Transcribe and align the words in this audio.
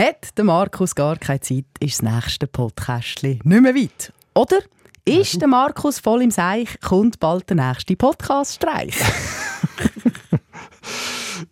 Hat 0.00 0.38
der 0.38 0.46
Markus 0.46 0.94
gar 0.94 1.18
keine 1.18 1.40
Zeit, 1.40 1.66
ist 1.78 2.02
das 2.02 2.10
nächste 2.10 2.46
Podcast 2.46 3.22
nicht 3.22 3.44
mehr 3.44 3.62
weit. 3.62 4.14
Oder 4.34 4.60
ist 5.04 5.38
der 5.38 5.46
Markus 5.46 5.98
voll 5.98 6.22
im 6.22 6.30
Seich, 6.30 6.80
kommt 6.80 7.20
bald 7.20 7.50
der 7.50 7.56
nächste 7.56 7.96
Podcast-Streich. 7.96 8.98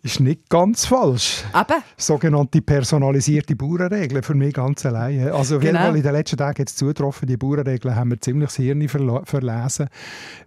ist 0.01 0.19
nicht 0.19 0.49
ganz 0.49 0.87
falsch. 0.87 1.43
Eben. 1.53 1.83
Sogenannte 1.95 2.63
personalisierte 2.63 3.55
Bauernregeln 3.55 4.23
für 4.23 4.33
mich 4.33 4.55
ganz 4.55 4.83
allein. 4.83 5.31
Also 5.31 5.57
auf 5.57 5.63
jeden 5.63 5.75
Genau. 5.75 5.89
Fall 5.89 5.97
in 5.97 6.01
den 6.01 6.13
letzten 6.13 6.37
Tagen 6.37 6.57
jetzt 6.57 6.79
zugetroffen, 6.79 7.27
die 7.27 7.37
Bauernregeln 7.37 7.95
haben 7.95 8.09
wir 8.09 8.19
ziemlich 8.19 8.47
das 8.47 8.55
Hirn 8.55 8.89
verlesen, 8.89 9.89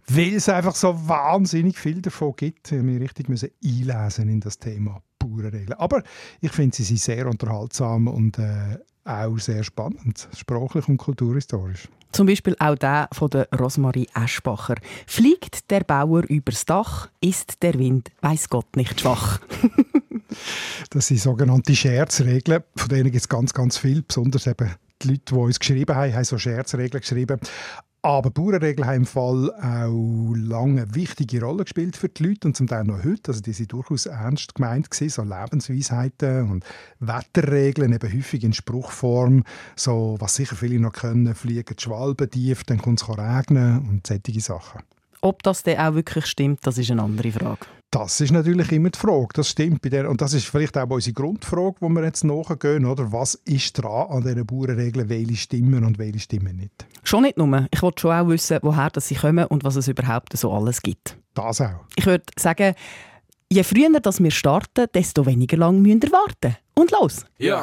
weil 0.08 0.34
es 0.34 0.48
einfach 0.48 0.74
so 0.74 1.08
wahnsinnig 1.08 1.78
viel 1.78 2.02
davon 2.02 2.34
gibt. 2.36 2.72
Wir 2.72 2.82
müssen 2.82 3.00
richtig 3.00 3.28
müssen 3.28 3.50
einlesen 3.64 4.28
in 4.28 4.40
das 4.40 4.58
Thema 4.58 5.00
Bauernregeln. 5.32 5.72
Aber 5.74 6.02
ich 6.40 6.52
finde, 6.52 6.76
sie 6.76 6.84
sind 6.84 7.00
sehr 7.00 7.26
unterhaltsam 7.26 8.08
und 8.08 8.38
äh, 8.38 8.78
auch 9.04 9.38
sehr 9.38 9.64
spannend, 9.64 10.28
sprachlich 10.36 10.88
und 10.88 10.98
kulturhistorisch. 10.98 11.88
Zum 12.12 12.26
Beispiel 12.26 12.54
auch 12.58 12.76
der 12.76 13.08
von 13.12 13.30
der 13.30 13.48
Rosmarie 13.58 14.08
Eschbacher. 14.14 14.74
Fliegt 15.06 15.70
der 15.70 15.80
Bauer 15.80 16.24
übers 16.24 16.66
Dach, 16.66 17.08
ist 17.20 17.62
der 17.62 17.74
Wind, 17.78 18.10
weiß 18.20 18.50
Gott 18.50 18.76
nicht 18.76 19.00
schwach. 19.00 19.40
Das 20.88 21.08
sind 21.08 21.20
sogenannte 21.20 21.76
Scherzregeln, 21.76 22.62
von 22.74 22.88
denen 22.88 23.10
gibt 23.10 23.16
es 23.16 23.28
ganz, 23.28 23.52
ganz 23.52 23.76
viel. 23.76 24.02
Besonders 24.02 24.46
eben 24.46 24.70
die 25.02 25.08
Leute, 25.08 25.22
die 25.26 25.34
uns 25.34 25.58
geschrieben 25.58 25.94
haben, 25.94 26.14
haben 26.14 26.24
so 26.24 26.38
Scherzregeln 26.38 27.02
geschrieben. 27.02 27.38
Aber 28.04 28.30
Bauernregeln 28.30 28.86
haben 28.86 28.96
im 28.96 29.06
Fall 29.06 29.52
auch 29.54 30.34
lange 30.34 30.82
eine 30.82 30.94
wichtige 30.96 31.40
Rolle 31.40 31.62
gespielt 31.62 31.96
für 31.96 32.08
die 32.08 32.24
Leute 32.24 32.48
und 32.48 32.56
zum 32.56 32.66
Teil 32.66 32.82
noch 32.82 33.04
heute. 33.04 33.28
Also 33.28 33.40
die 33.40 33.52
sind 33.52 33.72
durchaus 33.72 34.06
ernst 34.06 34.56
gemeint 34.56 34.90
gewesen, 34.90 35.08
so 35.08 35.22
Lebensweisheiten 35.22 36.50
und 36.50 36.64
Wetterregeln, 36.98 37.92
eben 37.92 38.12
häufig 38.12 38.42
in 38.42 38.52
Spruchform. 38.52 39.44
So, 39.76 40.16
was 40.18 40.34
sicher 40.34 40.56
viele 40.56 40.80
noch 40.80 40.94
können, 40.94 41.32
fliegen 41.36 41.76
die 41.76 41.82
Schwalben 41.82 42.28
tief, 42.28 42.64
dann 42.64 42.82
kommt 42.82 43.00
es 43.00 43.08
regnen 43.08 43.88
und 43.88 44.04
solche 44.04 44.40
Sachen. 44.40 44.82
Ob 45.20 45.44
das 45.44 45.62
denn 45.62 45.78
auch 45.78 45.94
wirklich 45.94 46.26
stimmt, 46.26 46.66
das 46.66 46.78
ist 46.78 46.90
eine 46.90 47.04
andere 47.04 47.30
Frage. 47.30 47.66
Das 47.92 48.22
ist 48.22 48.32
natürlich 48.32 48.72
immer 48.72 48.88
die 48.88 48.98
Frage. 48.98 49.28
Das 49.34 49.50
stimmt. 49.50 49.82
Bei 49.82 49.90
der, 49.90 50.08
und 50.08 50.22
das 50.22 50.32
ist 50.32 50.46
vielleicht 50.46 50.78
auch 50.78 50.88
unsere 50.88 51.12
Grundfrage, 51.12 51.76
wo 51.80 51.90
wir 51.90 52.02
jetzt 52.02 52.24
nachgehen. 52.24 52.86
Oder? 52.86 53.12
Was 53.12 53.34
ist 53.34 53.74
dran 53.74 54.08
an 54.08 54.22
diesen 54.22 54.46
Bauernregeln? 54.46 55.10
Welche 55.10 55.36
stimmen 55.36 55.84
und 55.84 55.98
welche 55.98 56.18
stimmen 56.18 56.56
nicht? 56.56 56.86
Schon 57.02 57.24
nicht 57.24 57.36
nur. 57.36 57.66
Ich 57.70 57.82
wollte 57.82 58.00
schon 58.00 58.12
auch 58.12 58.28
wissen, 58.28 58.60
woher 58.62 58.88
das 58.88 59.08
sie 59.08 59.14
kommen 59.14 59.44
und 59.44 59.62
was 59.64 59.76
es 59.76 59.88
überhaupt 59.88 60.34
so 60.34 60.50
alles 60.50 60.80
gibt. 60.80 61.18
Das 61.34 61.60
auch. 61.60 61.84
Ich 61.94 62.06
würde 62.06 62.24
sagen, 62.38 62.74
je 63.50 63.62
früher 63.62 64.00
dass 64.00 64.22
wir 64.22 64.30
starten, 64.30 64.86
desto 64.94 65.26
weniger 65.26 65.58
lang 65.58 65.82
müssen 65.82 66.00
wir 66.00 66.12
warten. 66.12 66.56
Und 66.74 66.92
los! 66.92 67.26
Ja. 67.36 67.62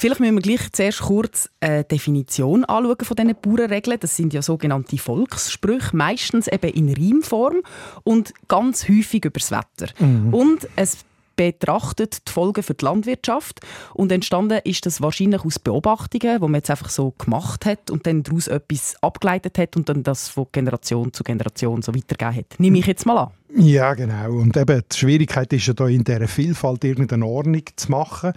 Vielleicht 0.00 0.20
müssen 0.20 0.36
wir 0.36 0.42
gleich 0.42 0.72
zuerst 0.72 1.00
kurz 1.00 1.50
eine 1.58 1.82
Definition 1.82 2.64
anschauen 2.64 2.98
von 3.02 3.16
diesen 3.16 3.34
Bauernregeln. 3.42 3.98
Das 3.98 4.14
sind 4.14 4.32
ja 4.32 4.42
sogenannte 4.42 4.96
Volkssprüche, 4.96 5.96
meistens 5.96 6.46
eben 6.46 6.70
in 6.70 6.94
Reimform 6.94 7.56
und 8.04 8.32
ganz 8.46 8.88
häufig 8.88 9.24
über 9.24 9.40
das 9.40 9.50
Wetter. 9.50 9.92
Und 10.30 10.68
es 10.76 10.98
betrachtet 11.38 12.26
die 12.28 12.32
Folgen 12.32 12.62
für 12.64 12.74
die 12.74 12.84
Landwirtschaft 12.84 13.60
und 13.94 14.10
entstanden 14.12 14.58
ist 14.64 14.84
das 14.84 15.00
wahrscheinlich 15.00 15.44
aus 15.44 15.58
Beobachtungen, 15.60 16.40
wo 16.42 16.48
man 16.48 16.56
jetzt 16.56 16.70
einfach 16.70 16.90
so 16.90 17.14
gemacht 17.16 17.64
hat 17.64 17.90
und 17.90 18.06
dann 18.06 18.24
daraus 18.24 18.48
etwas 18.48 18.96
abgeleitet 19.02 19.56
hat 19.56 19.76
und 19.76 19.88
dann 19.88 20.02
das 20.02 20.28
von 20.28 20.46
Generation 20.52 21.12
zu 21.12 21.22
Generation 21.22 21.80
so 21.80 21.94
weitergegeben 21.94 22.34
hat. 22.36 22.58
Nehme 22.60 22.78
ich 22.80 22.86
jetzt 22.86 23.06
mal 23.06 23.16
an. 23.16 23.30
Ja, 23.56 23.94
genau. 23.94 24.32
Und 24.32 24.56
eben, 24.58 24.82
die 24.92 24.96
Schwierigkeit 24.96 25.50
ist 25.54 25.66
ja 25.68 25.72
da 25.72 25.86
in 25.86 26.04
dieser 26.04 26.28
Vielfalt 26.28 26.84
irgendeine 26.84 27.24
Ordnung 27.24 27.62
zu 27.76 27.90
machen. 27.90 28.32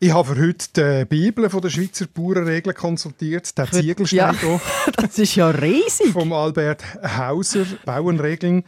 Ich 0.00 0.12
habe 0.12 0.34
für 0.34 0.40
heute 0.44 0.66
die 0.74 1.04
Bibel 1.04 1.48
von 1.50 1.60
der 1.60 1.68
Schweizer 1.70 2.06
Bauernregeln 2.12 2.74
konsultiert. 2.74 3.56
Der 3.56 3.70
Ziegelstein 3.70 4.18
Ja. 4.18 4.32
hier. 4.32 4.60
Das 4.96 5.18
ist 5.18 5.36
ja 5.36 5.50
riesig. 5.50 6.12
vom 6.12 6.32
Albert 6.32 6.82
Hauser, 7.16 7.64
Bauernregeln 7.84 8.64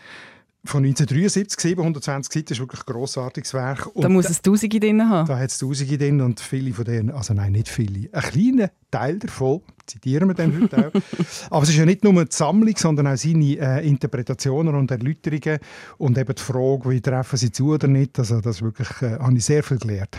von 0.64 0.84
1973, 0.84 1.60
720 1.60 2.32
Seiten, 2.32 2.52
ist 2.52 2.58
wirklich 2.58 2.80
ein 2.80 2.92
grossartiges 2.92 3.54
Werk. 3.54 3.86
Und 3.94 4.02
Da 4.02 4.08
muss 4.08 4.28
es 4.28 4.42
Tausende 4.42 4.80
drin 4.80 5.08
haben. 5.08 5.26
da 5.28 5.38
hat 5.38 5.50
es 5.50 5.58
Tausende 5.58 5.96
drin 5.96 6.20
und 6.20 6.40
viele 6.40 6.72
von 6.72 6.84
denen, 6.84 7.10
also 7.10 7.32
nein, 7.32 7.52
nicht 7.52 7.68
viele, 7.68 8.08
ein 8.12 8.22
kleiner 8.22 8.70
Teil 8.90 9.18
davon, 9.18 9.62
zitieren 9.86 10.28
wir 10.28 10.34
dann 10.34 10.60
heute 10.60 10.88
auch. 10.88 11.00
Aber 11.50 11.62
es 11.62 11.70
ist 11.70 11.76
ja 11.76 11.86
nicht 11.86 12.02
nur 12.02 12.24
die 12.24 12.34
Sammlung, 12.34 12.76
sondern 12.76 13.06
auch 13.06 13.16
seine 13.16 13.56
äh, 13.56 13.88
Interpretationen 13.88 14.74
und 14.74 14.90
Erläuterungen 14.90 15.60
und 15.98 16.18
eben 16.18 16.34
die 16.34 16.42
Frage, 16.42 16.90
wie 16.90 17.00
treffen 17.00 17.36
sie 17.36 17.52
zu 17.52 17.72
oder 17.72 17.88
nicht, 17.88 18.18
also 18.18 18.40
das 18.40 18.60
wirklich, 18.60 18.90
äh, 19.02 19.18
habe 19.18 19.36
ich 19.36 19.44
sehr 19.44 19.62
viel 19.62 19.78
gelernt. 19.78 20.18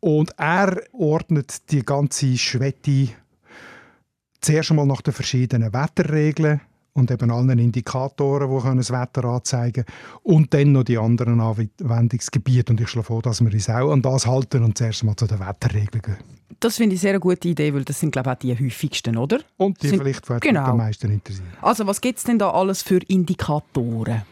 Und 0.00 0.32
er 0.38 0.82
ordnet 0.92 1.70
die 1.70 1.84
ganze 1.84 2.36
Schwette 2.38 3.08
zuerst 4.40 4.70
einmal 4.70 4.86
nach 4.86 5.02
den 5.02 5.12
verschiedenen 5.12 5.72
Wetterregeln 5.74 6.62
und 6.92 7.10
eben 7.10 7.30
allen 7.30 7.58
Indikatoren, 7.58 8.50
die 8.72 8.76
das 8.78 8.90
Wetter 8.90 9.24
anzeigen 9.24 9.84
können. 9.84 9.96
Und 10.22 10.54
dann 10.54 10.72
noch 10.72 10.84
die 10.84 10.98
anderen 10.98 11.40
Anwendungsgebiete. 11.40 12.72
Und 12.72 12.80
ich 12.80 12.88
schlage 12.88 13.06
vor, 13.06 13.22
dass 13.22 13.40
wir 13.40 13.52
uns 13.52 13.68
auch 13.68 13.92
an 13.92 14.02
das 14.02 14.26
halten 14.26 14.64
und 14.64 14.76
zuerst 14.76 15.04
mal 15.04 15.16
zu 15.16 15.26
den 15.26 15.40
Wetterregeln 15.40 16.02
gehen. 16.02 16.16
Das 16.58 16.76
finde 16.76 16.94
ich 16.94 17.00
sehr 17.00 17.10
eine 17.10 17.20
gute 17.20 17.48
Idee, 17.48 17.72
weil 17.72 17.84
das 17.84 18.00
sind 18.00 18.10
glaube 18.10 18.30
ich 18.30 18.36
auch 18.36 18.38
die 18.38 18.66
häufigsten, 18.66 19.16
oder? 19.16 19.38
Und 19.56 19.82
die 19.82 19.88
Sind- 19.88 20.00
vielleicht 20.00 20.28
die 20.28 20.40
genau. 20.40 20.64
am 20.64 20.76
meisten 20.78 21.10
interessieren. 21.10 21.48
Also 21.62 21.86
was 21.86 22.00
gibt 22.00 22.18
es 22.18 22.24
denn 22.24 22.38
da 22.38 22.50
alles 22.50 22.82
für 22.82 22.98
Indikatoren? 23.06 24.22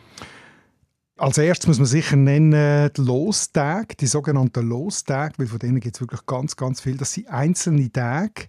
Als 1.17 1.37
erstes 1.39 1.67
muss 1.67 1.79
man 1.79 1.87
sicher 1.87 2.15
nennen 2.17 2.91
die 2.97 3.01
Lostage, 3.01 3.97
die 3.99 4.07
sogenannten 4.07 4.69
Lostage, 4.69 5.35
weil 5.39 5.47
von 5.49 5.59
denen 5.59 5.81
gibt 5.81 5.97
es 5.97 6.01
wirklich 6.01 6.25
ganz, 6.27 6.55
ganz 6.55 6.81
viel. 6.81 6.97
Das 6.97 7.13
sind 7.15 7.29
einzelne 7.29 7.91
Tage, 7.91 8.49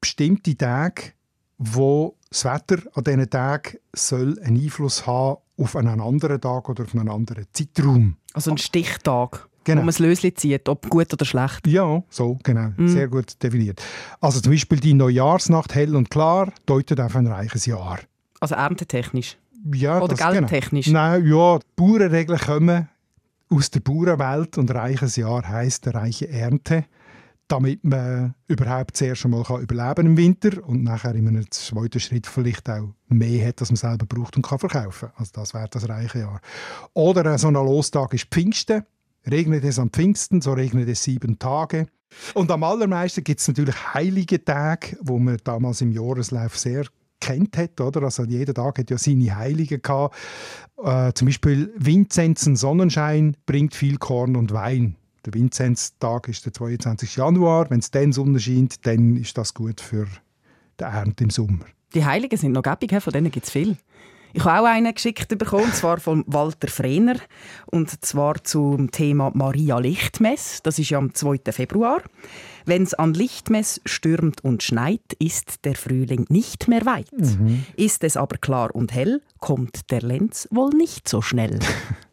bestimmte 0.00 0.54
Tage, 0.56 1.12
wo 1.56 2.14
das 2.30 2.44
Wetter 2.44 2.78
an 2.94 3.04
diesen 3.04 3.30
Tagen 3.30 3.78
soll 3.94 4.38
einen 4.40 4.56
Einfluss 4.62 5.06
haben 5.06 5.38
auf 5.56 5.76
einen 5.76 6.00
anderen 6.00 6.40
Tag 6.40 6.68
oder 6.68 6.84
auf 6.84 6.94
einen 6.94 7.08
anderen 7.08 7.46
Zeitraum. 7.52 8.16
Also 8.34 8.50
ein 8.50 8.58
Stichtag, 8.58 9.48
Genau. 9.64 9.80
wo 9.80 9.84
man 9.84 9.88
das 9.88 9.98
Löschen 9.98 10.34
zieht, 10.36 10.68
ob 10.68 10.88
gut 10.88 11.12
oder 11.12 11.24
schlecht. 11.24 11.66
Ja, 11.66 12.02
so, 12.08 12.38
genau. 12.42 12.70
Mhm. 12.76 12.88
Sehr 12.88 13.08
gut 13.08 13.42
definiert. 13.42 13.82
Also 14.20 14.40
zum 14.40 14.52
Beispiel 14.52 14.80
die 14.80 14.94
Neujahrsnacht 14.94 15.74
hell 15.74 15.94
und 15.96 16.10
klar 16.10 16.52
deutet 16.64 17.00
auf 17.00 17.14
ein 17.16 17.26
reiches 17.26 17.66
Jahr. 17.66 17.98
Also 18.40 18.54
erntetechnisch. 18.54 19.36
Ja, 19.74 19.98
Oder 20.00 20.14
das, 20.14 20.32
geldtechnisch. 20.32 20.86
Genau. 20.86 20.98
Nein, 21.00 21.26
ja, 21.26 21.58
die 21.58 21.64
Bauernregeln 21.76 22.38
kommen 22.38 22.88
aus 23.50 23.70
der 23.70 23.80
Bauernwelt 23.80 24.56
und 24.56 24.70
reiches 24.72 25.16
Jahr 25.16 25.46
heisst 25.48 25.86
eine 25.88 25.96
reiche 25.96 26.28
Ernte, 26.28 26.84
damit 27.48 27.82
man 27.82 28.34
überhaupt 28.46 28.96
zuerst 28.96 29.24
einmal 29.24 29.42
kann 29.42 29.62
überleben 29.62 30.06
im 30.06 30.16
Winter 30.16 30.62
und 30.66 30.84
nachher 30.84 31.14
in 31.14 31.28
einem 31.28 31.50
zweiten 31.50 31.98
Schritt 31.98 32.26
vielleicht 32.26 32.68
auch 32.68 32.90
mehr 33.08 33.48
hat, 33.48 33.60
als 33.60 33.70
man 33.70 33.76
selber 33.76 34.06
braucht 34.06 34.36
und 34.36 34.42
kann 34.42 34.58
verkaufen. 34.58 35.08
Also 35.16 35.32
das 35.34 35.54
wäre 35.54 35.68
das 35.70 35.88
reiche 35.88 36.20
Jahr. 36.20 36.40
Oder 36.92 37.24
äh, 37.24 37.38
so 37.38 37.48
ein 37.48 37.54
Lostag 37.54 38.12
ist 38.14 38.26
Pfingsten. 38.26 38.84
Regnet 39.28 39.64
es 39.64 39.78
am 39.78 39.90
Pfingsten, 39.90 40.40
so 40.40 40.52
regnet 40.52 40.88
es 40.88 41.02
sieben 41.02 41.38
Tage. 41.38 41.86
Und 42.34 42.50
am 42.50 42.64
allermeisten 42.64 43.24
gibt 43.24 43.40
es 43.40 43.48
natürlich 43.48 43.94
heilige 43.94 44.44
Tage, 44.44 44.96
wo 45.02 45.18
man 45.18 45.38
damals 45.44 45.80
im 45.80 45.92
Jahreslauf 45.92 46.56
sehr 46.56 46.84
kennt 47.20 47.56
hat, 47.56 47.80
oder? 47.80 48.02
Also 48.04 48.24
jeder 48.24 48.54
Tag 48.54 48.78
hat 48.78 48.90
ja 48.90 48.98
seine 48.98 49.36
Heiligen 49.36 49.82
gehabt. 49.82 50.16
Äh, 50.82 51.12
zum 51.14 51.26
Beispiel 51.26 51.72
Vinzenzen 51.76 52.56
Sonnenschein 52.56 53.36
bringt 53.44 53.74
viel 53.74 53.98
Korn 53.98 54.36
und 54.36 54.52
Wein. 54.52 54.96
Der 55.28 55.34
Vinzenztag 55.34 56.26
ist 56.28 56.46
der 56.46 56.54
22. 56.54 57.16
Januar. 57.16 57.68
Wenn 57.68 57.80
es 57.80 57.90
dann 57.90 58.14
Sonne 58.14 58.40
scheint, 58.40 58.86
dann 58.86 59.14
ist 59.18 59.36
das 59.36 59.52
gut 59.52 59.78
für 59.78 60.06
die 60.80 60.84
Ernte 60.84 61.24
im 61.24 61.28
Sommer. 61.28 61.66
Die 61.92 62.02
Heiligen 62.02 62.38
sind 62.38 62.52
noch 62.52 62.62
gäbig, 62.62 63.02
von 63.02 63.12
denen 63.12 63.30
gibt 63.30 63.44
es 63.44 63.52
viel. 63.52 63.76
Ich 64.32 64.42
habe 64.42 64.66
auch 64.66 64.72
einen 64.72 64.94
geschickt 64.94 65.28
bekommen, 65.36 65.64
und 65.64 65.74
zwar 65.74 66.00
von 66.00 66.24
Walter 66.26 66.68
Frehner. 66.68 67.16
Und 67.66 68.02
zwar 68.02 68.42
zum 68.42 68.90
Thema 68.90 69.30
Maria 69.34 69.78
Lichtmess. 69.78 70.62
Das 70.62 70.78
ist 70.78 70.88
ja 70.88 70.96
am 70.96 71.12
2. 71.12 71.40
Februar. 71.50 72.00
Wenn 72.64 72.84
es 72.84 72.94
an 72.94 73.12
Lichtmess 73.12 73.82
stürmt 73.84 74.42
und 74.42 74.62
schneit, 74.62 75.12
ist 75.18 75.66
der 75.66 75.74
Frühling 75.74 76.24
nicht 76.30 76.68
mehr 76.68 76.86
weit. 76.86 77.12
Ist 77.76 78.02
es 78.02 78.16
aber 78.16 78.38
klar 78.38 78.74
und 78.74 78.94
hell, 78.94 79.20
kommt 79.40 79.90
der 79.90 80.00
Lenz 80.00 80.48
wohl 80.50 80.70
nicht 80.70 81.06
so 81.06 81.20
schnell. 81.20 81.58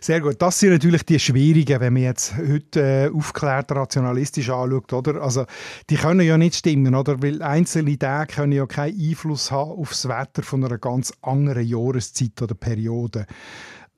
Sehr 0.00 0.20
gut. 0.20 0.40
Das 0.40 0.58
sind 0.58 0.70
natürlich 0.70 1.04
die 1.04 1.18
schwierigen, 1.18 1.80
wenn 1.80 1.92
man 1.92 2.02
jetzt 2.02 2.34
heute 2.36 2.80
äh, 2.80 3.10
aufklärt 3.14 3.70
rationalistisch 3.72 4.50
anschaut, 4.50 4.92
oder? 4.92 5.22
Also, 5.22 5.46
die 5.90 5.96
können 5.96 6.26
ja 6.26 6.38
nicht 6.38 6.56
stimmen, 6.56 6.94
oder? 6.94 7.22
Weil 7.22 7.42
einzelne 7.42 7.98
Tage 7.98 8.34
können 8.34 8.52
ja 8.52 8.66
keinen 8.66 8.98
Einfluss 8.98 9.50
haben 9.50 9.72
auf 9.72 9.90
das 9.90 10.08
Wetter 10.08 10.42
von 10.42 10.64
einer 10.64 10.78
ganz 10.78 11.12
anderen 11.22 11.66
Jahreszeit 11.66 12.40
oder 12.40 12.54
Periode. 12.54 13.26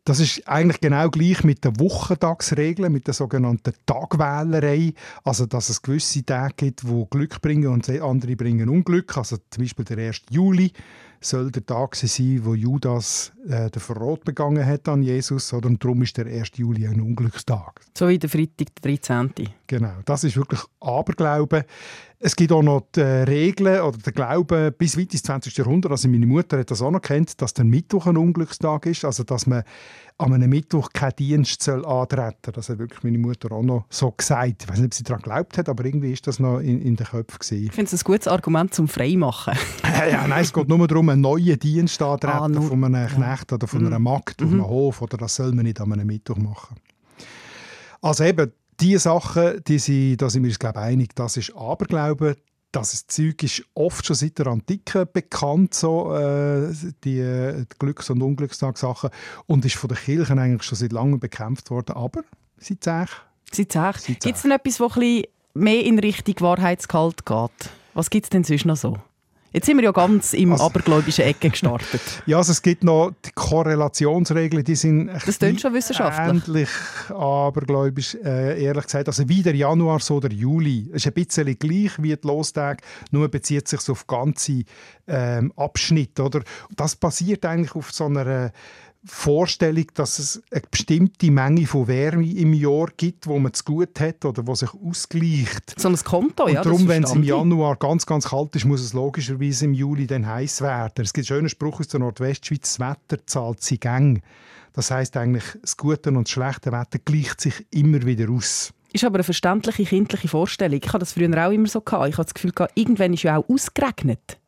Das 0.06 0.20
ist 0.20 0.46
eigentlich 0.46 0.82
genau 0.82 1.08
gleich 1.08 1.44
mit 1.44 1.64
der 1.64 1.80
Wochentagsregel, 1.80 2.90
mit 2.90 3.06
der 3.06 3.14
sogenannten 3.14 3.72
Tagwählerei. 3.86 4.92
Also, 5.24 5.46
dass 5.46 5.70
es 5.70 5.80
gewisse 5.80 6.22
Tage 6.22 6.54
gibt, 6.56 6.82
die 6.82 7.06
Glück 7.08 7.40
bringen 7.40 7.68
und 7.68 7.88
andere 7.88 8.36
bringen 8.36 8.68
Unglück. 8.68 9.16
Also, 9.16 9.38
zum 9.48 9.64
Beispiel 9.64 9.86
der 9.86 10.08
1. 10.08 10.22
Juli 10.28 10.72
soll 11.22 11.50
der 11.50 11.64
Tag 11.64 11.96
sein, 11.96 12.40
wo 12.42 12.54
Judas 12.54 13.32
äh, 13.48 13.70
den 13.70 13.80
Verrat 13.80 14.24
begangen 14.24 14.66
hat 14.66 14.88
an 14.88 15.02
Jesus. 15.02 15.54
Oder? 15.54 15.68
Und 15.68 15.82
darum 15.82 16.02
ist 16.02 16.18
der 16.18 16.26
1. 16.26 16.50
Juli 16.56 16.86
ein 16.86 17.00
Unglückstag. 17.00 17.80
So 17.96 18.08
wie 18.08 18.18
der 18.18 18.28
Freitag, 18.28 18.74
der 18.82 18.96
13. 18.96 19.32
Genau, 19.66 19.94
das 20.04 20.24
ist 20.24 20.36
wirklich 20.36 20.60
Aberglaube. 20.80 21.64
Es 22.26 22.34
gibt 22.36 22.52
auch 22.52 22.62
noch 22.62 22.86
die 22.94 23.00
äh, 23.00 23.24
Regeln 23.24 23.82
oder 23.82 23.98
den 23.98 24.14
Glauben 24.14 24.72
bis 24.78 24.96
weit 24.96 25.12
ins 25.12 25.24
20. 25.24 25.58
Jahrhundert, 25.58 25.92
also 25.92 26.08
meine 26.08 26.24
Mutter 26.24 26.58
hat 26.58 26.70
das 26.70 26.80
auch 26.80 26.90
noch 26.90 27.02
kennt, 27.02 27.38
dass 27.42 27.52
der 27.52 27.66
Mittwoch 27.66 28.06
ein 28.06 28.16
Unglückstag 28.16 28.86
ist, 28.86 29.04
also 29.04 29.24
dass 29.24 29.46
man 29.46 29.62
an 30.16 30.32
einem 30.32 30.48
Mittwoch 30.48 30.88
keinen 30.94 31.16
Dienst 31.16 31.62
soll 31.62 31.84
antreten 31.84 32.38
soll. 32.46 32.52
Das 32.54 32.70
hat 32.70 32.78
wirklich 32.78 33.02
meine 33.02 33.18
Mutter 33.18 33.52
auch 33.52 33.62
noch 33.62 33.84
so 33.90 34.10
gesagt. 34.10 34.62
Ich 34.62 34.68
weiß 34.70 34.78
nicht, 34.78 34.86
ob 34.86 34.94
sie 34.94 35.02
daran 35.02 35.20
geglaubt 35.20 35.58
hat, 35.58 35.68
aber 35.68 35.84
irgendwie 35.84 36.12
ist 36.12 36.26
das 36.26 36.38
noch 36.38 36.60
in, 36.60 36.80
in 36.80 36.96
den 36.96 37.06
Köpfen. 37.06 37.38
Gewesen. 37.40 37.66
Ich 37.66 37.72
finde 37.72 37.94
es 37.94 38.02
ein 38.02 38.04
gutes 38.04 38.26
Argument 38.26 38.72
zum 38.72 38.88
Freimachen. 38.88 39.52
ja, 40.10 40.26
nein, 40.26 40.44
es 40.44 40.52
geht 40.54 40.66
nur 40.66 40.88
darum, 40.88 41.10
einen 41.10 41.20
neuen 41.20 41.58
Dienst 41.58 42.00
antreten 42.00 42.56
ah, 42.56 42.62
von 42.62 42.84
einem 42.84 43.06
Knecht 43.06 43.52
oder 43.52 43.66
von 43.66 43.84
einer 43.84 43.98
mhm. 43.98 44.04
Magd 44.04 44.40
mhm. 44.40 44.46
auf 44.46 44.52
einem 44.54 44.66
Hof. 44.66 45.02
Oder 45.02 45.18
das 45.18 45.34
soll 45.34 45.52
man 45.52 45.66
nicht 45.66 45.78
an 45.78 45.92
einem 45.92 46.06
Mittwoch 46.06 46.38
machen. 46.38 46.76
Also 48.00 48.24
eben, 48.24 48.50
diese 48.80 48.98
Sachen, 49.00 49.62
die 49.66 49.78
sind, 49.78 50.22
da 50.22 50.30
sind 50.30 50.42
wir 50.42 50.50
uns 50.50 50.58
glaube 50.58 50.80
ich, 50.80 50.84
einig, 50.84 51.14
das 51.14 51.36
ist 51.36 51.54
Aberglaube. 51.56 52.36
Das 52.72 53.06
Zeug 53.06 53.40
ist 53.44 53.62
oft 53.74 54.04
schon 54.04 54.16
seit 54.16 54.38
der 54.38 54.48
Antike 54.48 55.06
bekannt, 55.06 55.74
so, 55.74 56.12
äh, 56.12 56.72
die, 57.04 57.22
die 57.22 57.78
Glücks- 57.78 58.10
und 58.10 58.20
Unglückstagssachen, 58.20 59.10
und 59.46 59.64
ist 59.64 59.76
von 59.76 59.88
den 59.88 59.98
Kirchen 59.98 60.40
eigentlich 60.40 60.64
schon 60.64 60.76
seit 60.76 60.92
langem 60.92 61.20
bekämpft 61.20 61.70
worden, 61.70 61.94
aber 61.94 62.24
seit 62.58 62.82
zehn. 62.82 63.06
Seit 63.52 63.72
zehn. 63.72 64.16
Gibt 64.20 64.36
es 64.36 64.42
denn 64.42 64.50
etwas, 64.50 64.78
das 64.78 64.96
mehr 65.54 65.84
in 65.84 66.00
Richtung 66.00 66.34
Wahrheitsgehalt 66.40 67.24
geht? 67.24 67.70
Was 67.94 68.10
gibt 68.10 68.26
es 68.26 68.30
denn 68.30 68.42
sonst 68.42 68.64
noch 68.64 68.76
so? 68.76 68.98
Jetzt 69.54 69.66
sind 69.66 69.76
wir 69.76 69.84
ja 69.84 69.92
ganz 69.92 70.32
im 70.32 70.50
also, 70.50 70.64
abergläubischen 70.64 71.24
Ecke 71.24 71.48
gestartet. 71.48 72.00
ja, 72.26 72.38
also 72.38 72.50
es 72.50 72.60
gibt 72.60 72.82
noch 72.82 73.12
die 73.24 73.30
Korrelationsregeln, 73.36 74.64
die 74.64 74.74
sind 74.74 75.06
das 75.06 75.38
schon 75.60 75.72
wissenschaftlich. 75.72 76.48
ähnlich 76.48 76.68
abergläubisch, 77.10 78.16
äh, 78.16 78.60
ehrlich 78.60 78.82
gesagt. 78.82 79.06
Also 79.06 79.28
wie 79.28 79.44
der 79.44 79.54
Januar, 79.54 80.00
so 80.00 80.18
der 80.18 80.32
Juli. 80.32 80.90
Es 80.90 81.02
ist 81.02 81.06
ein 81.06 81.12
bisschen 81.12 81.56
gleich 81.56 81.92
wie 82.02 82.16
die 82.16 82.26
Lostage, 82.26 82.82
nur 83.12 83.28
bezieht 83.28 83.68
sich 83.68 83.88
auf 83.88 84.08
ganze 84.08 84.64
ähm, 85.06 85.52
Abschnitte. 85.54 86.24
Oder? 86.24 86.42
Das 86.74 86.96
basiert 86.96 87.46
eigentlich 87.46 87.76
auf 87.76 87.92
so 87.92 88.06
einer 88.06 88.50
Vorstellung, 89.06 89.86
dass 89.94 90.18
es 90.18 90.42
eine 90.50 90.62
bestimmte 90.70 91.30
Menge 91.30 91.66
von 91.66 91.86
Wärme 91.88 92.26
im 92.26 92.54
Jahr 92.54 92.88
gibt, 92.96 93.26
wo 93.26 93.38
man 93.38 93.52
zu 93.52 93.64
gut 93.64 94.00
hat 94.00 94.24
oder 94.24 94.46
wo 94.46 94.54
sich 94.54 94.70
ausgleicht. 94.72 95.78
So 95.78 95.88
ein 95.88 95.96
Konto, 95.96 96.48
ja. 96.48 96.60
Und 96.60 96.66
darum, 96.66 96.88
wenn 96.88 97.04
es 97.04 97.12
im 97.12 97.22
Januar 97.22 97.76
ganz, 97.76 98.06
ganz 98.06 98.30
kalt 98.30 98.56
ist, 98.56 98.64
muss 98.64 98.80
es 98.80 98.94
logischerweise 98.94 99.66
im 99.66 99.74
Juli 99.74 100.06
dann 100.06 100.26
heiß 100.26 100.62
werden. 100.62 101.04
Es 101.04 101.12
gibt 101.12 101.30
einen 101.30 101.38
schönen 101.38 101.48
Spruch 101.48 101.80
aus 101.80 101.88
der 101.88 102.00
Nordwestschweiz, 102.00 102.78
das 102.78 102.80
Wetter 102.80 103.26
zahlt 103.26 103.62
sie 103.62 103.78
Gang. 103.78 104.22
Das 104.72 104.90
heißt 104.90 105.16
eigentlich, 105.16 105.44
das 105.60 105.76
gute 105.76 106.10
und 106.10 106.26
das 106.26 106.30
schlechte 106.30 106.72
Wetter 106.72 106.98
gleicht 107.04 107.40
sich 107.40 107.66
immer 107.70 108.02
wieder 108.04 108.30
aus. 108.30 108.72
Ist 108.92 109.04
aber 109.04 109.16
eine 109.16 109.24
verständliche 109.24 109.84
kindliche 109.84 110.28
Vorstellung. 110.28 110.80
Ich 110.82 110.88
hatte 110.88 111.00
das 111.00 111.12
früher 111.12 111.46
auch 111.46 111.50
immer 111.50 111.66
so 111.66 111.80
gehabt. 111.80 112.08
Ich 112.08 112.16
hatte 112.16 112.32
das 112.32 112.34
Gefühl, 112.34 112.52
irgendwann 112.74 113.12
ist 113.12 113.24
ja 113.24 113.36
auch 113.36 113.48
ausgeregnet. 113.48 114.38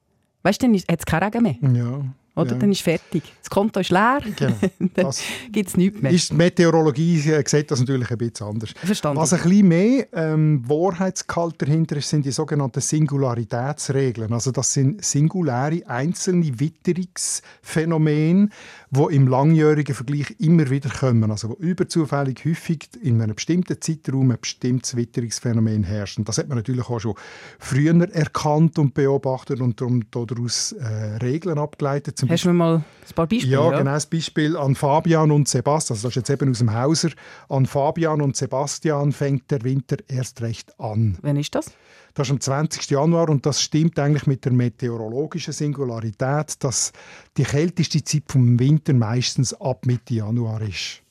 Weißt 0.45 0.63
du, 0.63 0.67
dann 0.67 0.77
hat 0.77 1.01
es 1.01 1.05
keinen 1.05 1.25
Regen 1.25 1.43
mehr. 1.43 1.83
Ja. 1.83 2.05
Oder? 2.37 2.53
Ja. 2.53 2.59
Dann 2.59 2.71
ist 2.71 2.83
fertig. 2.83 3.23
Das 3.41 3.49
Konto 3.49 3.81
ist 3.81 3.91
leer, 3.91 4.21
genau. 4.37 4.55
dann 4.95 5.11
gibt 5.51 5.69
es 5.71 5.77
nichts 5.77 6.03
mehr. 6.03 6.13
Ist 6.13 6.31
die 6.31 6.35
Meteorologie 6.35 7.19
sieht 7.19 7.71
das 7.71 7.81
natürlich 7.81 8.11
ein 8.11 8.19
bisschen 8.19 8.47
anders. 8.47 8.75
Verstanden. 8.85 9.19
Was 9.19 9.33
ein 9.33 9.41
bisschen 9.43 9.69
mehr 9.69 10.07
ähm, 10.13 10.63
Wahrheitsgehalt 10.69 11.63
dahinter 11.63 11.97
ist, 11.97 12.11
sind 12.11 12.27
die 12.27 12.33
sogenannten 12.33 12.83
Singularitätsregeln. 12.83 14.33
Also 14.35 14.51
das 14.51 14.71
sind 14.73 15.03
singuläre, 15.03 15.81
einzelne 15.87 16.61
Witterungsphänomene, 16.61 18.51
die 18.91 19.15
im 19.15 19.27
langjährigen 19.27 19.95
Vergleich 19.95 20.35
immer 20.39 20.71
wieder 20.71 20.91
kommen. 20.91 21.31
Also 21.31 21.51
wo 21.51 21.55
überzufällig 21.55 22.45
häufig 22.45 22.89
in 23.01 23.21
einem 23.21 23.35
bestimmten 23.35 23.81
Zeitraum 23.81 24.31
ein 24.31 24.39
bestimmtes 24.41 24.97
Witterungsphänomen 24.97 25.85
herrscht. 25.85 26.19
Und 26.19 26.29
das 26.29 26.39
hat 26.39 26.49
man 26.49 26.59
natürlich 26.59 26.89
auch 26.89 27.01
schon 27.01 27.15
früher 27.59 27.97
erkannt 28.13 28.79
und 28.79 28.95
beobachtet 28.95 29.61
und 29.61 29.81
darum 29.81 30.05
daraus 30.11 30.73
äh, 30.73 31.17
Regeln 31.23 31.59
abgeleitet. 31.59 32.19
Zum 32.19 32.29
Hast 32.29 32.45
du 32.45 32.49
mir 32.49 32.55
mal 32.55 32.77
ein 32.77 33.15
paar 33.15 33.27
Beispiele? 33.27 33.53
Ja, 33.53 33.71
ja, 33.71 33.79
genau. 33.79 33.93
Das 33.93 34.07
Beispiel 34.07 34.57
an 34.57 34.75
Fabian 34.75 35.31
und 35.31 35.49
Sebastian. 35.49 35.97
Also 35.97 36.09
das 36.09 36.17
ist 36.17 36.29
jetzt 36.29 36.31
eben 36.31 36.51
aus 36.51 36.59
dem 36.59 36.73
Hauser. 36.73 37.11
An 37.49 37.67
Fabian 37.67 38.21
und 38.21 38.37
Sebastian 38.37 39.13
fängt 39.13 39.51
der 39.51 39.63
Winter 39.65 39.97
erst 40.09 40.43
recht 40.43 40.79
an. 40.79 41.19
Wann 41.23 41.37
ist 41.37 41.55
das? 41.55 41.73
Das 42.17 42.29
ist 42.29 42.33
am 42.33 42.41
20. 42.41 42.91
Januar 42.91 43.29
und 43.29 43.45
das 43.45 43.61
stimmt 43.61 43.99
eigentlich 43.99 44.27
mit 44.27 44.43
der 44.47 44.53
meteorologischen 44.53 45.53
Singularität, 45.53 46.65
dass 46.65 46.95
die 47.37 47.43
kälteste 47.43 48.03
Zeit 48.03 48.23
vom 48.29 48.59
Winter 48.59 48.95
meistens 48.95 49.53
ab 49.53 49.85
Mitte 49.85 50.15
Januar 50.15 50.63
ist. 50.63 51.03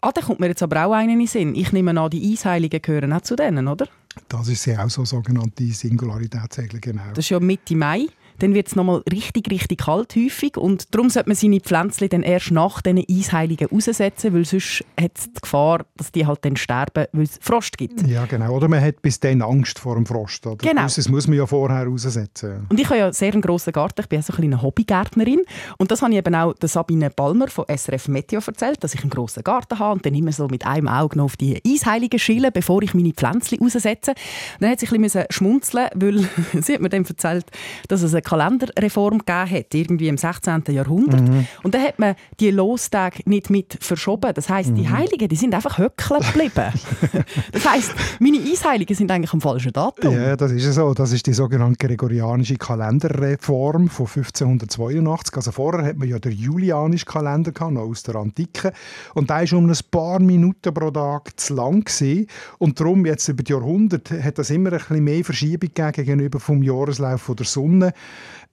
Ah, 0.00 0.10
da 0.10 0.22
kommt 0.22 0.40
mir 0.40 0.46
jetzt 0.46 0.62
aber 0.62 0.86
auch 0.86 0.92
einen 0.94 1.10
in 1.10 1.18
den 1.18 1.26
Sinn. 1.26 1.54
Ich 1.54 1.72
nehme 1.72 2.00
an, 2.00 2.08
die 2.08 2.32
Eisheiligen 2.32 2.80
gehören 2.80 3.12
auch 3.12 3.20
zu 3.20 3.36
denen, 3.36 3.68
oder? 3.68 3.86
Das 4.26 4.48
ist 4.48 4.64
ja 4.64 4.82
auch 4.82 4.88
so 4.88 5.04
sogenannte 5.04 5.66
Singularitätsregel, 5.66 6.80
genau. 6.80 7.10
Das 7.10 7.26
ist 7.26 7.28
ja 7.28 7.40
Mitte 7.40 7.76
Mai 7.76 8.06
dann 8.38 8.54
wird 8.54 8.68
es 8.68 8.76
nochmal 8.76 9.02
richtig, 9.10 9.50
richtig 9.50 9.80
kalt 9.82 10.14
häufig 10.16 10.56
und 10.56 10.94
darum 10.94 11.10
sollte 11.10 11.28
man 11.28 11.36
seine 11.36 11.60
Pflänzchen 11.60 12.08
dann 12.08 12.22
erst 12.22 12.50
nach 12.50 12.82
diesen 12.82 13.04
Eisheiligen 13.08 13.68
raussetzen, 13.68 14.34
weil 14.34 14.44
sonst 14.44 14.84
hat 15.00 15.12
es 15.16 15.32
die 15.32 15.40
Gefahr, 15.40 15.84
dass 15.96 16.12
die 16.12 16.26
halt 16.26 16.44
dann 16.44 16.56
sterben, 16.56 17.06
weil 17.12 17.24
es 17.24 17.38
Frost 17.40 17.78
gibt. 17.78 18.06
Ja, 18.06 18.26
genau. 18.26 18.54
Oder 18.54 18.68
man 18.68 18.82
hat 18.82 19.02
bis 19.02 19.20
dann 19.20 19.42
Angst 19.42 19.78
vor 19.78 19.94
dem 19.94 20.06
Frost. 20.06 20.46
Oder? 20.46 20.56
Genau. 20.56 20.82
Das 20.82 21.08
muss 21.08 21.26
man 21.26 21.38
ja 21.38 21.46
vorher 21.46 21.86
raussetzen. 21.86 22.66
Und 22.68 22.78
ich 22.78 22.86
habe 22.86 22.98
ja 22.98 23.12
sehr 23.12 23.32
einen 23.32 23.42
grossen 23.42 23.72
Garten, 23.72 24.00
ich 24.00 24.08
bin 24.08 24.22
so 24.22 24.32
eine 24.34 24.60
Hobbygärtnerin 24.60 25.42
und 25.78 25.90
das 25.90 26.02
habe 26.02 26.12
ich 26.12 26.18
eben 26.18 26.34
auch 26.34 26.54
der 26.54 26.68
Sabine 26.68 27.10
Balmer 27.10 27.48
von 27.48 27.64
SRF 27.68 28.08
Meteo 28.08 28.40
erzählt, 28.46 28.82
dass 28.82 28.94
ich 28.94 29.00
einen 29.00 29.10
grossen 29.10 29.42
Garten 29.42 29.78
habe 29.78 29.94
und 29.94 30.06
dann 30.06 30.14
immer 30.14 30.32
so 30.32 30.48
mit 30.48 30.66
einem 30.66 30.88
Auge 30.88 31.16
noch 31.18 31.24
auf 31.24 31.36
die 31.36 31.60
Eisheiligen 31.66 32.18
schielen, 32.18 32.50
bevor 32.52 32.82
ich 32.82 32.94
meine 32.94 33.12
Pflänzchen 33.12 33.58
raussetze. 33.60 34.10
Und 34.12 34.18
dann 34.60 34.70
hat 34.70 34.80
sie 34.80 34.88
ein 34.88 35.02
bisschen 35.02 35.24
schmunzeln 35.30 35.88
weil 35.94 36.28
sie 36.62 36.74
hat 36.74 36.80
mir 36.80 36.88
dann 36.88 37.04
erzählt, 37.04 37.46
dass 37.88 38.02
es 38.02 38.14
Kalenderreform 38.24 39.18
gegeben 39.18 39.50
hat, 39.50 39.74
irgendwie 39.74 40.08
im 40.08 40.16
16. 40.16 40.64
Jahrhundert. 40.68 41.20
Mhm. 41.20 41.46
Und 41.62 41.74
da 41.74 41.78
hat 41.78 41.98
man 41.98 42.14
die 42.40 42.50
Lostage 42.50 43.20
nicht 43.26 43.50
mit 43.50 43.78
verschoben. 43.80 44.32
Das 44.34 44.48
heißt, 44.48 44.70
mhm. 44.70 44.74
die 44.76 44.88
Heiligen, 44.88 45.28
die 45.28 45.36
sind 45.36 45.54
einfach 45.54 45.78
höckeln 45.78 46.20
geblieben. 46.20 46.72
das 47.52 47.68
heißt, 47.68 47.94
meine 48.20 48.38
Eisheiligen 48.38 48.96
sind 48.96 49.10
eigentlich 49.10 49.32
am 49.32 49.40
falschen 49.40 49.72
Datum. 49.72 50.14
Ja, 50.14 50.36
das 50.36 50.52
ist 50.52 50.72
so. 50.72 50.94
Das 50.94 51.12
ist 51.12 51.26
die 51.26 51.34
sogenannte 51.34 51.86
gregorianische 51.86 52.56
Kalenderreform 52.56 53.88
von 53.88 54.06
1582. 54.06 55.36
Also 55.36 55.52
vorher 55.52 55.84
hat 55.84 55.96
man 55.96 56.08
ja 56.08 56.18
den 56.18 56.32
julianischen 56.32 57.06
Kalender 57.06 57.52
gehabt, 57.52 57.72
noch 57.72 57.82
aus 57.82 58.02
der 58.02 58.16
Antike. 58.16 58.72
Und 59.14 59.30
da 59.30 59.40
ist 59.40 59.52
um 59.52 59.68
ein 59.68 59.76
paar 59.90 60.20
Minuten 60.20 60.72
pro 60.72 60.90
Tag 60.90 61.38
zu 61.38 61.54
lang 61.54 61.84
gewesen. 61.84 62.26
Und 62.58 62.80
darum 62.80 63.06
jetzt 63.06 63.28
über 63.28 63.42
die 63.42 63.52
Jahrhunderte 63.52 64.22
hat 64.22 64.38
das 64.38 64.50
immer 64.50 64.72
ein 64.72 64.78
bisschen 64.78 65.04
mehr 65.04 65.24
Verschiebung 65.24 65.70
gegenüber 65.74 66.40
vom 66.40 66.62
Jahreslauf 66.62 67.30
der 67.36 67.46
Sonne 67.46 67.92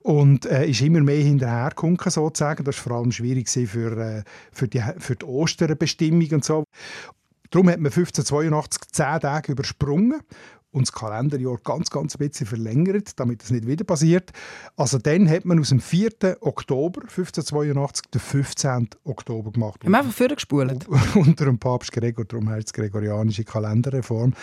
und 0.03 0.45
äh, 0.45 0.67
ist 0.67 0.81
immer 0.81 1.01
mehr 1.01 1.23
hinterhergekommen, 1.23 1.97
sozusagen. 1.97 2.63
Das 2.63 2.77
war 2.77 2.83
vor 2.83 2.97
allem 2.97 3.11
schwierig 3.11 3.49
für, 3.49 3.97
äh, 3.97 4.23
für, 4.51 4.67
die, 4.67 4.81
für 4.97 5.15
die 5.15 5.25
Osterbestimmung 5.25 6.27
und 6.31 6.45
so. 6.45 6.63
Darum 7.49 7.69
hat 7.69 7.79
man 7.79 7.91
1582 7.91 8.81
zehn 8.91 9.19
Tage 9.19 9.51
übersprungen 9.51 10.21
und 10.71 10.87
das 10.87 10.93
Kalenderjahr 10.93 11.57
ganz, 11.63 11.89
ganz 11.89 12.15
ein 12.15 12.27
bisschen 12.27 12.47
verlängert, 12.47 13.19
damit 13.19 13.41
das 13.41 13.51
nicht 13.51 13.67
wieder 13.67 13.83
passiert. 13.83 14.31
Also 14.77 14.97
dann 14.97 15.29
hat 15.29 15.45
man 15.45 15.59
aus 15.59 15.69
dem 15.69 15.81
4. 15.81 16.37
Oktober 16.39 17.01
1582 17.01 18.09
den 18.11 18.21
15. 18.21 18.89
Oktober 19.03 19.51
gemacht. 19.51 19.83
Haben 19.83 19.95
einfach 19.95 20.13
vorgespult? 20.13 20.87
Unter 21.15 21.45
dem 21.45 21.59
Papst 21.59 21.91
Gregor, 21.91 22.25
darum 22.25 22.49
heißt 22.49 22.67
es 22.67 22.73
gregorianische 22.73 23.43
Kalenderreform. 23.43 24.33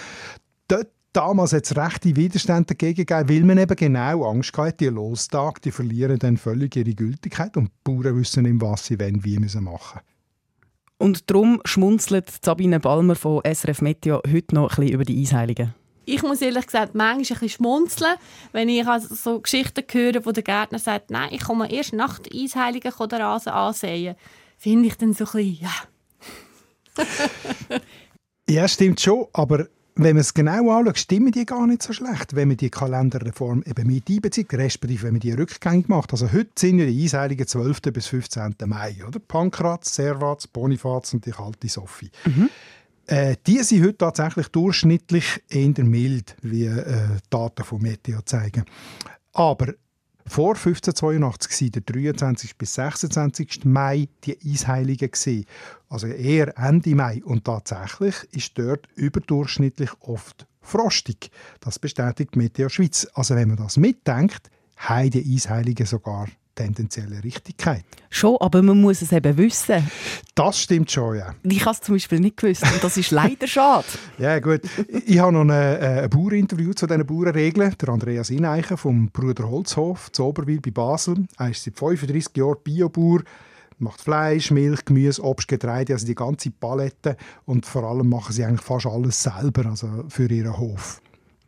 Dort 0.69 0.89
damals 1.19 1.53
hat 1.53 1.65
es 1.65 1.77
rechte 1.77 2.15
Widerstände 2.15 2.75
dagegen 2.75 3.05
gegeben, 3.05 3.29
weil 3.29 3.45
man 3.45 3.59
eben 3.59 3.75
genau 3.75 4.31
Angst 4.31 4.57
hatte, 4.57 4.77
die 4.77 4.87
Lostage, 4.87 5.61
die 5.65 5.73
verlieren 5.73 6.19
dann 6.21 6.37
völlig 6.37 6.77
ihre 6.77 6.95
Gültigkeit 6.95 7.57
und 7.57 7.67
die 7.67 7.73
Bauern 7.83 8.17
wissen 8.17 8.45
nicht, 8.45 8.61
was 8.61 8.87
sie 8.87 9.01
wollen, 9.01 9.25
wie 9.25 9.41
müssen 9.41 9.65
machen 9.65 10.01
Und 10.97 11.29
darum 11.29 11.61
schmunzelt 11.65 12.31
Sabine 12.45 12.79
Balmer 12.79 13.17
von 13.17 13.43
SRF 13.45 13.83
Meteo 13.83 14.23
heute 14.33 14.55
noch 14.55 14.71
ein 14.71 14.77
bisschen 14.77 14.95
über 14.95 15.05
die 15.05 15.21
Eisheiligen. 15.21 15.75
Ich 16.05 16.23
muss 16.23 16.41
ehrlich 16.41 16.67
gesagt 16.67 16.95
manchmal 16.95 17.17
ein 17.17 17.19
bisschen 17.19 17.49
schmunzeln, 17.49 18.15
wenn 18.53 18.69
ich 18.69 18.87
also 18.87 19.13
so 19.13 19.41
Geschichten 19.41 19.85
höre, 19.91 20.25
wo 20.25 20.31
der 20.31 20.45
Gärtner 20.45 20.79
sagt, 20.79 21.11
nein, 21.11 21.31
ich 21.33 21.43
komme 21.43 21.71
erst 21.71 21.95
nach 21.95 22.21
der 22.21 22.33
Eisheiligen 22.33 22.93
den 22.97 23.21
Rasen 23.21 23.53
ansehen. 23.53 24.15
Finde 24.57 24.87
ich 24.87 24.97
dann 24.97 25.15
so 25.15 25.25
ein 25.25 25.33
bisschen, 25.33 25.59
ja, 25.63 25.75
ja, 28.49 28.69
stimmt 28.69 29.01
schon, 29.01 29.27
aber 29.33 29.67
wenn 29.99 30.15
man 30.15 30.21
es 30.21 30.33
genau 30.33 30.71
anschaut, 30.71 30.99
stimmen 30.99 31.33
die 31.33 31.45
gar 31.45 31.67
nicht 31.67 31.83
so 31.83 31.93
schlecht, 31.93 32.37
wenn 32.37 32.49
man 32.49 32.57
die 32.57 32.71
Kalenderreform 32.71 33.65
eben 33.67 33.87
mit 33.87 34.09
einbezieht, 34.09 34.53
respektive 34.55 35.05
wenn 35.05 35.15
man 35.15 35.21
die 35.21 35.33
rückgängig 35.33 35.89
macht. 35.89 36.13
Also 36.13 36.33
heute 36.33 36.51
sind 36.57 36.79
ja 36.79 36.87
die 36.87 37.03
Einseiligen 37.03 37.47
12. 37.47 37.81
bis 37.93 38.07
15. 38.07 38.55
Mai, 38.67 38.97
oder? 39.07 39.19
Pankraz, 39.19 39.95
Servaz, 39.95 40.47
Bonifaz 40.47 41.13
und 41.15 41.27
die 41.27 41.33
kalte 41.33 41.69
Sophie. 41.69 42.11
Mhm. 42.25 42.49
Äh, 43.07 43.37
die 43.47 43.59
sind 43.65 43.83
heute 43.83 43.99
tatsächlich 43.99 44.49
durchschnittlich 44.49 45.43
eher 45.49 45.85
mild, 45.85 46.37
wie 46.43 46.67
äh, 46.67 47.19
Daten 47.29 47.65
von 47.65 47.83
Meteo 47.83 48.21
zeigen. 48.23 48.65
Aber 49.33 49.75
vor 50.29 50.55
1582 50.57 51.61
waren 51.61 51.73
der 51.73 51.83
23. 51.83 52.57
bis 52.57 52.75
26. 52.75 53.65
Mai 53.65 54.09
die 54.25 54.39
Eisheiligen. 54.45 55.11
Also 55.89 56.07
eher 56.07 56.57
Ende 56.59 56.95
Mai. 56.95 57.23
Und 57.25 57.45
tatsächlich 57.45 58.17
ist 58.33 58.59
dort 58.59 58.89
überdurchschnittlich 58.95 59.91
oft 60.01 60.47
frostig. 60.61 61.31
Das 61.61 61.79
bestätigt 61.79 62.37
Meteo 62.37 62.69
Schweiz. 62.69 63.09
Also 63.15 63.35
wenn 63.35 63.49
man 63.49 63.57
das 63.57 63.77
mitdenkt, 63.77 64.51
haben 64.77 65.11
die 65.11 65.35
Eisheiligen 65.35 65.87
sogar 65.87 66.29
tendenzielle 66.59 67.23
Richtigkeit. 67.23 67.85
Schon, 68.11 68.37
aber 68.41 68.63
man 68.63 68.81
muss 68.81 69.01
es 69.01 69.13
eben 69.13 69.37
wissen. 69.37 69.89
Das 70.35 70.61
stimmt 70.61 70.91
schon, 70.91 71.17
ja. 71.17 71.35
Ich 71.45 71.65
habe 71.65 71.75
es 71.75 71.81
zum 71.81 71.95
Beispiel 71.95 72.21
nicht 72.21 72.37
gewusst 72.37 72.65
und 72.65 72.83
das 72.83 72.97
ist 72.97 73.11
leider 73.11 73.47
schade. 73.47 73.87
ja, 74.19 74.39
gut. 74.41 74.63
Ich 75.07 75.19
habe 75.19 75.33
noch 75.33 75.43
ein, 75.43 75.51
äh, 75.51 76.03
ein 76.03 76.11
Bauerinterview 76.11 76.73
zu 76.73 76.87
diesen 76.87 77.07
Bauernregeln. 77.07 77.75
Der 77.81 77.89
Andreas 77.91 78.31
Ineichen 78.31 78.77
vom 78.77 79.11
Bruder 79.11 79.49
Holzhof 79.49 80.11
zu 80.11 80.25
Oberwil 80.25 80.61
bei 80.61 80.71
Basel. 80.71 81.27
Er 81.39 81.51
ist 81.51 81.63
seit 81.63 81.79
35 81.79 82.37
Jahren 82.37 82.57
Biobauer 82.63 83.21
macht 83.81 84.01
Fleisch, 84.01 84.51
Milch, 84.51 84.85
Gemüse, 84.85 85.23
Obst, 85.23 85.47
Getreide, 85.47 85.93
also 85.93 86.05
die 86.05 86.17
ganze 86.17 86.51
Palette 86.51 87.17
und 87.45 87.65
vor 87.65 87.85
allem 87.85 88.09
machen 88.09 88.33
sie 88.33 88.45
eigentlich 88.45 88.63
fast 88.63 88.87
alles 88.87 89.23
selber, 89.23 89.67
also 89.67 89.89
für 90.09 90.29
ihren 90.29 90.59
Hof. 90.59 91.01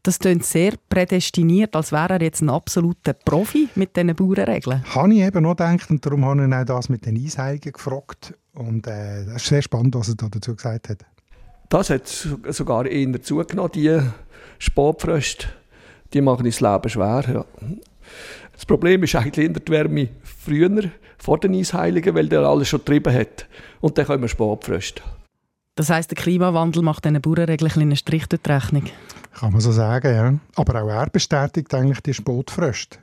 Das 0.02 0.19
klingt 0.19 0.45
sehr 0.45 0.75
prädestiniert, 0.88 1.76
als 1.76 1.92
wäre 1.92 2.14
er 2.14 2.23
jetzt 2.23 2.40
ein 2.40 2.49
absoluter 2.49 3.12
Profi 3.12 3.69
mit 3.75 3.97
diesen 3.97 4.14
Bauernregeln. 4.14 4.83
Habe 4.95 5.14
ich 5.14 5.21
eben 5.21 5.42
noch 5.42 5.57
gedacht 5.57 5.90
und 5.90 6.04
darum 6.04 6.25
habe 6.25 6.47
ich 6.47 6.54
auch 6.54 6.64
das 6.64 6.88
mit 6.88 7.04
den 7.04 7.16
Eisheiligen 7.16 7.73
gefragt. 7.73 8.35
Und 8.54 8.87
äh, 8.87 9.26
das 9.26 9.42
ist 9.42 9.47
sehr 9.47 9.62
spannend, 9.62 9.95
was 9.95 10.09
er 10.09 10.14
da 10.14 10.28
dazu 10.30 10.57
gesagt 10.57 10.88
hat. 10.88 11.04
Das 11.69 11.90
hat 11.90 12.09
sogar 12.09 12.87
eher 12.87 13.23
zugenommen, 13.23 13.73
die 13.75 14.00
Sportfröste. 14.59 15.49
Die 16.12 16.21
machen 16.21 16.45
das 16.45 16.61
Leben 16.61 16.88
schwer. 16.88 17.25
Ja. 17.33 17.45
Das 18.52 18.66
Problem 18.66 19.02
ist 19.04 19.14
eigentlich 19.14 19.47
in 19.47 19.54
der 19.54 19.62
Wärme 19.69 20.09
früher, 20.23 20.90
vor 21.19 21.38
den 21.38 21.54
Eisheiligen, 21.54 22.14
weil 22.14 22.28
der 22.28 22.40
alles 22.40 22.69
schon 22.69 22.80
getrieben 22.80 23.14
hat. 23.14 23.47
Und 23.80 23.99
dann 23.99 24.07
kommen 24.07 24.28
Sportfröste. 24.28 25.02
Das 25.76 25.90
heisst, 25.90 26.11
der 26.11 26.16
Klimawandel 26.16 26.83
macht 26.83 27.04
diesen 27.04 27.21
Bauernregeln 27.21 27.71
einen 27.76 27.97
Strich 27.97 28.26
durch 28.26 28.42
die 28.42 28.50
Rechnung? 28.50 28.85
Kann 29.33 29.53
man 29.53 29.61
so 29.61 29.73
sagen, 29.73 30.15
ja. 30.15 30.35
Aber 30.57 30.83
auch 30.83 30.89
er 30.89 31.09
bestätigt 31.11 31.73
eigentlich 31.75 32.01
die 32.01 32.15
Spotfröste. 32.15 32.99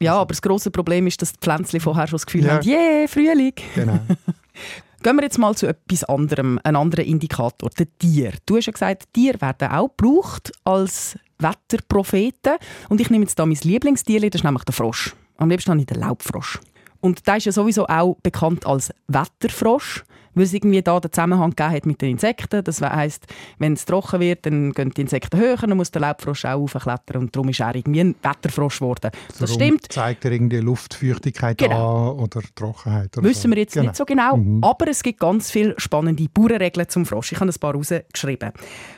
Ja, 0.00 0.16
aber 0.16 0.28
das 0.28 0.42
große 0.42 0.70
Problem 0.70 1.06
ist, 1.06 1.20
dass 1.22 1.32
die 1.32 1.40
Pflänzchen 1.40 1.80
vorher 1.80 2.06
schon 2.06 2.16
das 2.16 2.26
Gefühl 2.26 2.44
ja. 2.44 2.54
haben, 2.54 2.68
yeah, 2.68 3.08
Frühling. 3.08 3.54
Genau. 3.74 3.98
Gehen 5.02 5.16
wir 5.16 5.22
jetzt 5.22 5.38
mal 5.38 5.54
zu 5.54 5.66
etwas 5.66 6.04
anderem, 6.04 6.58
ein 6.64 6.74
anderer 6.74 7.04
Indikator, 7.04 7.70
der 7.70 7.86
Tier. 7.98 8.32
Du 8.46 8.56
hast 8.56 8.66
ja 8.66 8.72
gesagt, 8.72 9.04
Tiere 9.12 9.40
werden 9.40 9.70
auch 9.70 9.90
gebraucht 9.96 10.52
als 10.64 11.16
Wetterpropheten. 11.38 12.56
Und 12.88 13.00
ich 13.00 13.08
nehme 13.08 13.24
jetzt 13.24 13.38
da 13.38 13.46
mein 13.46 13.58
Lieblingstier, 13.62 14.20
das 14.28 14.40
ist 14.40 14.44
nämlich 14.44 14.64
der 14.64 14.74
Frosch. 14.74 15.14
Am 15.36 15.50
liebsten 15.50 15.70
habe 15.70 15.80
ich 15.80 15.86
den 15.86 16.00
Laubfrosch. 16.00 16.58
Und 17.00 17.26
der 17.28 17.36
ist 17.36 17.46
ja 17.46 17.52
sowieso 17.52 17.86
auch 17.86 18.16
bekannt 18.22 18.66
als 18.66 18.92
Wetterfrosch 19.06 20.04
weil 20.34 20.44
es 20.44 20.54
irgendwie 20.54 20.82
da 20.82 20.98
den 21.00 21.12
Zusammenhang 21.12 21.50
gegeben 21.50 21.72
hat 21.72 21.86
mit 21.86 22.02
den 22.02 22.10
Insekten. 22.10 22.62
Das 22.64 22.80
heisst, 22.80 23.26
wenn 23.58 23.74
es 23.74 23.84
trocken 23.84 24.20
wird, 24.20 24.46
dann 24.46 24.72
gehen 24.72 24.90
die 24.90 25.02
Insekten 25.02 25.38
höher, 25.38 25.56
dann 25.56 25.76
muss 25.76 25.90
der 25.90 26.02
Laubfrosch 26.02 26.44
auch 26.44 26.62
aufklettern 26.62 27.22
und 27.22 27.36
darum 27.36 27.48
ist 27.48 27.60
er 27.60 27.74
irgendwie 27.74 28.00
ein 28.00 28.14
Wetterfrosch 28.22 28.80
geworden. 28.80 29.10
Das 29.28 29.38
darum 29.38 29.54
stimmt. 29.54 29.92
zeigt 29.92 30.24
er 30.24 30.32
irgendwie 30.32 30.58
Luftfeuchtigkeit 30.58 31.58
genau. 31.58 32.12
an 32.12 32.18
oder 32.18 32.40
Trockenheit. 32.54 33.16
Oder 33.16 33.28
Wissen 33.28 33.50
so. 33.50 33.50
wir 33.50 33.58
jetzt 33.58 33.74
genau. 33.74 33.86
nicht 33.86 33.96
so 33.96 34.04
genau, 34.04 34.36
mhm. 34.36 34.62
aber 34.62 34.88
es 34.88 35.02
gibt 35.02 35.20
ganz 35.20 35.50
viele 35.50 35.74
spannende 35.78 36.26
Bauernregeln 36.28 36.88
zum 36.88 37.06
Frosch. 37.06 37.32
Ich 37.32 37.40
habe 37.40 37.50
ein 37.50 37.58
paar 37.58 37.74
rausgeschrieben. 37.74 38.52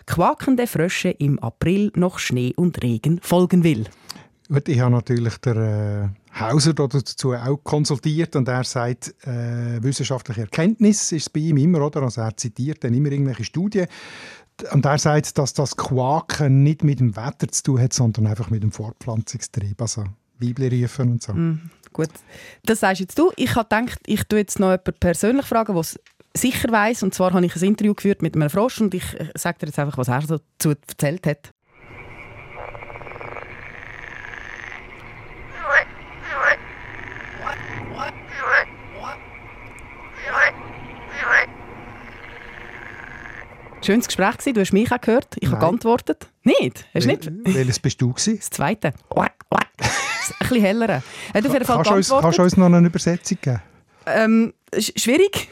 Quakende 0.07 0.67
Frösche 0.67 1.11
im 1.11 1.39
April 1.39 1.93
noch 1.95 2.19
Schnee 2.19 2.53
und 2.57 2.83
Regen 2.83 3.21
folgen 3.23 3.65
will. 3.65 3.87
Gut, 4.52 4.69
ich 4.69 4.80
habe 4.80 4.90
natürlich 4.90 5.37
der 5.38 5.57
äh, 5.57 6.40
Hauser 6.40 6.75
dazu 6.75 7.35
auch 7.35 7.59
konsultiert 7.62 8.35
und 8.35 8.49
er 8.49 8.64
sagt, 8.64 9.14
äh, 9.25 9.80
wissenschaftliche 9.80 10.40
Erkenntnis 10.40 11.12
ist 11.12 11.33
bei 11.33 11.38
ihm 11.38 11.57
immer, 11.57 11.87
oder? 11.87 12.02
Also 12.02 12.23
er 12.23 12.37
zitiert 12.37 12.83
dann 12.83 12.92
immer 12.92 13.12
irgendwelche 13.12 13.45
Studien 13.45 13.87
und 14.73 14.85
er 14.85 14.99
sagt, 14.99 15.38
dass 15.38 15.54
das 15.54 15.76
Quaken 15.76 16.64
nicht 16.64 16.83
mit 16.83 16.99
dem 16.99 17.14
Wetter 17.14 17.47
zu 17.47 17.62
tun 17.62 17.80
hat, 17.80 17.92
sondern 17.92 18.26
einfach 18.26 18.50
mit 18.50 18.64
dem 18.64 18.73
Fortpflanzungstrieb, 18.73 19.80
also 19.80 20.04
Bibel 20.40 20.88
und 20.99 21.23
so. 21.23 21.33
Mm, 21.33 21.71
gut, 21.92 22.09
das 22.64 22.80
sagst 22.80 23.02
jetzt 23.02 23.16
du. 23.21 23.30
Ich 23.37 23.54
habe 23.54 23.69
gedacht, 23.69 24.00
ich 24.07 24.25
tue 24.25 24.40
jetzt 24.40 24.59
noch 24.59 24.71
jemanden 24.73 24.95
persönlich 24.99 25.47
fragen, 25.47 25.76
was 25.76 25.97
sicher 26.37 26.73
weiß. 26.73 27.04
Und 27.04 27.14
zwar 27.14 27.33
habe 27.35 27.47
ich 27.47 27.54
ein 27.54 27.62
Interview 27.62 27.95
geführt 27.95 28.21
mit 28.21 28.35
einem 28.35 28.50
Frosch 28.50 28.80
und 28.80 28.95
ich 28.95 29.14
äh, 29.14 29.30
sage 29.37 29.59
dir 29.61 29.66
jetzt 29.66 29.78
einfach, 29.78 29.97
was 29.97 30.09
er 30.09 30.23
dazu 30.23 30.71
erzählt 30.71 31.25
hat. 31.26 31.50
Schönes 43.83 44.07
Gespräch 44.07 44.33
gewesen. 44.39 44.55
Du 44.55 44.61
hast 44.61 44.73
mich 44.73 44.93
auch 44.93 45.01
gehört. 45.01 45.37
Ich 45.41 45.49
habe 45.49 45.61
geantwortet. 45.61 46.29
Nicht? 46.45 46.87
Hast 46.95 47.05
du 47.05 47.09
nicht? 47.09 47.31
Welches 47.45 47.79
bist 47.79 48.01
du 48.01 48.13
gewesen? 48.13 48.37
Das 48.37 48.51
zweite. 48.51 48.93
Ein 49.09 49.29
bisschen 50.39 50.61
heller. 50.61 50.89
Er 50.89 51.03
hat 51.35 51.47
auf 51.47 51.53
jeden 51.53 51.65
Fall 51.65 51.77
kannst, 51.77 51.91
du 51.91 51.95
uns, 51.95 52.09
kannst 52.09 52.39
du 52.39 52.43
uns 52.43 52.57
noch 52.57 52.67
eine 52.67 52.87
Übersetzung 52.87 53.39
geben? 53.41 53.63
Ähm, 54.07 54.53
schwierig. 54.79 55.49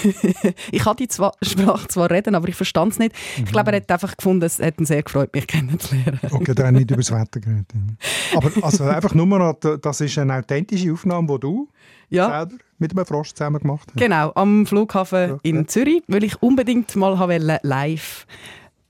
ich 0.70 0.82
kann 0.82 0.96
die 0.96 1.08
zwar, 1.08 1.32
Sprache 1.42 1.88
zwar 1.88 2.10
reden, 2.10 2.34
aber 2.34 2.48
ich 2.48 2.54
verstand 2.54 2.92
es 2.92 2.98
nicht. 2.98 3.14
Mhm. 3.36 3.44
Ich 3.44 3.52
glaube, 3.52 3.70
er 3.70 3.76
hat 3.78 3.90
einfach 3.90 4.16
gefunden, 4.16 4.44
es 4.44 4.58
hat 4.60 4.78
ihn 4.78 4.86
sehr 4.86 5.02
gefreut, 5.02 5.34
mich 5.34 5.46
kennenzulernen. 5.48 6.20
okay, 6.30 6.54
dann 6.54 6.74
nicht 6.74 6.90
über 6.90 6.98
das 6.98 7.10
Wetter 7.10 7.40
geredet. 7.40 7.66
Aber 8.34 8.50
also 8.62 8.84
einfach 8.84 9.14
nur 9.14 9.26
noch, 9.26 9.54
das 9.54 10.00
ist 10.00 10.18
eine 10.18 10.34
authentische 10.34 10.92
Aufnahme, 10.92 11.26
die 11.34 11.40
du 11.40 11.68
ja. 12.10 12.28
selber 12.28 12.62
mit 12.78 12.92
einem 12.92 13.06
Frosch 13.06 13.32
zusammen 13.32 13.60
gemacht 13.60 13.88
hast. 13.88 13.98
Genau, 13.98 14.32
am 14.34 14.66
Flughafen 14.66 15.32
okay. 15.32 15.48
in 15.48 15.68
Zürich, 15.68 16.02
weil 16.06 16.24
ich 16.24 16.40
unbedingt 16.42 16.94
mal 16.96 17.16
live 17.62 18.26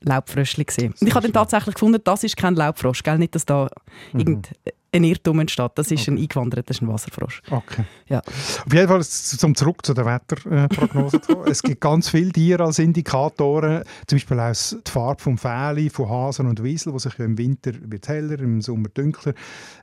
Laubfröschli 0.01 0.63
gesehen. 0.63 0.93
Und 0.99 1.07
ich 1.07 1.13
habe 1.13 1.23
dann 1.23 1.33
tatsächlich 1.33 1.75
gefunden, 1.75 1.99
das 2.03 2.23
ist 2.23 2.37
kein 2.37 2.55
Laubfrosch, 2.55 3.03
gell? 3.03 3.17
nicht, 3.17 3.35
dass 3.35 3.45
da 3.45 3.69
mhm. 4.13 4.19
irgend 4.19 4.49
ein 4.91 5.03
Irrtum 5.03 5.39
entsteht. 5.39 5.71
Das 5.75 5.91
ist 5.91 6.01
okay. 6.01 6.11
ein 6.11 6.17
eingewanderter, 6.17 6.63
das 6.63 6.77
ist 6.77 6.81
ein 6.81 6.87
Wasserfrosch. 6.87 7.41
Okay. 7.49 7.85
Ja. 8.07 8.19
Auf 8.19 8.73
jeden 8.73 8.87
Fall 8.87 9.03
zum 9.03 9.55
zurück 9.55 9.85
zu 9.85 9.93
der 9.93 10.05
Wetterprognose. 10.05 11.21
es 11.47 11.61
gibt 11.61 11.81
ganz 11.81 12.09
viele 12.09 12.31
Tiere 12.31 12.63
als 12.63 12.79
Indikatoren, 12.79 13.83
zum 14.07 14.17
Beispiel 14.17 14.39
auch 14.39 14.53
die 14.53 14.91
Farbe 14.91 15.21
vom 15.21 15.37
Fähli, 15.37 15.89
von 15.89 16.09
Hasen 16.09 16.47
und 16.47 16.63
Wiesel, 16.63 16.93
wo 16.93 16.99
sich 16.99 17.17
ja 17.17 17.25
im 17.25 17.37
Winter 17.37 17.71
wird 17.81 18.07
heller, 18.07 18.39
im 18.39 18.61
Sommer 18.61 18.89
dunkler, 18.89 19.33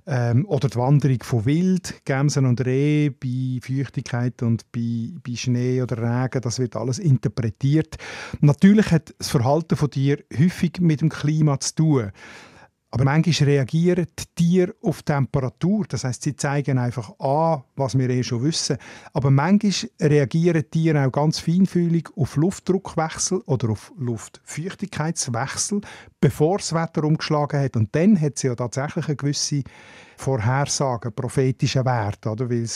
ähm, 0.06 0.46
oder 0.46 0.68
die 0.68 0.76
Wanderung 0.76 1.22
von 1.22 1.44
Wild, 1.44 2.04
Gämsen 2.04 2.46
und 2.46 2.64
Reh 2.64 3.10
bei 3.10 3.58
Feuchtigkeit 3.62 4.42
und 4.42 4.70
bei, 4.72 5.10
bei 5.22 5.36
Schnee 5.36 5.82
oder 5.82 5.98
Regen, 5.98 6.40
das 6.40 6.58
wird 6.58 6.76
alles 6.76 6.98
interpretiert. 6.98 7.96
Natürlich 8.40 8.90
hat 8.90 9.14
das 9.18 9.28
Verhalten 9.28 9.76
von 9.76 9.90
Tieren 9.90 10.24
häufig 10.36 10.80
mit 10.80 11.00
dem 11.00 11.08
Klima 11.08 11.58
zu 11.60 11.74
tun. 11.74 12.12
Aber 12.90 13.04
manchmal 13.04 13.48
reagieren 13.48 14.06
die 14.18 14.24
Tiere 14.34 14.74
auf 14.80 15.02
Temperatur. 15.02 15.86
Das 15.88 16.04
heißt, 16.04 16.22
sie 16.22 16.36
zeigen 16.36 16.78
einfach 16.78 17.18
an, 17.18 17.64
was 17.74 17.98
wir 17.98 18.08
eh 18.08 18.22
schon 18.22 18.44
wissen. 18.44 18.78
Aber 19.12 19.30
manchmal 19.30 19.90
reagieren 20.00 20.62
die 20.62 20.70
Tiere 20.70 21.06
auch 21.06 21.12
ganz 21.12 21.40
feinfühlig 21.40 22.08
auf 22.16 22.36
Luftdruckwechsel 22.36 23.42
oder 23.46 23.70
auf 23.70 23.92
Luftfeuchtigkeitswechsel, 23.98 25.80
bevor 26.20 26.58
das 26.58 26.72
Wetter 26.72 27.04
umgeschlagen 27.04 27.60
hat. 27.60 27.76
Und 27.76 27.94
dann 27.94 28.20
hat 28.20 28.38
sie 28.38 28.46
ja 28.46 28.54
tatsächlich 28.54 29.08
eine 29.08 29.16
gewisse 29.16 29.62
Vorhersage, 30.16 31.10
prophetische 31.10 31.84
Wert, 31.84 32.26
oder? 32.26 32.48
Weil, 32.48 32.66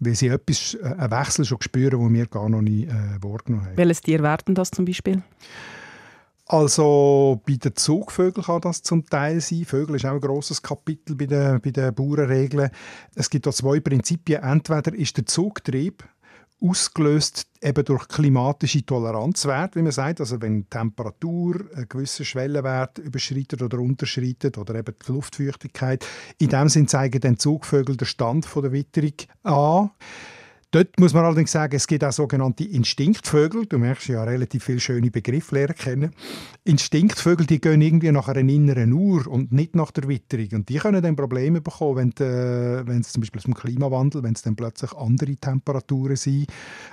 weil 0.00 0.14
sie 0.14 0.28
etwas, 0.28 0.74
äh, 0.74 0.84
einen 0.84 1.10
Wechsel 1.10 1.44
schon 1.44 1.62
spüren, 1.62 1.98
den 1.98 2.14
wir 2.14 2.26
gar 2.26 2.48
noch 2.48 2.62
nicht 2.62 2.88
äh, 2.88 2.92
wahrgenommen 3.20 3.66
haben. 3.66 3.76
Welches 3.76 4.02
Tier 4.02 4.22
werden 4.22 4.54
das 4.54 4.70
zum 4.70 4.84
Beispiel? 4.84 5.22
Also 6.48 7.42
bei 7.44 7.56
den 7.56 7.74
Zugvögeln 7.74 8.46
kann 8.46 8.60
das 8.60 8.82
zum 8.82 9.04
Teil 9.04 9.40
sein. 9.40 9.64
Vögel 9.64 9.96
ist 9.96 10.04
auch 10.04 10.12
ein 10.12 10.20
grosses 10.20 10.62
Kapitel 10.62 11.16
bei 11.16 11.26
den, 11.26 11.60
bei 11.60 11.70
den 11.70 11.92
Bauernregeln. 11.92 12.70
Es 13.16 13.28
gibt 13.30 13.46
da 13.46 13.52
zwei 13.52 13.80
Prinzipien. 13.80 14.42
Entweder 14.42 14.94
ist 14.94 15.16
der 15.16 15.26
Zugtrieb 15.26 16.04
ausgelöst 16.60 17.46
eben 17.60 17.84
durch 17.84 18.08
klimatische 18.08 18.86
Toleranzwerte, 18.86 19.78
wie 19.78 19.82
man 19.82 19.92
sagt, 19.92 20.20
also 20.20 20.40
wenn 20.40 20.62
die 20.62 20.70
Temperatur 20.70 21.66
einen 21.74 21.88
gewissen 21.88 22.24
Schwellenwert 22.24 22.98
überschreitet 22.98 23.60
oder 23.60 23.78
unterschreitet 23.78 24.56
oder 24.56 24.76
eben 24.76 24.94
die 25.06 25.12
Luftfeuchtigkeit. 25.12 26.06
In 26.38 26.48
dem 26.48 26.68
Sinne 26.68 26.86
zeigen 26.86 27.20
dann 27.20 27.38
Zugvögel 27.38 27.96
den 27.96 28.06
Stand 28.06 28.48
der 28.54 28.72
Witterung 28.72 29.14
an. 29.42 29.90
Dort 30.76 31.00
muss 31.00 31.14
man 31.14 31.24
allerdings 31.24 31.52
sagen, 31.52 31.74
es 31.74 31.86
gibt 31.86 32.04
auch 32.04 32.12
sogenannte 32.12 32.62
Instinktvögel. 32.62 33.64
Du 33.64 33.78
merkst 33.78 34.08
ja 34.08 34.22
relativ 34.24 34.64
viele 34.64 34.78
schöne 34.78 35.10
Begriffe 35.10 35.54
lernen 35.54 35.74
kennen. 35.74 36.10
Instinktvögel, 36.64 37.46
die 37.46 37.62
gehen 37.62 37.80
irgendwie 37.80 38.12
nach 38.12 38.28
einer 38.28 38.40
inneren 38.40 38.92
Uhr 38.92 39.26
und 39.26 39.52
nicht 39.52 39.74
nach 39.74 39.90
der 39.90 40.06
Witterung. 40.06 40.48
Und 40.52 40.68
die 40.68 40.76
können 40.76 41.02
dann 41.02 41.16
Probleme 41.16 41.62
bekommen, 41.62 42.12
wenn, 42.18 42.26
äh, 42.26 42.86
wenn 42.86 43.00
es 43.00 43.10
zum 43.12 43.22
Beispiel 43.22 43.40
zum 43.40 43.54
Klimawandel, 43.54 44.22
wenn 44.22 44.34
es 44.34 44.42
dann 44.42 44.54
plötzlich 44.54 44.92
andere 44.92 45.36
Temperaturen 45.36 46.16
sind, 46.16 46.48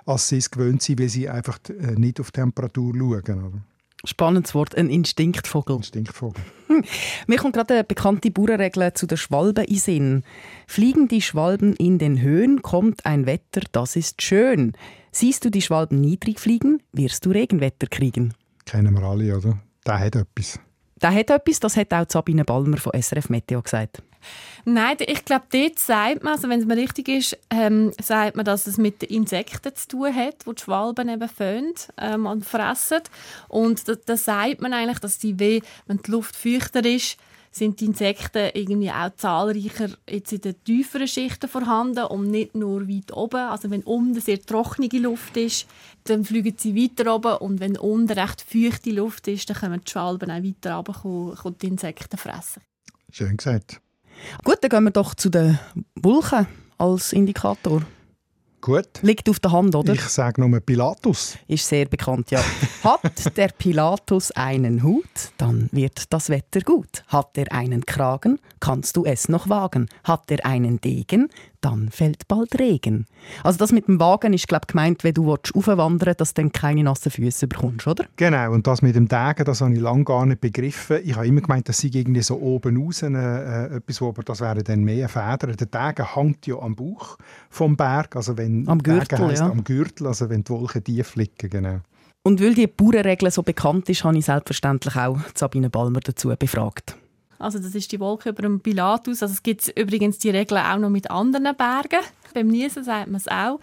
als 0.06 0.30
sie 0.30 0.38
es 0.38 0.50
gewöhnt 0.50 0.82
sind, 0.82 1.02
weil 1.02 1.10
sie 1.10 1.28
einfach 1.28 1.60
äh, 1.68 2.00
nicht 2.00 2.22
auf 2.22 2.32
Temperatur 2.32 2.94
schauen. 2.96 3.64
Spannendes 4.06 4.54
Wort, 4.54 4.76
ein 4.76 4.90
Instinktvogel. 4.90 5.78
Instinktvogel. 5.78 6.44
Mir 7.28 7.38
kommt 7.38 7.54
gerade 7.54 7.76
eine 7.76 7.84
bekannte 7.86 8.32
Bauernregel 8.32 8.94
zu 8.94 9.08
den 9.08 9.18
Schwalben 9.18 9.64
in 9.64 9.78
Sinn. 9.78 10.24
Fliegen 10.68 11.08
die 11.08 11.22
Schwalben 11.22 11.74
in 11.78 12.00
den 12.00 12.22
Höhen, 12.22 12.62
kommt 12.62 13.06
ein 13.06 13.26
Wetter, 13.26 13.62
das 13.72 13.96
ist 13.96 14.22
schön. 14.22 14.74
Siehst 15.12 15.46
du 15.46 15.50
die 15.50 15.62
Schwalben 15.62 16.02
niedrig 16.02 16.42
fliegen, 16.42 16.82
wirst 16.92 17.26
du 17.26 17.32
Regenwetter 17.32 17.88
kriegen. 17.88 18.34
Kennen 18.66 18.94
wir 18.94 19.04
alle, 19.04 19.38
oder? 19.38 19.60
Der 19.86 20.00
hat 20.00 20.16
etwas. 20.16 20.60
Der 21.02 21.14
hat 21.14 21.30
etwas, 21.30 21.60
das 21.62 21.78
hat 21.78 21.94
auch 21.94 22.06
Sabine 22.10 22.44
Balmer 22.44 22.78
von 22.78 23.00
SRF 23.00 23.30
Meteo 23.30 23.62
gesagt. 23.62 24.04
Nein, 24.66 24.98
ich 25.00 25.26
glaube, 25.26 25.46
dort 25.52 25.80
sagt 25.80 26.24
man, 26.24 26.34
also 26.34 26.50
wenn 26.50 26.60
es 26.60 26.66
mir 26.66 26.78
richtig 26.78 27.10
ist, 27.10 27.38
ähm, 27.50 27.92
sagt 28.02 28.36
man, 28.36 28.46
dass 28.46 28.68
es 28.68 28.78
mit 28.78 29.02
den 29.02 29.10
Insekten 29.10 29.76
zu 29.76 29.88
tun 29.88 30.16
hat, 30.16 30.46
die 30.46 30.56
die 30.56 30.62
Schwalben 30.62 31.10
eben 31.10 31.30
föhnen 31.30 31.74
ähm, 31.98 32.26
und 32.26 32.46
fressen. 32.46 33.02
Und 33.50 33.88
da, 33.88 33.96
da 34.06 34.18
sagt 34.18 34.62
man 34.62 34.74
eigentlich, 34.74 35.00
dass 35.00 35.20
die 35.20 35.40
weh, 35.40 35.62
wenn 35.88 36.02
die 36.02 36.12
Luft 36.12 36.36
feuchter 36.36 36.86
ist, 36.86 37.18
sind 37.54 37.80
die 37.80 37.86
Insekten 37.86 38.50
irgendwie 38.54 38.92
auch 38.92 39.16
zahlreicher 39.16 39.90
jetzt 40.10 40.34
in 40.34 40.42
den 40.42 40.64
tieferen 40.64 41.08
Schichten 41.08 41.48
vorhanden 41.48 42.06
und 42.06 42.32
nicht 42.32 42.56
nur 42.56 42.88
weit 42.88 43.14
oben. 43.14 43.42
Also 43.42 43.70
wenn 43.70 43.84
unten 43.84 44.20
sehr 44.20 44.42
trockene 44.42 44.88
Luft 45.00 45.38
ist, 45.38 45.68
dann 46.06 46.26
fliegen 46.26 46.56
sie 46.58 46.76
weiter 46.76 47.14
oben 47.14 47.38
und 47.38 47.60
wenn 47.60 47.78
unten 47.78 48.18
recht 48.18 48.42
feuchte 48.42 48.92
Luft 48.92 49.28
ist, 49.28 49.50
dann 49.50 49.58
können 49.58 49.82
die 49.86 49.92
Schwalben 49.92 50.32
auch 50.32 50.44
weiter 50.44 50.76
runter 50.76 51.46
und 51.46 51.62
die 51.62 51.68
Insekten 51.68 52.18
fressen. 52.18 52.64
Schön 53.12 53.38
gesagt. 53.38 53.83
Gut, 54.44 54.58
dann 54.62 54.70
gehen 54.70 54.84
wir 54.86 54.92
doch 54.92 55.16
zu 55.16 55.30
den 55.30 55.60
Wulchen 55.96 56.48
als 56.78 57.14
Indikator. 57.14 57.82
Gut. 58.64 58.88
Liegt 59.02 59.28
auf 59.28 59.42
der 59.42 59.52
Hand, 59.52 59.76
oder? 59.76 59.92
Ich 59.92 60.08
sage 60.08 60.40
nur 60.40 60.60
Pilatus. 60.62 61.38
Ist 61.50 61.68
sehr 61.68 61.86
bekannt, 61.86 62.32
ja. 62.32 62.42
Hat 62.84 63.36
der 63.36 63.50
Pilatus 63.50 64.32
einen 64.32 64.84
Hut, 64.84 65.04
dann 65.38 65.68
wird 65.74 66.14
das 66.14 66.30
Wetter 66.30 66.62
gut. 66.62 67.04
Hat 67.08 67.38
er 67.38 67.52
einen 67.52 67.86
Kragen, 67.86 68.40
kannst 68.62 68.96
du 68.96 69.04
es 69.04 69.28
noch 69.28 69.50
wagen. 69.50 69.90
Hat 70.06 70.32
er 70.32 70.46
einen 70.46 70.80
Degen, 70.80 71.28
dann 71.64 71.90
fällt 71.90 72.28
bald 72.28 72.60
Regen. 72.60 73.06
Also 73.44 73.58
das 73.58 73.72
mit 73.72 73.88
dem 73.88 74.00
Wagen 74.00 74.34
ist 74.34 74.48
glaube 74.48 74.68
gemeint, 74.68 75.04
wenn 75.04 75.14
du 75.14 75.34
aufwandern 75.34 76.08
willst, 76.08 76.22
dass 76.22 76.34
du 76.34 76.42
dann 76.42 76.52
keine 76.52 76.84
nassen 76.84 77.12
Füße 77.12 77.48
bekommst, 77.48 77.88
oder? 77.88 78.06
Genau, 78.16 78.52
und 78.52 78.68
das 78.68 78.82
mit 78.82 78.96
dem 78.96 79.08
Degen, 79.08 79.46
das 79.46 79.62
habe 79.62 79.74
ich 79.74 79.80
lange 79.80 80.04
gar 80.04 80.26
nicht 80.26 80.42
begriffen. 80.42 81.00
Ich 81.04 81.16
habe 81.16 81.28
immer 81.28 81.42
gemeint, 81.42 81.70
das 81.70 81.80
sei 81.80 81.90
irgendwie 81.94 82.22
so 82.22 82.40
oben 82.40 82.78
raus 82.78 83.02
äh, 83.04 83.76
etwas, 83.76 84.02
aber 84.02 84.24
das 84.24 84.42
wäre 84.42 84.64
dann 84.64 84.84
mehr 84.84 85.10
Federn. 85.10 85.56
Der 85.56 85.68
Degen 85.68 86.16
hängt 86.16 86.48
ja 86.48 86.58
am 86.60 86.76
Bauch 86.76 87.18
vom 87.50 87.76
Berg, 87.76 88.16
also 88.16 88.38
wenn 88.38 88.68
am 88.68 88.82
Gürtel, 88.82 89.20
heisst, 89.20 89.42
ja. 89.42 89.50
am 89.50 89.64
Gürtel, 89.64 90.08
also 90.08 90.30
wenn 90.30 90.44
die 90.44 90.50
Wolken 90.50 90.84
tief 90.84 91.16
liegen, 91.16 91.50
genau. 91.50 91.80
Und 92.26 92.42
weil 92.42 92.54
die 92.54 92.68
Bauernregel 92.68 93.32
so 93.32 93.44
bekannt 93.44 93.90
ist, 93.90 94.04
habe 94.06 94.18
ich 94.18 94.26
selbstverständlich 94.26 94.96
auch 94.96 95.20
Sabine 95.36 95.70
Balmer 95.70 96.00
dazu 96.00 96.34
befragt. 96.40 96.96
Also 97.44 97.60
das 97.60 97.76
ist 97.76 97.92
die 97.92 98.00
Wolke 98.00 98.30
über 98.30 98.42
dem 98.42 98.60
Pilatus. 98.60 99.22
Also 99.22 99.34
es 99.34 99.44
gibt 99.44 99.68
übrigens 99.78 100.18
die 100.18 100.30
Regel 100.30 100.58
auch 100.58 100.78
noch 100.78 100.90
mit 100.90 101.12
anderen 101.12 101.56
Bergen. 101.56 102.00
Beim 102.34 102.48
Niesen 102.48 102.84
sagt 102.84 103.08
man 103.08 103.18
es 103.18 103.28
auch. 103.28 103.60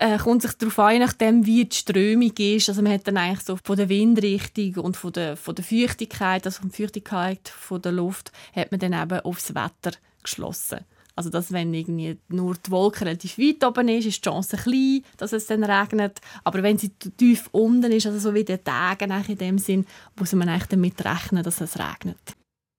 Äh, 0.00 0.18
kommt 0.18 0.42
sich 0.42 0.52
darauf 0.52 0.78
an, 0.78 1.00
nachdem 1.00 1.44
wie 1.44 1.64
die 1.64 1.76
Strömung 1.76 2.32
ist. 2.38 2.68
Also 2.68 2.82
man 2.82 2.92
hat 2.92 3.06
dann 3.06 3.16
eigentlich 3.16 3.44
so 3.44 3.58
von 3.62 3.76
der 3.76 3.88
Windrichtung 3.88 4.76
und 4.84 4.96
von 4.96 5.12
der, 5.12 5.36
von 5.36 5.54
der 5.54 5.64
Feuchtigkeit, 5.64 6.46
also 6.46 6.60
von 6.60 6.70
der 6.70 6.76
Feuchtigkeit 6.76 7.48
von 7.48 7.82
der 7.82 7.92
Luft, 7.92 8.32
hat 8.54 8.70
man 8.70 8.78
dann 8.80 8.92
eben 8.92 9.20
aufs 9.20 9.54
Wetter 9.54 9.96
geschlossen. 10.22 10.78
Also 11.16 11.30
dass 11.30 11.50
wenn 11.50 11.74
irgendwie 11.74 12.16
nur 12.28 12.54
die 12.54 12.70
Wolke 12.70 13.00
relativ 13.00 13.38
weit 13.38 13.64
oben 13.64 13.88
ist, 13.88 14.06
ist 14.06 14.24
die 14.24 14.30
Chance 14.30 14.56
klein, 14.56 15.02
dass 15.16 15.32
es 15.32 15.46
dann 15.46 15.64
regnet. 15.64 16.20
Aber 16.44 16.62
wenn 16.62 16.78
sie 16.78 16.90
tief 16.90 17.48
unten 17.50 17.90
ist, 17.90 18.06
also 18.06 18.20
so 18.20 18.34
wie 18.34 18.44
der 18.44 18.62
Tag 18.62 19.02
in 19.02 19.36
dem 19.36 19.58
Sinn, 19.58 19.84
muss 20.16 20.32
man 20.32 20.48
eigentlich 20.48 20.68
damit 20.68 21.04
rechnen, 21.04 21.42
dass 21.42 21.60
es 21.60 21.76
regnet. 21.76 22.37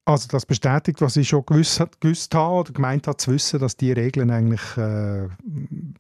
Also 0.09 0.27
das 0.27 0.47
bestätigt, 0.47 1.01
was 1.01 1.15
ich 1.17 1.29
schon 1.29 1.45
gewusst, 1.45 1.83
gewusst 1.99 2.33
habe 2.33 2.55
oder 2.55 2.73
gemeint 2.73 3.05
habe 3.05 3.17
zu 3.17 3.31
wissen, 3.31 3.59
dass 3.59 3.77
die 3.77 3.91
Regeln 3.91 4.31
eigentlich 4.31 4.75
äh, 4.75 5.27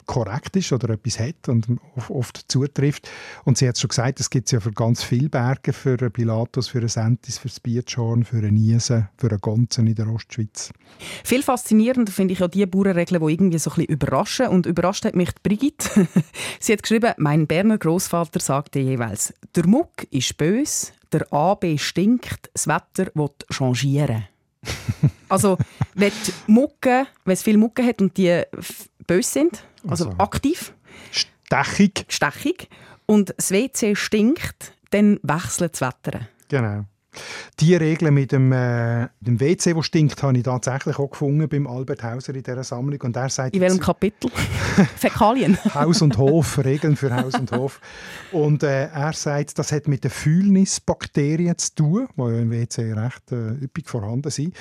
korrekt 0.07 0.55
ist 0.55 0.73
oder 0.73 0.89
etwas 0.89 1.19
hat 1.19 1.47
und 1.47 1.67
oft 2.09 2.45
zutrifft. 2.47 3.07
Und 3.45 3.59
sie 3.59 3.67
hat 3.67 3.77
schon 3.77 3.89
gesagt, 3.89 4.19
es 4.19 4.31
gibt 4.31 4.47
es 4.47 4.51
ja 4.53 4.61
für 4.61 4.71
ganz 4.71 5.03
viele 5.03 5.29
Berge, 5.29 5.73
für 5.73 5.97
Pilatus, 6.09 6.69
für 6.69 6.87
Sentis, 6.89 7.37
für 7.37 7.49
das 7.49 7.59
Bietschorn, 7.59 8.23
für 8.23 8.37
Niesen, 8.37 9.07
für 9.15 9.29
Gonzen 9.37 9.85
in 9.85 9.93
der 9.93 10.07
Ostschweiz. 10.07 10.71
Viel 11.23 11.43
faszinierender 11.43 12.11
finde 12.11 12.33
ich 12.33 12.39
ja 12.39 12.47
die 12.47 12.65
Bauernregeln, 12.65 13.23
die 13.23 13.31
irgendwie 13.31 13.59
so 13.59 13.69
ein 13.69 13.75
bisschen 13.75 13.93
überraschen. 13.93 14.47
Und 14.47 14.65
überrascht 14.65 15.05
hat 15.05 15.15
mich 15.15 15.29
Brigitte. 15.43 16.07
sie 16.59 16.73
hat 16.73 16.81
geschrieben, 16.81 17.13
mein 17.17 17.45
Berner 17.45 17.77
Großvater 17.77 18.39
sagte 18.39 18.79
jeweils, 18.79 19.35
der 19.55 19.67
Muck 19.67 20.07
ist 20.09 20.35
bös, 20.35 20.93
der 21.11 21.31
AB 21.31 21.77
stinkt, 21.77 22.49
das 22.53 22.67
Wetter 22.67 23.11
will 23.13 23.29
changieren. 23.51 24.27
also, 25.29 25.57
wenn 25.95 26.11
Mucke, 26.47 27.07
wenn 27.25 27.33
es 27.33 27.43
viele 27.43 27.57
Mucke 27.57 27.83
hat 27.85 28.01
und 28.01 28.17
die 28.17 28.43
bös 29.07 29.31
sind, 29.31 29.63
also, 29.87 30.09
also 30.09 30.17
aktiv, 30.17 30.73
stechig. 31.11 32.05
stechig, 32.09 32.69
und 33.05 33.33
das 33.37 33.51
WC 33.51 33.95
stinkt, 33.95 34.73
dann 34.91 35.19
wechselt 35.23 35.73
das 35.73 35.81
Wetter. 35.81 36.27
Genau. 36.49 36.85
Die 37.59 37.75
Regeln 37.75 38.13
mit 38.13 38.31
dem, 38.31 38.51
äh, 38.51 39.07
dem 39.19 39.39
WC, 39.39 39.75
wo 39.75 39.81
stinkt, 39.81 40.21
habe 40.23 40.37
ich 40.37 40.43
tatsächlich 40.43 40.97
auch 40.97 41.09
gefunden 41.09 41.47
beim 41.47 41.67
Albert 41.67 42.03
Hauser 42.03 42.33
in 42.33 42.43
dieser 42.43 42.63
Sammlung. 42.63 43.01
Und 43.01 43.15
er 43.15 43.29
sagt 43.29 43.55
in 43.55 43.61
welchem 43.61 43.79
Kapitel? 43.79 44.31
Fäkalien. 44.95 45.57
Haus 45.73 46.01
und 46.01 46.17
Hof, 46.17 46.63
Regeln 46.63 46.95
für 46.95 47.15
Haus 47.15 47.35
und 47.35 47.51
Hof. 47.51 47.79
Und 48.31 48.63
äh, 48.63 48.87
er 48.87 49.13
sagt, 49.13 49.59
das 49.59 49.71
hat 49.71 49.87
mit 49.87 50.03
den 50.03 50.11
Fühlnisbakterien 50.11 51.57
zu 51.57 51.75
tun, 51.75 52.07
die 52.15 52.21
ja 52.21 52.39
im 52.39 52.51
WC 52.51 52.93
recht 52.93 53.31
äh, 53.31 53.63
üppig 53.63 53.89
vorhanden 53.89 54.31
sind. 54.31 54.55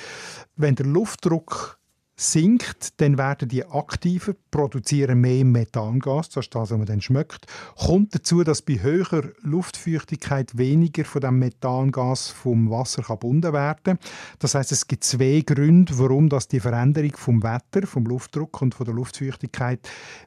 Wenn 0.55 0.75
der 0.75 0.85
Luftdruck 0.85 1.78
sinkt, 2.19 2.99
dann 2.99 3.17
werden 3.17 3.47
die 3.47 3.65
aktiver, 3.65 4.33
produzieren 4.51 5.21
mehr 5.21 5.45
Methangas, 5.45 6.29
das 6.29 6.45
ist 6.45 6.55
das, 6.55 6.71
was 6.71 6.77
man 6.77 6.85
dann 6.85 6.99
schmeckt. 7.01 7.47
Kommt 7.77 8.13
dazu, 8.13 8.43
dass 8.43 8.61
bei 8.61 8.81
höherer 8.81 9.29
Luftfeuchtigkeit 9.41 10.57
weniger 10.57 11.05
von 11.05 11.21
dem 11.21 11.39
Methangas 11.39 12.27
vom 12.29 12.69
Wasser 12.69 13.03
gebunden 13.03 13.53
werden 13.53 13.79
kann. 13.83 13.99
Das 14.39 14.53
heißt, 14.53 14.71
es 14.73 14.87
gibt 14.87 15.05
zwei 15.05 15.43
Gründe, 15.45 15.97
warum 15.97 16.27
das 16.27 16.49
die 16.49 16.59
Veränderung 16.59 17.13
vom 17.15 17.41
Wetter, 17.41 17.87
vom 17.87 18.05
Luftdruck 18.05 18.61
und 18.61 18.75
von 18.75 18.85
der 18.85 18.95
Luftfeuchtigkeit 18.95 19.79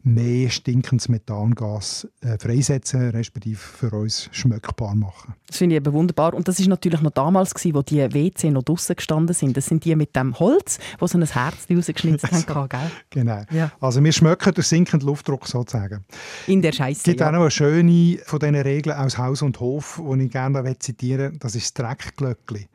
mehr 0.03 0.49
stinkendes 0.49 1.11
Methangas 1.11 2.09
äh, 2.23 2.39
freisetzen, 2.39 3.11
respektive 3.11 3.59
für 3.59 3.93
uns 3.93 4.31
schmeckbar 4.33 4.95
machen. 4.95 5.35
Das 5.47 5.59
finde 5.59 5.77
ich 5.77 5.83
eben 5.83 5.93
wunderbar. 5.93 6.33
Und 6.33 6.49
das 6.49 6.59
ist 6.59 6.69
natürlich 6.69 7.03
noch 7.03 7.11
damals, 7.11 7.53
gewesen, 7.53 7.75
wo 7.75 7.83
die 7.83 8.01
WC 8.01 8.51
noch 8.51 8.63
draußen 8.63 8.97
gestanden 8.97 9.35
sind. 9.35 9.57
Das 9.57 9.67
sind 9.67 9.85
die 9.85 9.95
mit 9.95 10.17
dem 10.17 10.39
Holz, 10.39 10.79
wo 10.99 11.07
so 11.07 11.19
ein 11.19 11.27
Herz 11.27 11.67
rausgeschnitzt 11.83 12.33
also, 12.33 12.55
haben. 12.55 12.69
Gell? 12.69 12.91
Genau. 13.11 13.43
Ja. 13.51 13.73
Also 13.81 14.03
wir 14.03 14.13
schmecken 14.13 14.55
den 14.55 14.65
sinkenden 14.65 15.07
Luftdruck 15.07 15.47
sozusagen. 15.47 16.05
In 16.47 16.63
der 16.63 16.73
Scheiße. 16.73 16.99
Es 16.99 17.05
gibt 17.05 17.21
ja. 17.21 17.29
auch 17.29 17.33
noch 17.33 17.41
eine 17.41 17.51
schöne 17.51 18.19
von 18.25 18.39
diesen 18.39 18.57
Regeln 18.57 18.97
aus 18.97 19.19
Haus 19.19 19.43
und 19.43 19.61
Hof, 19.61 20.01
die 20.03 20.25
ich 20.25 20.31
gerne 20.31 20.79
zitieren 20.79 21.39
Das 21.39 21.55
ist 21.55 21.79
das 21.79 21.85
Dreckglöckli. 21.85 22.69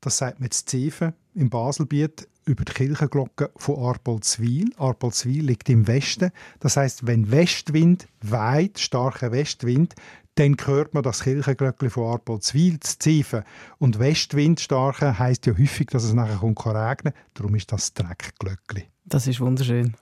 Das 0.00 0.18
sagt 0.18 0.40
man 0.40 0.46
jetzt 0.46 0.68
Zeven 0.68 1.14
im 1.34 1.50
Baselbiet 1.50 2.28
über 2.44 2.64
die 2.64 2.72
Kirchenglocke 2.72 3.50
von 3.56 3.76
Arpolzwil. 3.76 4.70
Arpolzwil 4.78 5.44
liegt 5.44 5.68
im 5.68 5.86
Westen. 5.88 6.30
Das 6.60 6.76
heißt, 6.76 7.06
wenn 7.06 7.30
Westwind 7.30 8.06
weit, 8.22 8.78
starker 8.78 9.32
Westwind, 9.32 9.94
dann 10.36 10.56
hört 10.64 10.92
man 10.92 11.02
das 11.02 11.22
Kirchenglöckli 11.22 11.88
von 11.88 12.12
Arpolzwil 12.12 12.78
zu 12.80 12.98
Ziefen. 12.98 13.42
Und 13.78 13.98
Westwind 13.98 14.60
starker 14.60 15.18
heisst 15.18 15.46
ja 15.46 15.54
häufig, 15.58 15.88
dass 15.88 16.04
es 16.04 16.12
nachher 16.12 16.36
kommt 16.36 16.64
regnen 16.66 17.14
Darum 17.34 17.54
ist 17.54 17.72
das 17.72 17.94
Dreckglöckli. 17.94 18.84
Das 19.04 19.26
ist 19.26 19.40
wunderschön. 19.40 19.94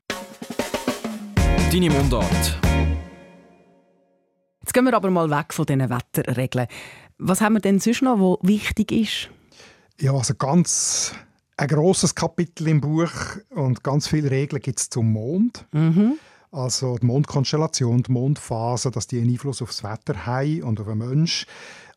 Deine 1.70 1.90
Mundart. 1.90 2.61
Jetzt 4.61 4.75
gehen 4.75 4.85
wir 4.85 4.94
aber 4.94 5.11
mal 5.11 5.31
weg 5.31 5.53
von 5.53 5.66
diesen 5.66 5.88
Wetterregeln. 5.88 6.66
Was 7.18 7.40
haben 7.40 7.55
wir 7.55 7.61
denn 7.61 7.79
sonst 7.79 8.03
noch, 8.03 8.18
was 8.18 8.49
wichtig 8.49 8.90
ist? 8.90 9.31
Ja, 10.01 10.14
also 10.14 10.35
ganz 10.35 11.14
ein 11.57 11.68
grosses 11.68 12.16
Kapitel 12.16 12.66
im 12.66 12.81
Buch 12.81 13.12
und 13.51 13.85
ganz 13.85 14.09
viele 14.09 14.33
Regeln 14.33 14.61
gibt 14.61 14.81
es 14.81 14.90
zum 14.90 15.12
Mond. 15.12 15.66
Mhm. 15.73 16.18
Also 16.54 16.98
die 16.98 17.06
Mondkonstellation, 17.06 18.04
die 18.04 18.12
Mondphase, 18.12 18.92
dass 18.92 19.08
die 19.08 19.20
einen 19.20 19.30
Einfluss 19.30 19.60
auf 19.60 19.70
das 19.70 19.82
Wetter 19.82 20.24
haben 20.24 20.62
und 20.62 20.80
auf 20.80 20.86
den 20.86 20.98
Menschen. 20.98 21.48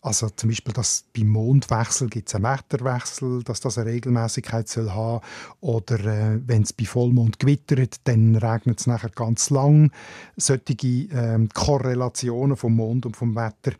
Also 0.02 0.30
zum 0.30 0.50
Beispiel, 0.50 0.74
dass 0.74 1.06
beim 1.16 1.28
Mondwechsel 1.28 2.08
gibt 2.10 2.30
es 2.30 2.36
einen 2.36 2.46
Wetterwechsel, 2.46 3.44
dass 3.44 3.60
das 3.60 3.78
eine 3.78 3.92
Regelmäßigkeit 3.92 4.68
soll 4.68 4.92
haben 4.92 5.22
oder 5.60 6.00
äh, 6.00 6.40
wenn 6.46 6.64
es 6.64 6.74
bei 6.74 6.86
Vollmond 6.86 7.40
gewittert, 7.40 7.98
dann 8.06 8.36
regnet 8.36 8.80
es 8.80 8.88
nachher 8.88 9.10
ganz 9.10 9.50
lang. 9.50 9.92
Solche 10.38 10.74
äh, 10.74 11.48
Korrelationen 11.54 12.58
vom 12.58 12.76
Mond 12.76 13.06
und 13.06 13.18
vom 13.18 13.36
Wetter. 13.36 13.74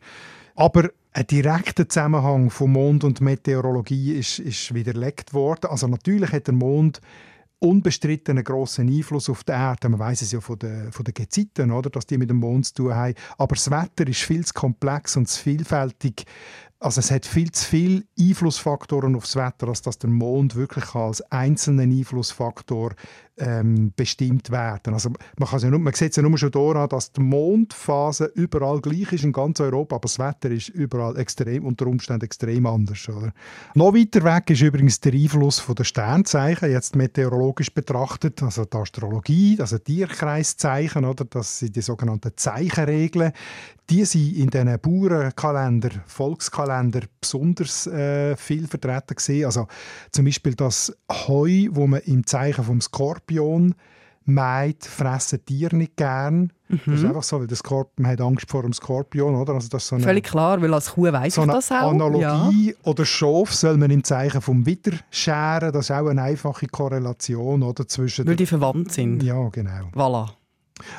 Aber 0.54 0.90
ein 1.12 1.26
direkter 1.26 1.88
Zusammenhang 1.88 2.50
von 2.50 2.70
Mond 2.70 3.02
und 3.02 3.20
Meteorologie 3.20 4.12
ist, 4.12 4.38
ist 4.38 4.74
widerlegt 4.74 5.34
worden. 5.34 5.70
Also 5.70 5.88
natürlich 5.88 6.30
hat 6.30 6.46
der 6.46 6.54
Mond 6.54 7.00
unbestritten 7.60 8.36
einen 8.36 8.44
grossen 8.44 8.88
Einfluss 8.88 9.28
auf 9.28 9.44
die 9.44 9.52
Erde. 9.52 9.88
Man 9.88 9.98
weiß 9.98 10.22
es 10.22 10.32
ja 10.32 10.40
von 10.40 10.58
den, 10.58 10.92
von 10.92 11.04
den 11.04 11.14
Gezeiten, 11.14 11.70
oder, 11.72 11.90
dass 11.90 12.06
die 12.06 12.18
mit 12.18 12.30
dem 12.30 12.38
Mond 12.38 12.66
zu 12.66 12.74
tun 12.74 12.94
haben. 12.94 13.14
Aber 13.36 13.54
das 13.54 13.70
Wetter 13.70 14.06
ist 14.06 14.22
viel 14.22 14.44
zu 14.44 14.54
komplex 14.54 15.16
und 15.16 15.28
zu 15.28 15.42
vielfältig, 15.42 16.24
also 16.80 17.00
es 17.00 17.10
hat 17.10 17.26
viel 17.26 17.50
zu 17.50 17.64
viele 17.64 18.04
Einflussfaktoren 18.18 19.16
aufs 19.16 19.34
Wetter, 19.34 19.66
als 19.66 19.82
dass 19.82 19.98
der 19.98 20.10
Mond 20.10 20.54
wirklich 20.54 20.94
als 20.94 21.20
einzelnen 21.32 21.90
Einflussfaktor 21.90 22.92
ähm, 23.38 23.92
bestimmt 23.96 24.50
werden. 24.50 24.94
Also 24.94 25.10
man, 25.38 25.60
ja 25.60 25.70
nur, 25.70 25.78
man 25.78 25.94
sieht 25.94 26.10
es 26.10 26.16
ja 26.16 26.22
nur 26.22 26.36
schon 26.38 26.50
daran, 26.50 26.88
dass 26.88 27.12
die 27.12 27.20
Mondphase 27.20 28.30
überall 28.34 28.80
gleich 28.80 29.12
ist 29.12 29.24
in 29.24 29.32
ganz 29.32 29.60
Europa, 29.60 29.96
aber 29.96 30.02
das 30.02 30.18
Wetter 30.18 30.50
ist 30.50 30.68
überall 30.68 31.16
extrem, 31.18 31.64
unter 31.64 31.86
Umständen 31.86 32.24
extrem 32.24 32.66
anders. 32.66 33.08
Oder? 33.08 33.32
Noch 33.74 33.94
weiter 33.94 34.22
weg 34.24 34.50
ist 34.50 34.62
übrigens 34.62 35.00
der 35.00 35.12
Einfluss 35.12 35.64
der 35.66 35.84
Sternzeichen, 35.84 36.70
jetzt 36.70 36.96
meteorologisch 36.96 37.72
betrachtet, 37.72 38.42
also 38.42 38.64
die 38.64 38.76
Astrologie, 38.76 39.56
also 39.60 39.78
Tierkreiszeichen, 39.78 41.04
oder? 41.04 41.24
das 41.24 41.58
sind 41.60 41.76
die 41.76 41.82
sogenannten 41.82 42.32
Zeichenregeln. 42.36 43.32
Die 43.90 44.04
sind 44.04 44.36
in 44.36 44.50
diesen 44.50 44.78
Bauernkalender, 44.80 45.88
Volkskalender 46.06 47.00
besonders 47.18 47.86
äh, 47.86 48.36
viel 48.36 48.66
vertreten 48.66 49.14
gesehen. 49.16 49.46
Also 49.46 49.66
zum 50.10 50.26
Beispiel 50.26 50.54
das 50.54 50.94
Heu, 51.10 51.68
wo 51.70 51.86
man 51.86 52.02
im 52.02 52.26
Zeichen 52.26 52.64
vom 52.64 52.82
Skorpion 52.82 53.27
Skorpion 53.28 53.74
meint, 54.24 54.84
fressen 54.84 55.42
Tiere 55.44 55.74
nicht 55.74 55.96
gern. 55.96 56.52
Mhm. 56.68 56.80
Das 56.84 56.94
ist 56.96 57.04
einfach 57.06 57.22
so, 57.22 57.40
weil 57.40 57.46
der 57.46 57.56
Skorp 57.56 57.98
man 57.98 58.10
hat 58.10 58.20
Angst 58.20 58.50
vor 58.50 58.62
dem 58.62 58.74
Skorpion, 58.74 59.34
oder? 59.34 59.54
Also 59.54 59.68
das 59.70 59.86
so 59.86 59.94
eine, 59.94 60.04
Völlig 60.04 60.24
klar, 60.24 60.60
weil 60.60 60.74
als 60.74 60.92
Kuh 60.92 61.10
weiss 61.10 61.34
so 61.34 61.44
ich 61.44 61.50
das 61.50 61.72
auch. 61.72 61.92
Analogie 61.92 62.70
ja. 62.70 62.74
oder 62.82 63.06
Schaf 63.06 63.54
soll 63.54 63.78
man 63.78 63.90
im 63.90 64.04
Zeichen 64.04 64.42
vom 64.42 64.66
Witter 64.66 64.92
scheren. 65.10 65.72
Das 65.72 65.86
ist 65.86 65.90
auch 65.92 66.06
eine 66.06 66.22
einfache 66.22 66.66
Korrelation, 66.66 67.62
oder? 67.62 67.88
Zwischen 67.88 68.26
weil 68.26 68.36
die 68.36 68.44
verwandt 68.44 68.92
sind. 68.92 69.22
Ja, 69.22 69.48
genau. 69.48 69.88
Voilà. 69.94 70.28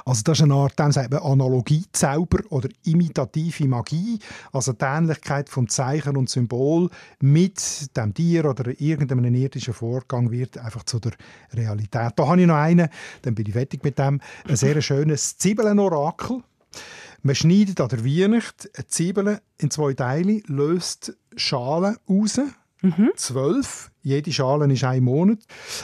Also 0.05 0.21
das 0.23 0.39
ist 0.39 0.43
eine 0.43 0.53
Art, 0.53 0.77
dem 0.77 0.91
sagt 0.91 1.11
man 1.11 1.21
Analogiezauber 1.21 2.39
oder 2.49 2.69
imitative 2.85 3.67
Magie, 3.67 4.19
also 4.51 4.73
die 4.73 4.85
Ähnlichkeit 4.85 5.49
vom 5.49 5.67
Zeichen 5.69 6.17
und 6.17 6.29
Symbol 6.29 6.89
mit 7.19 7.95
dem 7.95 8.13
Tier 8.13 8.45
oder 8.45 8.79
irgendeinem 8.79 9.33
irdischen 9.35 9.73
Vorgang 9.73 10.31
wird 10.31 10.57
einfach 10.57 10.83
zu 10.83 10.99
der 10.99 11.13
Realität. 11.53 12.13
Da 12.15 12.27
habe 12.27 12.41
ich 12.41 12.47
noch 12.47 12.55
einen, 12.55 12.89
dann 13.21 13.35
bin 13.35 13.45
ich 13.45 13.53
fertig 13.53 13.83
mit 13.83 13.99
dem, 13.99 14.21
ein 14.47 14.55
sehr 14.55 14.81
schönes 14.81 15.37
Zwiebeln-Orakel. 15.37 16.43
Man 17.21 17.35
schneidet 17.35 17.81
an 17.81 17.89
der 17.89 18.05
Weihnacht 18.05 18.69
eine 18.75 18.87
Zwiebel 18.87 19.41
in 19.57 19.71
zwei 19.71 19.93
Teile, 19.93 20.41
löst 20.47 21.17
Schalen 21.35 21.97
raus, 22.09 22.39
Mhm. 22.81 23.11
Zwölf. 23.15 23.91
Jede 24.01 24.31
Schale 24.31 24.71
ist 24.71 24.83
ein 24.83 25.03
Monat. 25.03 25.39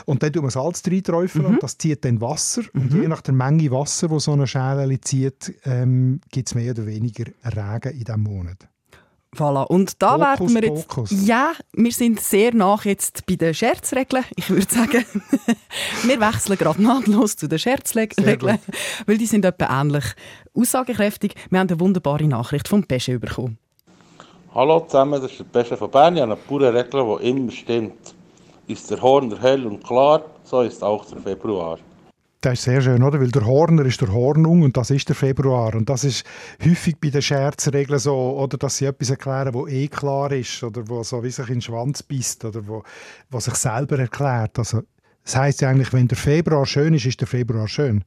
Und 0.06 0.24
dann 0.24 0.32
tut 0.32 0.42
man 0.42 0.52
Salz 0.52 0.82
reinträufeln 0.88 1.46
mhm. 1.46 1.54
und 1.54 1.64
das 1.64 1.78
zieht 1.78 2.06
dann 2.06 2.22
Wasser. 2.22 2.64
Mhm. 2.74 2.82
Und 2.82 2.94
je 2.94 3.08
nach 3.08 3.22
der 3.22 3.34
Menge 3.34 3.70
Wasser, 3.72 4.10
wo 4.10 4.20
so 4.20 4.32
eine 4.32 4.48
Schale 4.48 5.00
zieht, 5.02 5.54
ähm, 5.66 6.22
gibt 6.32 6.48
es 6.48 6.56
mehr 6.56 6.72
oder 6.72 6.86
weniger 6.86 7.26
Regen 7.44 7.94
in 7.94 8.04
diesem 8.04 8.24
Monat. 8.24 8.68
Voilà. 9.36 9.64
Und 9.64 10.02
da 10.02 10.12
Fokus, 10.12 10.54
werden 10.54 10.56
wir 10.56 10.76
jetzt. 10.76 10.94
Fokus. 10.94 11.28
Ja, 11.28 11.52
wir 11.74 11.92
sind 11.92 12.22
sehr 12.22 12.54
nach 12.54 12.86
jetzt 12.86 13.26
bei 13.26 13.36
den 13.36 13.54
Scherzregeln. 13.54 14.24
Ich 14.36 14.50
würde 14.50 14.74
sagen, 14.74 15.06
wir 16.04 16.20
wechseln 16.20 16.58
gerade 16.58 16.82
nahtlos 16.82 17.36
zu 17.36 17.48
den 17.48 17.60
Scherzregeln, 17.60 18.60
weil 19.06 19.18
die 19.18 19.26
sind 19.26 19.44
etwa 19.44 19.82
ähnlich 19.82 20.06
aussagekräftig. 20.54 21.36
Wir 21.50 21.60
haben 21.60 21.70
eine 21.70 21.80
wunderbare 21.80 22.28
Nachricht 22.28 22.68
vom 22.68 22.86
Pesche 22.86 23.20
bekommen. 23.20 23.58
Hallo 24.56 24.80
zusammen, 24.80 25.22
das 25.22 25.32
ist 25.32 25.40
der 25.42 25.44
Beste 25.44 25.76
von 25.76 25.92
Bern. 25.92 26.16
Ich 26.16 26.22
habe 26.22 26.32
eine 26.32 26.42
pure 26.42 26.74
Regel, 26.74 27.18
die 27.20 27.30
immer 27.30 27.52
stimmt. 27.52 28.16
Ist 28.68 28.90
der 28.90 29.02
Horner 29.02 29.38
hell 29.42 29.68
und 29.68 29.84
klar, 29.84 30.22
so 30.46 30.62
ist 30.62 30.82
auch 30.82 31.04
der 31.04 31.18
Februar. 31.18 31.78
Das 32.40 32.54
ist 32.54 32.64
sehr 32.64 32.80
schön, 32.80 33.04
oder? 33.04 33.20
Weil 33.20 33.32
der 33.32 33.46
Horner 33.46 33.84
ist 33.84 34.00
der 34.00 34.14
Hornung 34.14 34.62
und 34.62 34.78
das 34.78 34.92
ist 34.92 35.10
der 35.10 35.16
Februar. 35.18 35.76
Und 35.76 35.90
das 35.90 36.06
ist 36.06 36.26
häufig 36.64 36.96
bei 37.02 37.10
den 37.10 37.22
Scherzregeln 37.22 38.00
so, 38.00 38.16
oder 38.16 38.58
dass 38.58 38.78
sie 38.78 38.86
etwas 38.86 39.10
erklären, 39.10 39.54
wo 39.54 39.68
eh 39.68 39.90
klar 39.90 40.32
ist 40.32 40.64
oder 40.64 40.88
wo 40.88 41.04
so 41.04 41.22
wie 41.22 41.32
sich 41.32 41.50
in 41.50 41.56
den 41.56 41.62
Schwanz 41.62 42.02
beißt 42.02 42.46
oder 42.46 42.66
wo, 42.66 42.84
wo 43.30 43.42
sich 43.42 43.56
selber 43.56 44.00
erklärt. 44.00 44.58
Also, 44.58 44.84
das 45.26 45.36
heißt 45.36 45.62
ja 45.64 45.70
eigentlich, 45.70 45.92
wenn 45.92 46.08
der 46.08 46.18
Februar 46.18 46.66
schön 46.66 46.94
ist, 46.94 47.06
ist 47.06 47.20
der 47.20 47.28
Februar 47.28 47.68
schön. 47.68 48.06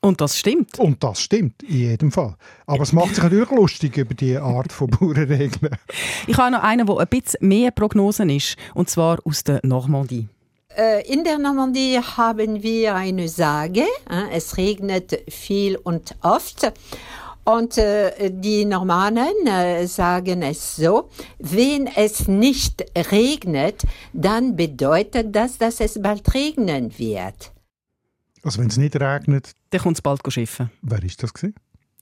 Und 0.00 0.20
das 0.20 0.38
stimmt. 0.38 0.78
Und 0.78 1.02
das 1.02 1.20
stimmt, 1.20 1.62
in 1.62 1.76
jedem 1.76 2.12
Fall. 2.12 2.36
Aber 2.66 2.82
es 2.82 2.92
macht 2.92 3.14
sich 3.14 3.24
natürlich 3.24 3.50
lustig 3.50 3.96
über 3.96 4.14
die 4.14 4.36
Art 4.36 4.72
von 4.72 4.88
Bauernregeln. 4.90 5.76
Ich 6.26 6.36
habe 6.36 6.52
noch 6.52 6.62
einen, 6.62 6.86
der 6.86 6.98
ein 6.98 7.06
bisschen 7.08 7.48
mehr 7.48 7.70
Prognosen 7.70 8.30
ist, 8.30 8.56
und 8.74 8.88
zwar 8.88 9.18
aus 9.24 9.42
der 9.42 9.60
Normandie. 9.64 10.28
Äh, 10.76 11.12
in 11.12 11.24
der 11.24 11.38
Normandie 11.38 11.98
haben 11.98 12.62
wir 12.62 12.94
eine 12.94 13.28
Sage. 13.28 13.84
Es 14.32 14.56
regnet 14.56 15.22
viel 15.28 15.76
und 15.76 16.14
oft. 16.22 16.72
Und 17.44 17.78
äh, 17.78 18.30
die 18.30 18.66
Normannen 18.66 19.46
äh, 19.46 19.86
sagen 19.86 20.42
es 20.42 20.76
so, 20.76 21.08
wenn 21.38 21.86
es 21.86 22.28
nicht 22.28 22.84
regnet, 23.10 23.82
dann 24.12 24.54
bedeutet 24.54 25.34
das, 25.34 25.56
dass 25.56 25.80
es 25.80 26.00
bald 26.00 26.34
regnen 26.34 26.96
wird. 26.98 27.52
Also 28.42 28.60
wenn 28.60 28.68
es 28.68 28.76
nicht 28.76 28.96
regnet... 28.96 29.52
Dann 29.70 29.80
kommt 29.80 29.96
es 29.96 30.02
bald 30.02 30.20
schiffen. 30.32 30.70
Wer 30.82 31.02
war 31.02 31.08
das? 31.08 31.34
Gewesen? 31.34 31.54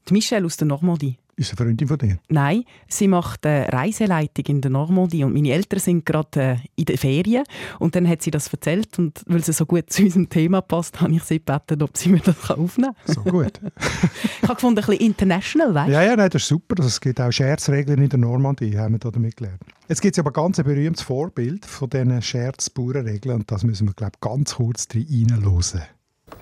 Die 0.08 0.12
Michelle 0.12 0.46
aus 0.46 0.56
der 0.56 0.66
Normandie. 0.66 1.18
Ist 1.38 1.50
eine 1.50 1.66
Freundin 1.66 1.86
von 1.86 1.98
dir? 1.98 2.18
Nein, 2.30 2.64
sie 2.88 3.08
macht 3.08 3.44
eine 3.44 3.70
Reiseleitung 3.70 4.46
in 4.46 4.60
der 4.62 4.70
Normandie 4.70 5.22
und 5.22 5.34
meine 5.34 5.50
Eltern 5.50 5.80
sind 5.80 6.06
gerade 6.06 6.40
äh, 6.40 6.56
in 6.76 6.86
den 6.86 6.96
Ferien 6.96 7.44
und 7.78 7.94
dann 7.94 8.08
hat 8.08 8.22
sie 8.22 8.30
das 8.30 8.48
erzählt 8.48 8.98
und 8.98 9.22
weil 9.26 9.44
sie 9.44 9.52
so 9.52 9.66
gut 9.66 9.90
zu 9.90 10.02
unserem 10.02 10.30
Thema 10.30 10.62
passt, 10.62 10.98
habe 11.02 11.12
ich 11.12 11.24
sie 11.24 11.38
gebeten, 11.38 11.82
ob 11.82 11.94
sie 11.94 12.08
mir 12.08 12.20
das 12.20 12.50
aufnehmen 12.50 12.94
kann. 13.04 13.14
So 13.14 13.20
gut. 13.20 13.60
ich 13.62 14.42
habe 14.44 14.54
gefunden, 14.54 14.80
ein 14.80 14.86
bisschen 14.86 15.06
international, 15.06 15.74
weißt 15.74 15.92
Ja, 15.92 16.02
ja, 16.02 16.16
nein, 16.16 16.30
das 16.30 16.40
ist 16.40 16.48
super. 16.48 16.82
Es 16.82 16.98
gibt 16.98 17.20
auch 17.20 17.30
Scherzregeln 17.30 18.00
in 18.00 18.08
der 18.08 18.18
Normandie, 18.18 18.78
haben 18.78 18.94
wir 18.94 18.98
da 18.98 19.10
damit 19.10 19.36
gelernt. 19.36 19.60
Jetzt 19.88 20.00
gibt 20.00 20.16
es 20.16 20.18
aber 20.18 20.32
ganz 20.32 20.58
ein 20.58 20.64
berühmtes 20.64 21.02
Vorbild 21.02 21.66
von 21.66 21.90
diesen 21.90 22.22
Scherzbauernregeln 22.22 23.40
und 23.40 23.50
das 23.52 23.62
müssen 23.62 23.86
wir, 23.86 23.92
glaube 23.92 24.12
ich, 24.14 24.20
ganz 24.20 24.54
kurz 24.54 24.88
reinhören. 24.94 25.82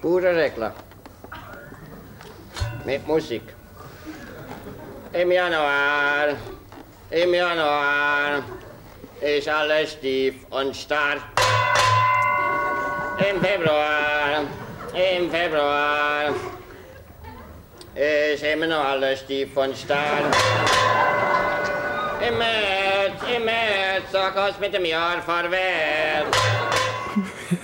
Bauernregler. 0.04 0.74
Mit 2.84 3.06
Musik. 3.06 3.42
Im 5.14 5.32
Januar, 5.32 6.36
im 7.10 7.32
Januar 7.32 8.42
ist 9.22 9.48
alles 9.48 9.98
tief 10.00 10.34
und 10.50 10.76
starr. 10.76 11.16
Im 13.30 13.40
Februar, 13.40 14.44
im 14.92 15.30
Februar 15.30 16.34
ist 17.94 18.42
immer 18.42 18.66
noch 18.66 18.84
alles 18.84 19.24
tief 19.24 19.56
und 19.56 19.74
starr. 19.74 20.24
Im 22.28 22.36
März, 22.36 23.22
im 23.34 23.44
März, 23.46 24.04
da 24.12 24.28
geht 24.28 24.60
mit 24.60 24.74
dem 24.74 24.84
Jahr 24.84 25.22
vorwärts 25.22 26.43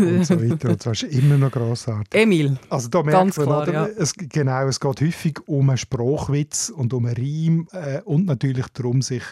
und 0.00 0.24
so 0.24 0.40
weiter. 0.40 0.70
Und 0.70 0.86
das 0.86 1.02
ist 1.02 1.12
immer 1.14 1.36
noch 1.36 1.50
grossartig. 1.50 2.20
Emil, 2.20 2.58
also 2.68 2.88
da 2.88 3.02
merkt 3.02 3.36
man, 3.36 3.46
klar, 3.46 3.72
ja. 3.72 3.86
es, 3.86 4.14
genau, 4.14 4.66
es 4.66 4.80
geht 4.80 5.00
häufig 5.00 5.38
um 5.46 5.70
einen 5.70 5.78
Spruchwitz 5.78 6.70
und 6.70 6.92
um 6.92 7.06
einen 7.06 7.16
Reim 7.16 7.68
äh, 7.72 8.00
und 8.02 8.26
natürlich 8.26 8.66
darum, 8.68 9.02
sich 9.02 9.22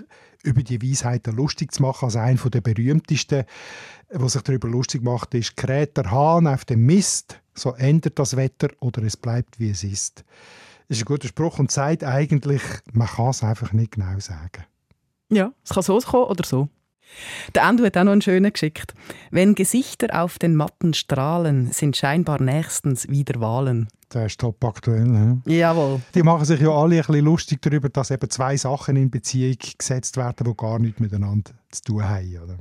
über 0.42 0.62
die 0.62 0.80
Weisheiten 0.80 1.34
lustig 1.34 1.72
zu 1.72 1.82
machen. 1.82 2.06
Also 2.06 2.18
einer 2.18 2.38
der 2.38 2.60
berühmtesten, 2.60 3.44
der 4.10 4.28
sich 4.28 4.42
darüber 4.42 4.68
lustig 4.68 5.02
macht, 5.02 5.34
ist 5.34 5.56
«Kräht 5.56 5.96
der 5.96 6.10
Hahn 6.10 6.46
auf 6.46 6.64
dem 6.64 6.86
Mist, 6.86 7.40
so 7.54 7.74
ändert 7.74 8.18
das 8.18 8.36
Wetter 8.36 8.68
oder 8.80 9.02
es 9.02 9.16
bleibt, 9.16 9.58
wie 9.58 9.70
es 9.70 9.84
ist». 9.84 10.24
Das 10.88 10.96
ist 10.96 11.02
ein 11.02 11.06
guter 11.06 11.28
Spruch 11.28 11.58
und 11.58 11.70
zeigt 11.70 12.02
eigentlich, 12.02 12.62
man 12.92 13.08
kann 13.08 13.28
es 13.28 13.42
einfach 13.42 13.72
nicht 13.72 13.92
genau 13.92 14.18
sagen. 14.20 14.64
Ja, 15.30 15.52
es 15.62 15.70
kann 15.70 15.82
so 15.82 15.98
kommen 15.98 16.24
oder 16.24 16.46
so. 16.46 16.68
Der 17.54 17.64
Ando 17.64 17.84
hat 17.84 17.96
auch 17.96 18.04
noch 18.04 18.12
einen 18.12 18.22
schönen 18.22 18.52
geschickt. 18.52 18.94
Wenn 19.30 19.54
Gesichter 19.54 20.22
auf 20.22 20.38
den 20.38 20.54
Matten 20.56 20.94
strahlen, 20.94 21.72
sind 21.72 21.96
scheinbar 21.96 22.40
nächstens 22.40 23.08
wieder 23.08 23.40
Wahlen. 23.40 23.88
Der 24.12 24.26
ist 24.26 24.40
top 24.40 24.64
aktuell. 24.64 25.04
Ne? 25.04 25.42
Jawohl. 25.44 26.00
Die 26.14 26.22
machen 26.22 26.44
sich 26.44 26.60
ja 26.60 26.70
alle 26.70 26.96
ein 26.96 27.02
bisschen 27.06 27.24
lustig 27.24 27.60
darüber, 27.60 27.88
dass 27.88 28.10
eben 28.10 28.30
zwei 28.30 28.56
Sachen 28.56 28.96
in 28.96 29.10
Beziehung 29.10 29.56
gesetzt 29.76 30.16
werden, 30.16 30.46
die 30.46 30.56
gar 30.56 30.78
nichts 30.78 31.00
miteinander 31.00 31.50
zu 31.70 31.82
tun 31.82 32.08
haben. 32.08 32.38
Oder? 32.42 32.58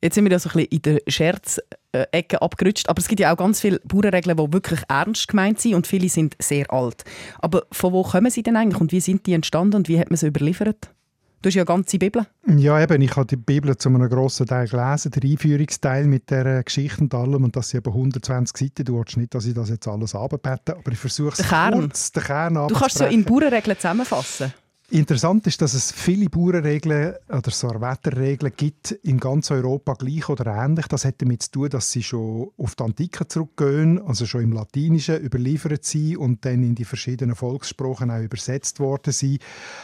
Jetzt 0.00 0.14
sind 0.14 0.24
wir 0.24 0.32
ja 0.32 0.38
so 0.38 0.48
ein 0.50 0.54
bisschen 0.54 0.70
in 0.70 0.82
der 0.82 1.00
Scherzecke 1.08 2.40
abgerutscht, 2.40 2.88
aber 2.88 3.00
es 3.00 3.08
gibt 3.08 3.20
ja 3.20 3.32
auch 3.32 3.36
ganz 3.36 3.60
viele 3.60 3.80
Bauernregeln, 3.80 4.36
die 4.36 4.52
wirklich 4.52 4.80
ernst 4.88 5.26
gemeint 5.26 5.60
sind 5.60 5.74
und 5.74 5.86
viele 5.88 6.08
sind 6.08 6.36
sehr 6.38 6.72
alt. 6.72 7.04
Aber 7.40 7.64
von 7.72 7.92
wo 7.92 8.02
kommen 8.04 8.30
sie 8.30 8.44
denn 8.44 8.56
eigentlich 8.56 8.80
und 8.80 8.92
wie 8.92 9.00
sind 9.00 9.26
die 9.26 9.32
entstanden 9.32 9.76
und 9.76 9.88
wie 9.88 9.98
hat 9.98 10.08
man 10.08 10.16
sie 10.16 10.28
überliefert? 10.28 10.90
Du 11.40 11.46
hast 11.46 11.54
ja 11.54 11.62
eine 11.62 11.66
ganze 11.66 11.98
Bibel. 11.98 12.26
Ja, 12.48 12.82
eben. 12.82 13.00
Ich 13.00 13.14
habe 13.14 13.26
die 13.26 13.36
Bibel 13.36 13.76
zu 13.76 13.88
einem 13.88 14.08
grossen 14.08 14.46
Teil 14.46 14.66
gelesen, 14.66 15.12
der 15.12 15.22
Einführungsteil 15.22 16.06
mit 16.06 16.30
der 16.30 16.64
Geschichte 16.64 17.00
und 17.02 17.14
allem. 17.14 17.44
Und 17.44 17.54
das 17.54 17.68
sind 17.68 17.86
eben 17.86 17.94
120 17.94 18.56
Seiten. 18.56 18.84
Du 18.84 18.98
willst 18.98 19.16
nicht, 19.16 19.34
dass 19.34 19.46
ich 19.46 19.54
das 19.54 19.68
jetzt 19.68 19.86
alles 19.86 20.16
abbete, 20.16 20.76
aber 20.76 20.90
ich 20.90 20.98
versuche 20.98 21.40
es 21.40 21.48
kurz, 21.48 22.10
den 22.10 22.22
Kern 22.24 22.54
Du 22.54 22.74
kannst 22.74 22.96
es 22.96 22.98
so 22.98 23.04
in 23.04 23.24
Bauernregeln 23.24 23.76
zusammenfassen. 23.76 24.52
Interessant 24.90 25.46
ist, 25.46 25.60
dass 25.60 25.74
es 25.74 25.92
viele 25.92 26.30
Bauernregeln 26.30 27.16
oder 27.28 27.50
so 27.50 27.68
Wetterregeln 27.68 28.54
gibt 28.56 28.92
in 28.92 29.20
ganz 29.20 29.50
Europa 29.50 29.92
gleich 29.92 30.30
oder 30.30 30.46
ähnlich. 30.46 30.86
Das 30.86 31.04
hat 31.04 31.20
damit 31.20 31.42
zu 31.42 31.50
tun, 31.50 31.68
dass 31.68 31.92
sie 31.92 32.02
schon 32.02 32.52
auf 32.56 32.74
die 32.74 32.84
Antike 32.84 33.28
zurückgehen, 33.28 34.00
also 34.00 34.24
schon 34.24 34.44
im 34.44 34.52
Latinischen 34.52 35.20
überliefert 35.20 35.84
sind 35.84 36.16
und 36.16 36.42
dann 36.46 36.62
in 36.62 36.74
die 36.74 36.86
verschiedenen 36.86 37.36
Volkssprachen 37.36 38.10
auch 38.10 38.22
übersetzt 38.22 38.80
worden 38.80 39.12
sind. 39.12 39.42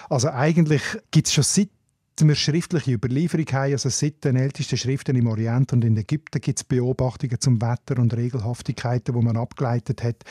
Also 0.08 0.30
eigentlich 0.30 0.80
gibt 1.10 1.26
es 1.26 1.34
schon 1.34 1.44
seit 1.44 1.68
wir 2.22 2.34
schriftliche 2.34 2.92
Überlieferung 2.92 3.46
haben, 3.52 3.72
also 3.72 3.88
seit 3.88 4.24
den 4.24 4.36
ältesten 4.36 4.76
Schriften 4.76 5.16
im 5.16 5.26
Orient 5.26 5.72
und 5.72 5.84
in 5.84 5.96
Ägypten 5.96 6.40
gibt 6.40 6.60
es 6.60 6.64
Beobachtungen 6.64 7.40
zum 7.40 7.60
Wetter 7.60 8.00
und 8.00 8.14
Regelhaftigkeiten, 8.14 9.14
wo 9.14 9.22
man 9.22 9.36
abgeleitet 9.36 10.02
hat. 10.02 10.22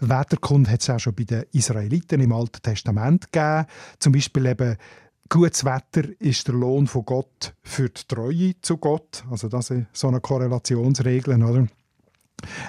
Wetterkunde 0.00 0.70
hat 0.70 0.82
es 0.82 0.90
auch 0.90 0.98
schon 0.98 1.14
bei 1.14 1.24
den 1.24 1.44
Israeliten 1.52 2.20
im 2.20 2.32
Alten 2.32 2.62
Testament 2.62 3.32
gegeben. 3.32 3.66
Zum 3.98 4.12
Beispiel 4.12 4.46
eben 4.46 4.76
Gutes 5.32 5.64
Wetter 5.64 6.08
ist 6.18 6.48
der 6.48 6.56
Lohn 6.56 6.88
von 6.88 7.04
Gott 7.04 7.54
für 7.62 7.88
die 7.88 8.02
Treue 8.08 8.54
zu 8.62 8.78
Gott. 8.78 9.22
Also 9.30 9.48
das 9.48 9.70
ist 9.70 9.86
so 9.92 10.08
eine 10.08 10.20
Korrelationsregel, 10.20 11.40
oder? 11.44 11.68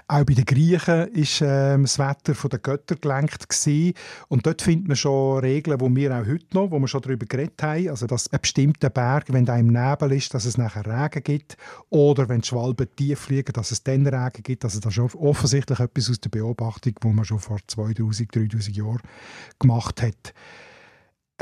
Auch 0.07 0.23
bei 0.25 0.33
den 0.33 0.45
Griechen 0.45 1.07
ist 1.13 1.41
äh, 1.41 1.77
das 1.77 1.99
Wetter 1.99 2.35
von 2.35 2.49
den 2.49 2.61
Göttern 2.61 2.99
gelenkt 3.01 3.49
gewesen. 3.49 3.93
und 4.27 4.45
dort 4.45 4.61
findet 4.61 4.87
man 4.87 4.97
schon 4.97 5.39
Regeln, 5.39 5.79
wo 5.79 5.93
wir 5.93 6.15
auch 6.15 6.25
heute 6.25 6.45
noch, 6.53 6.71
wo 6.71 6.79
wir 6.79 6.87
schon 6.87 7.01
darüber 7.01 7.25
geredet 7.25 7.61
haben, 7.61 7.89
also 7.89 8.07
dass 8.07 8.31
ein 8.31 8.39
bestimmter 8.41 8.89
Berg, 8.89 9.25
wenn 9.29 9.45
da 9.45 9.57
im 9.57 9.67
Nebel 9.67 10.13
ist, 10.13 10.33
dass 10.33 10.45
es 10.45 10.57
nachher 10.57 10.85
Regen 10.85 11.23
gibt 11.23 11.57
oder 11.89 12.29
wenn 12.29 12.41
die 12.41 12.47
Schwalben 12.47 12.87
tief 12.95 13.19
fliegen, 13.19 13.53
dass 13.53 13.71
es 13.71 13.83
dann 13.83 14.05
Regen 14.07 14.43
gibt. 14.43 14.63
Also 14.63 14.79
das 14.79 14.97
ist 14.97 15.15
offensichtlich 15.15 15.79
etwas 15.79 16.09
aus 16.09 16.19
der 16.19 16.29
Beobachtung, 16.29 16.93
wo 17.01 17.09
man 17.09 17.25
schon 17.25 17.39
vor 17.39 17.59
2000, 17.65 18.35
3000 18.35 18.75
Jahren 18.75 19.01
gemacht 19.59 20.01
hat. 20.01 20.33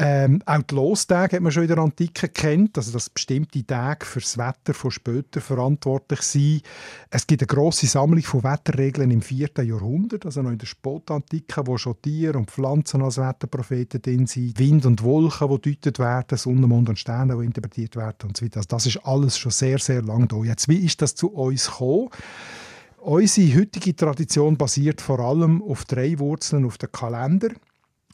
Ähm, 0.02 0.42
auch 0.46 0.62
die 0.62 0.76
Lostage 0.76 1.36
hat 1.36 1.44
man 1.44 1.52
schon 1.52 1.64
in 1.64 1.68
der 1.68 1.78
Antike 1.80 2.30
kennt, 2.30 2.78
also 2.78 2.94
dass 2.94 3.10
bestimmte 3.10 3.66
Tage 3.66 4.06
für 4.06 4.22
das 4.22 4.38
Wetter 4.38 4.74
von 4.74 4.92
später 4.92 5.42
verantwortlich 5.42 6.22
sind. 6.22 6.62
Es 7.10 7.28
gibt 7.28 7.42
eine 7.42 7.48
große 7.48 7.86
Sammlung 7.86 8.24
von 8.24 8.46
Wetterregeln 8.46 9.12
im 9.12 9.22
4. 9.22 9.50
Jahrhundert, 9.62 10.26
also 10.26 10.42
noch 10.42 10.52
in 10.52 10.58
der 10.58 10.68
Spätantike, 10.68 11.68
wo 11.68 11.78
schon 11.78 12.02
Tiere 12.02 12.38
und 12.38 12.50
Pflanzen 12.50 13.02
als 13.02 13.18
Wetterpropheten 13.18 14.02
drin 14.02 14.26
sind, 14.26 14.58
Wind 14.58 14.86
und 14.86 15.04
Wolken, 15.04 15.50
die 15.50 15.74
deutet 15.74 16.00
werden, 16.00 16.38
Sonne, 16.38 16.66
Mond 16.66 16.88
und 16.88 16.98
Sterne, 16.98 17.36
die 17.38 17.44
interpretiert 17.44 17.98
werden 17.98 18.30
und 18.30 18.38
so 18.38 18.46
weiter. 18.46 18.60
Also 18.60 18.68
das 18.70 18.86
ist 18.86 19.06
alles 19.06 19.38
schon 19.38 19.52
sehr, 19.52 19.80
sehr 19.80 20.02
lang 20.02 20.30
da. 20.30 20.38
Jetzt, 20.46 20.70
wie 20.70 20.78
ist 20.78 21.02
das 21.02 21.14
zu 21.14 21.30
uns 21.34 21.70
gekommen? 21.70 22.08
Unsere 23.00 23.60
heutige 23.60 23.94
Tradition 23.94 24.56
basiert 24.56 25.02
vor 25.02 25.20
allem 25.20 25.62
auf 25.62 25.84
drei 25.84 26.18
Wurzeln, 26.20 26.64
auf 26.64 26.78
den 26.78 26.90
Kalender, 26.90 27.50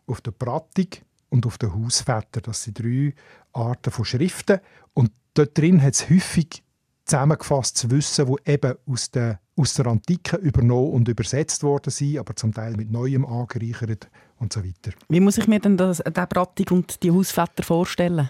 auf 0.07 0.21
der 0.21 0.31
Pratik 0.31 1.03
und 1.35 1.45
auf 1.45 1.57
den 1.57 1.73
Hausväter. 1.73 2.41
Das 2.41 2.63
sind 2.63 2.79
drei 2.79 3.13
Arten 3.53 3.91
von 3.91 4.05
Schriften. 4.05 4.59
Und 4.93 5.11
dort 5.33 5.57
drin 5.57 5.81
hat 5.81 5.93
es 5.93 6.09
häufig 6.09 6.63
zusammengefasstes 7.03 7.89
Wissen, 7.91 8.25
das 8.25 8.53
eben 8.53 8.73
aus 8.87 9.11
der, 9.11 9.39
aus 9.55 9.73
der 9.75 9.87
Antike 9.87 10.37
übernommen 10.37 10.91
und 10.91 11.07
übersetzt 11.07 11.61
worden 11.61 11.91
sind, 11.91 12.17
aber 12.17 12.35
zum 12.35 12.53
Teil 12.53 12.75
mit 12.75 12.89
Neuem 12.89 13.25
angereichert 13.25 14.09
und 14.39 14.53
so 14.53 14.63
weiter. 14.63 14.95
Wie 15.09 15.19
muss 15.19 15.37
ich 15.37 15.47
mir 15.47 15.59
denn 15.59 15.77
das, 15.77 15.97
den 15.97 16.27
Pratik 16.27 16.71
und 16.71 17.03
die 17.03 17.11
Hausväter 17.11 17.63
vorstellen? 17.63 18.29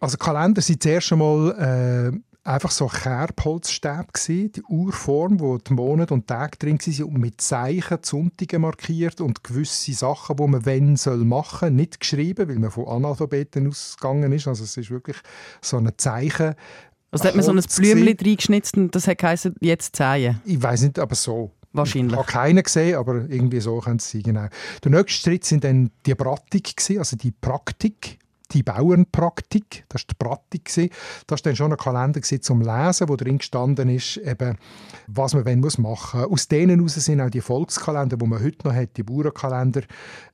Also 0.00 0.18
Kalender 0.18 0.60
sind 0.60 0.82
zuerst 0.82 1.12
einmal 1.12 2.12
äh, 2.12 2.31
einfach 2.44 2.70
so 2.70 2.86
Kerbholzstäbe 2.86 4.06
gewesen, 4.12 4.52
die 4.52 4.62
Urform, 4.62 5.40
wo 5.40 5.58
die 5.58 5.72
Monate 5.72 6.12
und 6.14 6.26
Tage 6.26 6.58
drin 6.58 6.78
waren 6.78 7.04
und 7.04 7.18
mit 7.18 7.40
Zeichen 7.40 7.98
die 8.02 8.08
Sonntage 8.08 8.58
markiert 8.58 9.20
und 9.20 9.44
gewisse 9.44 9.92
Sachen, 9.92 10.36
die 10.36 10.46
man 10.46 10.64
wenn 10.64 10.96
soll 10.96 11.24
machen, 11.24 11.76
nicht 11.76 12.00
geschrieben, 12.00 12.48
weil 12.48 12.58
man 12.58 12.70
von 12.70 12.88
Analphabeten 12.88 13.68
ausgegangen 13.68 14.32
ist. 14.32 14.48
Also 14.48 14.64
es 14.64 14.76
ist 14.76 14.90
wirklich 14.90 15.16
so 15.60 15.76
ein 15.76 15.90
Zeichen. 15.96 16.54
Also 17.10 17.24
hat 17.24 17.34
man 17.34 17.44
so 17.44 17.52
ein 17.52 17.62
Blümchen 17.76 18.16
reingeschnitzt 18.18 18.76
und 18.76 18.94
das 18.94 19.06
hat 19.06 19.18
geheißen, 19.18 19.54
jetzt 19.60 19.96
zählen? 19.96 20.40
Ich 20.44 20.62
weiß 20.62 20.82
nicht, 20.82 20.98
aber 20.98 21.14
so. 21.14 21.52
Wahrscheinlich. 21.74 22.12
Ich 22.12 22.18
habe 22.18 22.30
keinen 22.30 22.62
gesehen, 22.62 22.96
aber 22.96 23.26
irgendwie 23.30 23.60
so 23.60 23.78
können 23.78 23.96
es 23.96 24.10
sein, 24.10 24.22
genau. 24.22 24.46
Der 24.84 24.90
nächste 24.90 25.22
Schritt 25.22 25.44
sind 25.44 25.64
dann 25.64 25.90
die 26.04 26.14
Pratik, 26.14 26.74
also 26.98 27.16
die 27.16 27.30
Praktik 27.30 28.18
die 28.52 28.62
Bauernpraktik, 28.62 29.84
das 29.88 30.02
war 30.02 30.06
die 30.10 30.14
Pratik. 30.14 30.90
Das 31.26 31.38
war 31.38 31.42
dann 31.42 31.56
schon 31.56 31.72
ein 31.72 31.78
Kalender 31.78 32.20
zum 32.22 32.60
Lesen, 32.60 33.08
wo 33.08 33.16
drin 33.16 33.38
gestanden 33.38 33.88
ist, 33.88 34.16
eben, 34.18 34.58
was 35.06 35.34
man 35.34 35.60
machen 35.60 36.20
muss. 36.20 36.30
Aus 36.30 36.48
denen 36.48 36.78
heraus 36.78 36.94
sind 36.94 37.20
auch 37.20 37.30
die 37.30 37.40
Volkskalender, 37.40 38.16
die 38.16 38.26
man 38.26 38.42
heute 38.42 38.68
noch 38.68 38.74
hat, 38.74 38.96
die 38.96 39.02
Bauernkalender, 39.02 39.82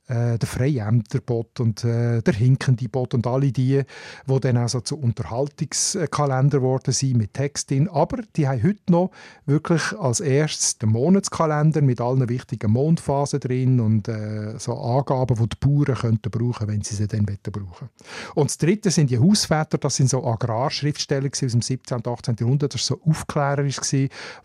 äh, 0.09 0.39
der 0.39 0.47
Freiämterbot 0.47 1.59
und 1.59 1.83
äh, 1.83 2.21
der 2.21 2.33
Hinkendibot 2.33 3.13
und 3.13 3.27
alle 3.27 3.51
die, 3.51 3.83
die 4.27 4.39
dann 4.39 4.57
also 4.57 4.81
zu 4.81 4.97
Unterhaltungskalender 4.97 6.57
geworden 6.57 6.91
sind 6.91 7.17
mit 7.17 7.35
Text 7.35 7.69
drin. 7.69 7.87
Aber 7.87 8.17
die 8.35 8.47
haben 8.47 8.63
heute 8.63 8.91
noch 8.91 9.11
wirklich 9.45 9.97
als 9.99 10.19
erstes 10.19 10.79
den 10.79 10.89
Monatskalender 10.89 11.81
mit 11.81 12.01
allen 12.01 12.27
wichtigen 12.27 12.71
Mondphasen 12.71 13.39
drin 13.39 13.79
und 13.79 14.07
äh, 14.07 14.57
so 14.57 14.73
Angaben, 14.73 15.37
die 15.37 15.49
die 15.49 15.57
Bauern 15.59 15.95
könnten 15.95 16.31
brauchen, 16.31 16.67
wenn 16.67 16.81
sie 16.81 16.95
sie 16.95 17.07
dann 17.07 17.25
brauchen 17.25 17.89
Und 18.33 18.49
das 18.49 18.57
Dritte 18.57 18.89
sind 18.89 19.11
die 19.11 19.19
Hausväter, 19.19 19.77
das 19.77 19.95
sind 19.95 20.09
so 20.09 20.25
Agrarschriftsteller 20.25 21.29
aus 21.31 21.39
dem 21.39 21.61
17. 21.61 21.97
und 21.97 22.07
18. 22.07 22.35
Jahrhundert, 22.39 22.73
das 22.73 22.89
war 22.89 22.97
so 22.97 23.09
aufklärerisch, 23.09 23.79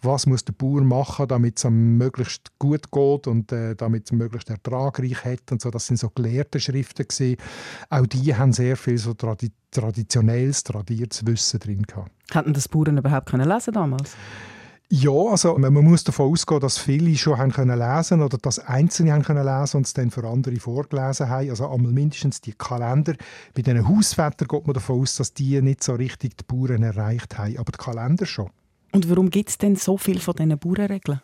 was 0.02 0.26
muss 0.26 0.44
der 0.44 0.52
Bauer 0.52 0.82
machen, 0.82 1.26
damit 1.26 1.56
es 1.56 1.64
ihm 1.64 1.96
möglichst 1.96 2.58
gut 2.58 2.90
geht 2.90 3.26
und 3.26 3.50
äh, 3.50 3.74
damit 3.74 4.04
es 4.04 4.12
möglichst 4.12 4.50
ertragreich 4.50 5.24
hat 5.24 5.53
und 5.54 5.62
so. 5.62 5.70
Das 5.70 5.86
sind 5.86 5.98
so 5.98 6.10
gelehrte 6.10 6.60
Schriften 6.60 7.06
gewesen. 7.08 7.36
Auch 7.90 8.06
die 8.06 8.34
haben 8.34 8.52
sehr 8.52 8.76
viel 8.76 8.98
so 8.98 9.14
tradi 9.14 9.50
traditionelles, 9.70 10.62
tradiertes 10.62 11.26
Wissen 11.26 11.58
drin 11.58 11.82
gehabt. 11.82 12.12
Hätten 12.32 12.52
das 12.52 12.68
Bauern 12.68 12.96
überhaupt 12.96 13.28
können 13.28 13.48
lesen 13.48 13.74
damals? 13.74 14.14
Ja, 14.90 15.10
also 15.10 15.58
man 15.58 15.72
muss 15.72 16.04
davon 16.04 16.30
ausgehen, 16.30 16.60
dass 16.60 16.78
viele 16.78 17.16
schon 17.16 17.38
haben 17.38 17.50
können 17.50 17.78
lesen 17.78 18.22
oder 18.22 18.38
dass 18.38 18.60
Einzelne 18.60 19.12
haben 19.12 19.24
können 19.24 19.44
lesen 19.44 19.78
und 19.78 19.86
es 19.86 19.94
dann 19.94 20.10
für 20.10 20.24
andere 20.28 20.56
vorgelesen 20.56 21.28
haben. 21.28 21.50
Also 21.50 21.68
einmal 21.68 21.90
mindestens 21.90 22.40
die 22.40 22.52
Kalender. 22.52 23.14
Bei 23.54 23.62
diesen 23.62 23.88
Hausvätern 23.88 24.46
geht 24.46 24.66
man 24.66 24.74
davon 24.74 25.00
aus, 25.00 25.16
dass 25.16 25.32
die 25.32 25.60
nicht 25.62 25.82
so 25.82 25.94
richtig 25.94 26.36
die 26.36 26.44
Bauern 26.44 26.82
erreicht 26.82 27.36
haben, 27.38 27.58
aber 27.58 27.72
die 27.72 27.78
Kalender 27.78 28.26
schon. 28.26 28.50
Und 28.92 29.10
warum 29.10 29.30
gibt 29.30 29.48
es 29.48 29.58
denn 29.58 29.74
so 29.74 29.96
viel 29.96 30.20
von 30.20 30.34
diesen 30.34 30.56
Bauernregeln? 30.58 31.20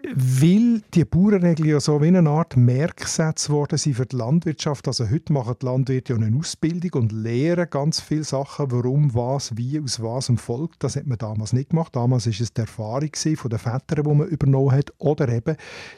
Weil 0.00 0.80
die 0.94 1.04
Bauernregeln 1.04 1.70
ja 1.70 1.80
so 1.80 2.00
wie 2.00 2.06
eine 2.06 2.30
Art 2.30 2.56
Merksätze 2.56 3.48
geworden 3.48 3.76
sind 3.78 3.96
für 3.96 4.06
die 4.06 4.14
Landwirtschaft. 4.14 4.86
Also 4.86 5.10
heute 5.10 5.32
machen 5.32 5.56
die 5.60 5.66
Landwirte 5.66 6.12
ja 6.12 6.20
eine 6.20 6.38
Ausbildung 6.38 7.02
und 7.02 7.12
lehren 7.12 7.68
ganz 7.68 8.00
viele 8.00 8.22
Sachen, 8.22 8.70
warum, 8.70 9.12
was, 9.12 9.56
wie, 9.56 9.80
aus 9.80 10.00
was 10.00 10.28
im 10.28 10.38
Volk. 10.38 10.78
Das 10.78 10.94
hat 10.94 11.08
man 11.08 11.18
damals 11.18 11.52
nicht 11.52 11.70
gemacht. 11.70 11.96
Damals 11.96 12.26
war 12.26 12.32
es 12.32 12.54
die 12.54 12.60
Erfahrung 12.60 13.10
von 13.34 13.50
den 13.50 13.58
Vätern, 13.58 14.04
die 14.04 14.14
man 14.14 14.28
übernommen 14.28 14.70
hat, 14.70 14.92
oder 14.98 15.28
eben 15.30 15.56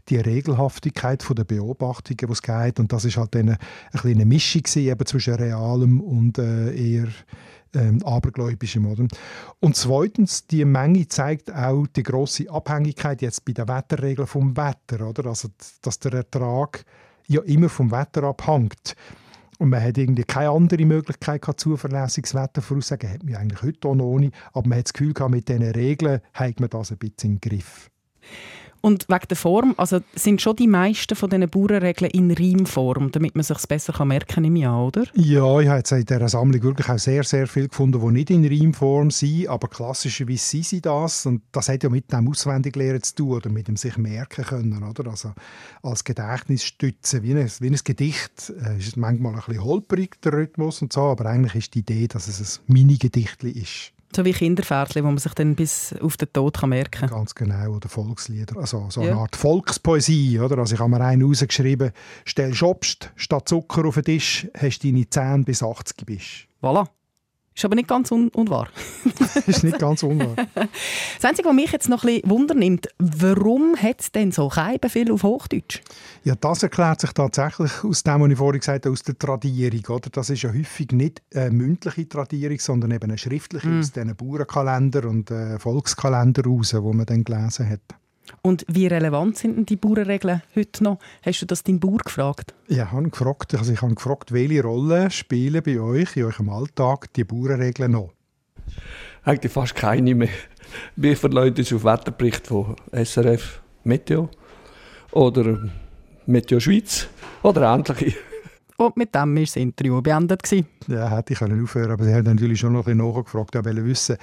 die 0.09 0.17
Regelhaftigkeit 0.17 1.23
der 1.37 1.45
Beobachtungen, 1.45 2.17
die 2.17 2.33
es 2.33 2.41
gab. 2.41 2.79
Und 2.79 2.91
das 2.95 3.05
war 3.05 3.25
halt 3.25 3.37
eine, 3.37 3.59
eine 3.93 4.01
kleine 4.01 4.25
Mischung 4.25 4.63
eben 4.77 5.07
zwischen 5.07 5.35
realem 5.35 6.01
und 6.01 6.39
äh, 6.39 6.75
eher 6.75 7.09
ähm, 7.75 8.03
abergläubischem. 8.05 8.87
Oder? 8.87 9.07
Und 9.61 9.77
zweitens, 9.77 10.47
die 10.47 10.65
Menge 10.65 11.09
zeigt 11.09 11.53
auch 11.55 11.87
die 11.87 12.03
große 12.03 12.51
Abhängigkeit 12.51 13.23
jetzt 13.23 13.45
bei 13.45 13.53
den 13.53 13.69
Wetterregeln 13.69 14.27
vom 14.27 14.57
Wetter. 14.57 15.09
Oder? 15.09 15.27
Also, 15.27 15.49
dass 15.83 15.99
der 15.99 16.15
Ertrag 16.15 16.85
ja 17.27 17.43
immer 17.43 17.69
vom 17.69 17.91
Wetter 17.91 18.25
abhängt. 18.25 18.97
Und 19.59 19.69
man 19.69 19.83
hat 19.83 19.99
irgendwie 19.99 20.25
keine 20.25 20.51
andere 20.51 20.87
Möglichkeit 20.87 21.43
gehabt, 21.43 21.61
zuverlässiges 21.61 22.35
Wetter 22.35 22.63
voraussagen. 22.63 23.13
Hat 23.13 23.23
man 23.23 23.37
eigentlich 23.37 23.63
heute 23.63 23.89
auch 23.89 23.95
noch 23.95 24.19
nicht. 24.19 24.35
Aber 24.53 24.67
man 24.67 24.79
hat 24.79 24.87
das 24.87 24.93
Gefühl 24.95 25.13
mit 25.29 25.49
diesen 25.49 25.63
Regeln 25.63 26.21
hat 26.33 26.61
man 26.61 26.71
das 26.71 26.91
ein 26.91 26.99
bisschen 26.99 27.33
im 27.33 27.41
Griff. 27.41 27.91
Und 28.83 29.09
wegen 29.09 29.29
der 29.29 29.37
Form, 29.37 29.75
also 29.77 30.01
sind 30.15 30.41
schon 30.41 30.57
die 30.57 30.67
meisten 30.67 31.15
von 31.15 31.29
diesen 31.29 31.49
Bauernregeln 31.49 32.11
in 32.11 32.31
Reimform, 32.31 33.13
damit 33.13 33.35
man 33.35 33.45
sich 33.45 33.59
besser 33.67 34.05
merken 34.05 34.27
kann 34.29 34.45
im 34.45 34.57
Jahr, 34.57 34.87
oder? 34.87 35.05
Ja, 35.15 35.61
ich 35.61 35.69
habe 35.69 35.79
jetzt 35.79 35.93
in 35.93 36.05
dieser 36.05 36.29
Sammlung 36.29 36.63
wirklich 36.63 36.89
auch 36.89 36.99
sehr, 36.99 37.23
sehr 37.25 37.47
viel 37.47 37.69
gefunden, 37.69 38.01
die 38.01 38.13
nicht 38.13 38.31
in 38.31 38.45
Reimform 38.45 39.11
sind, 39.11 39.49
aber 39.49 39.69
klassischerweise 39.69 40.45
sind 40.45 40.65
sie 40.65 40.81
das. 40.81 41.27
Und 41.27 41.43
das 41.53 41.69
hat 41.69 41.83
ja 41.83 41.91
mit 41.91 42.11
dem 42.13 42.29
Auswendiglehren 42.29 43.03
zu 43.03 43.17
tun 43.17 43.33
oder 43.33 43.51
mit 43.51 43.69
dem 43.69 43.77
sich 43.77 43.99
merken 43.99 44.45
können, 44.45 44.83
oder? 44.83 45.11
Also 45.11 45.33
als 45.83 46.05
Gedächtnisstütze, 46.05 47.23
wie 47.23 47.31
wie 47.31 47.69
ein 47.69 47.81
Gedicht, 47.85 48.53
äh, 48.65 48.79
ist 48.79 48.97
manchmal 48.97 49.35
ein 49.35 49.43
bisschen 49.47 49.65
holperig, 49.65 50.21
der 50.23 50.33
Rhythmus 50.33 50.83
und 50.83 50.93
so, 50.93 51.03
aber 51.03 51.27
eigentlich 51.27 51.55
ist 51.55 51.75
die 51.75 51.81
Idee, 51.81 52.09
dass 52.09 52.29
es 52.29 52.61
ein 52.61 52.73
Mini-Gedicht 52.73 53.45
ist. 53.45 53.93
So 54.15 54.25
wie 54.25 54.33
Kinderviertel, 54.33 55.05
wo 55.05 55.09
man 55.09 55.19
sich 55.19 55.35
dann 55.35 55.55
bis 55.55 55.95
auf 56.01 56.17
den 56.17 56.33
Tod 56.33 56.59
kann 56.59 56.71
merken 56.71 57.09
kann. 57.09 57.11
Ganz 57.11 57.35
genau, 57.35 57.77
oder 57.77 57.89
Volkslieder. 57.89 58.57
Also 58.59 58.87
so 58.91 59.03
eine 59.03 59.11
ja. 59.11 59.17
Art 59.17 59.37
Volkspoesie. 59.37 60.41
Oder? 60.41 60.59
Also 60.59 60.75
ich 60.75 60.81
habe 60.81 60.91
mir 60.91 61.01
einen 61.01 61.23
rausgeschrieben, 61.23 61.93
stell 62.25 62.53
Obst 62.63 63.13
statt 63.15 63.49
Zucker 63.49 63.87
auf 63.87 63.95
den 63.95 64.05
Tisch, 64.05 64.49
hast 64.59 64.85
deine 64.85 65.09
10 65.09 65.45
bis 65.45 65.63
80 65.63 66.07
bist. 66.07 66.49
Voilà. 66.61 66.89
Ist 67.55 67.65
aber 67.65 67.75
nicht 67.75 67.89
ganz 67.89 68.11
un 68.13 68.29
unwahr. 68.29 68.69
ist 69.47 69.65
nicht 69.65 69.79
ganz 69.79 70.03
unwahr. 70.03 70.37
Das 70.55 71.25
Einzige, 71.25 71.49
was 71.49 71.55
mich 71.55 71.73
jetzt 71.73 71.89
noch 71.89 72.05
ein 72.05 72.15
bisschen 72.15 72.31
wundernimmt, 72.31 72.89
warum 72.99 73.77
hat 73.77 74.01
es 74.01 74.13
denn 74.13 74.33
so 74.33 74.49
kein 74.49 74.79
Befehl 74.79 75.11
auf 75.13 75.25
Hochdeutsch? 75.25 75.81
Ja, 76.25 76.37
das 76.37 76.63
erklärt 76.63 77.01
sich 77.01 77.13
tatsächlich 77.13 77.85
aus 77.85 78.03
dem, 78.03 78.21
was 78.21 78.31
ich 78.31 78.39
vorhin 78.39 78.61
gesagt 78.61 78.87
habe, 78.87 78.93
aus 78.93 79.03
der 79.03 79.19
Tradierung. 79.19 79.97
Oder? 79.97 80.11
Das 80.11 80.31
ist 80.31 80.43
ja 80.43 80.53
häufig 80.53 80.93
nicht 80.93 81.23
eine 81.35 81.51
mündliche 81.51 82.09
Tradierung, 82.09 82.59
sondern 82.59 82.93
eben 82.93 83.11
eine 83.11 83.19
schriftliche 83.19 83.69
mm. 83.69 83.81
aus 83.81 83.93
diesen 83.93 84.17
Bauernkalender 84.17 85.07
und 85.07 85.31
äh, 85.31 85.59
Volkskalender 85.59 86.45
raus, 86.45 86.71
die 86.71 86.81
man 86.81 87.07
dann 87.07 87.25
gelesen 87.25 87.69
hat. 87.69 87.81
Und 88.43 88.65
wie 88.69 88.87
relevant 88.87 89.37
sind 89.37 89.57
denn 89.57 89.67
die 89.67 89.77
Bauernregeln 89.77 90.43
heute 90.55 90.85
noch? 90.85 90.99
Hast 91.23 91.43
du 91.43 91.47
das 91.47 91.63
deinen 91.65 91.81
Bauer 91.81 91.99
gefragt? 91.99 92.55
Ja, 92.69 92.85
ich 92.85 92.93
habe 92.93 93.11
gefragt, 93.11 93.55
also 93.55 93.73
ich 93.73 93.83
habe 93.83 93.95
gefragt, 93.95 94.33
welche 94.33 94.63
Rolle 94.63 95.11
spielen 95.11 95.63
bei 95.63 95.81
euch 95.81 96.17
in 96.17 96.25
eurem 96.25 96.49
Alltag 96.49 97.13
die 97.15 97.25
Bauernregeln 97.25 97.93
noch? 97.93 98.13
Eigentlich 99.25 99.53
fast 99.53 99.75
keine 99.75 100.15
mehr. 100.15 100.29
Wir 100.97 101.17
verlassen 101.17 101.57
uns 101.59 101.73
auf 101.73 101.85
Wetterbericht 101.85 102.47
von 102.47 102.77
SRF 102.93 103.61
Meteo 103.85 104.31
oder 105.13 105.71
Meteo 106.27 106.61
Schweiz 106.61 107.09
oder 107.43 107.75
ähnliche. 107.75 108.15
Und 108.77 108.97
mit 108.97 109.15
dem 109.15 109.35
war 109.35 109.43
das 109.43 109.57
Interview 109.57 110.01
beendet. 110.01 110.41
Ja, 110.89 111.11
hätte 111.11 111.35
ich 111.35 111.43
aufhören 111.43 111.67
können, 111.67 111.91
aber 111.91 112.05
sie 112.05 112.15
haben 112.15 112.25
natürlich 112.25 112.61
schon 112.61 112.73
noch 112.73 112.87
ein 112.87 112.97
bisschen 112.97 113.15
nachgefragt, 113.15 113.55
ja, 113.55 113.63
wissen, 113.63 114.17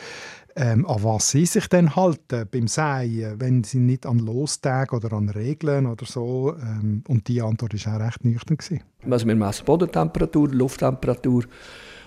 ähm, 0.58 0.88
an 0.88 1.04
was 1.04 1.30
sie 1.30 1.46
sich 1.46 1.68
denn 1.68 1.96
halten 1.96 2.48
beim 2.52 2.68
Säen, 2.68 3.40
wenn 3.40 3.64
sie 3.64 3.78
nicht 3.78 4.08
an 4.08 4.18
Lostagen 4.18 4.98
oder 4.98 5.16
an 5.16 5.30
Regeln 5.30 5.86
oder 5.86 6.06
so. 6.06 6.56
Ähm, 6.60 7.04
und 7.08 7.28
die 7.28 7.42
Antwort 7.42 7.74
war 7.74 7.96
auch 7.96 8.00
recht 8.00 8.26
nüchtern. 8.26 8.58
Gewesen. 8.58 8.84
Also 9.10 9.28
wir 9.28 9.36
messen 9.36 9.66
Bodentemperatur, 9.66 10.50
Lufttemperatur. 10.50 11.44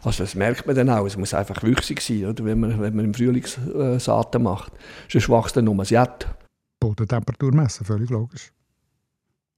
Also 0.02 0.24
das 0.24 0.34
merkt 0.34 0.66
man 0.66 0.74
dann 0.74 0.90
auch. 0.90 1.06
Es 1.06 1.16
muss 1.16 1.32
einfach 1.32 1.62
wüchsig 1.62 2.00
sein, 2.00 2.26
oder? 2.26 2.44
Wenn, 2.44 2.58
man, 2.58 2.80
wenn 2.80 2.96
man 2.96 3.04
im 3.04 3.14
Frühling 3.14 3.44
äh, 3.44 4.00
Saaten 4.00 4.42
macht. 4.42 4.72
Sonst 5.08 5.28
wächst 5.28 5.56
dann 5.56 5.66
nur 5.66 5.76
das 5.76 5.90
Jet. 5.90 6.26
Bodentemperatur 6.80 7.54
messen, 7.54 7.86
völlig 7.86 8.10
logisch. 8.10 8.52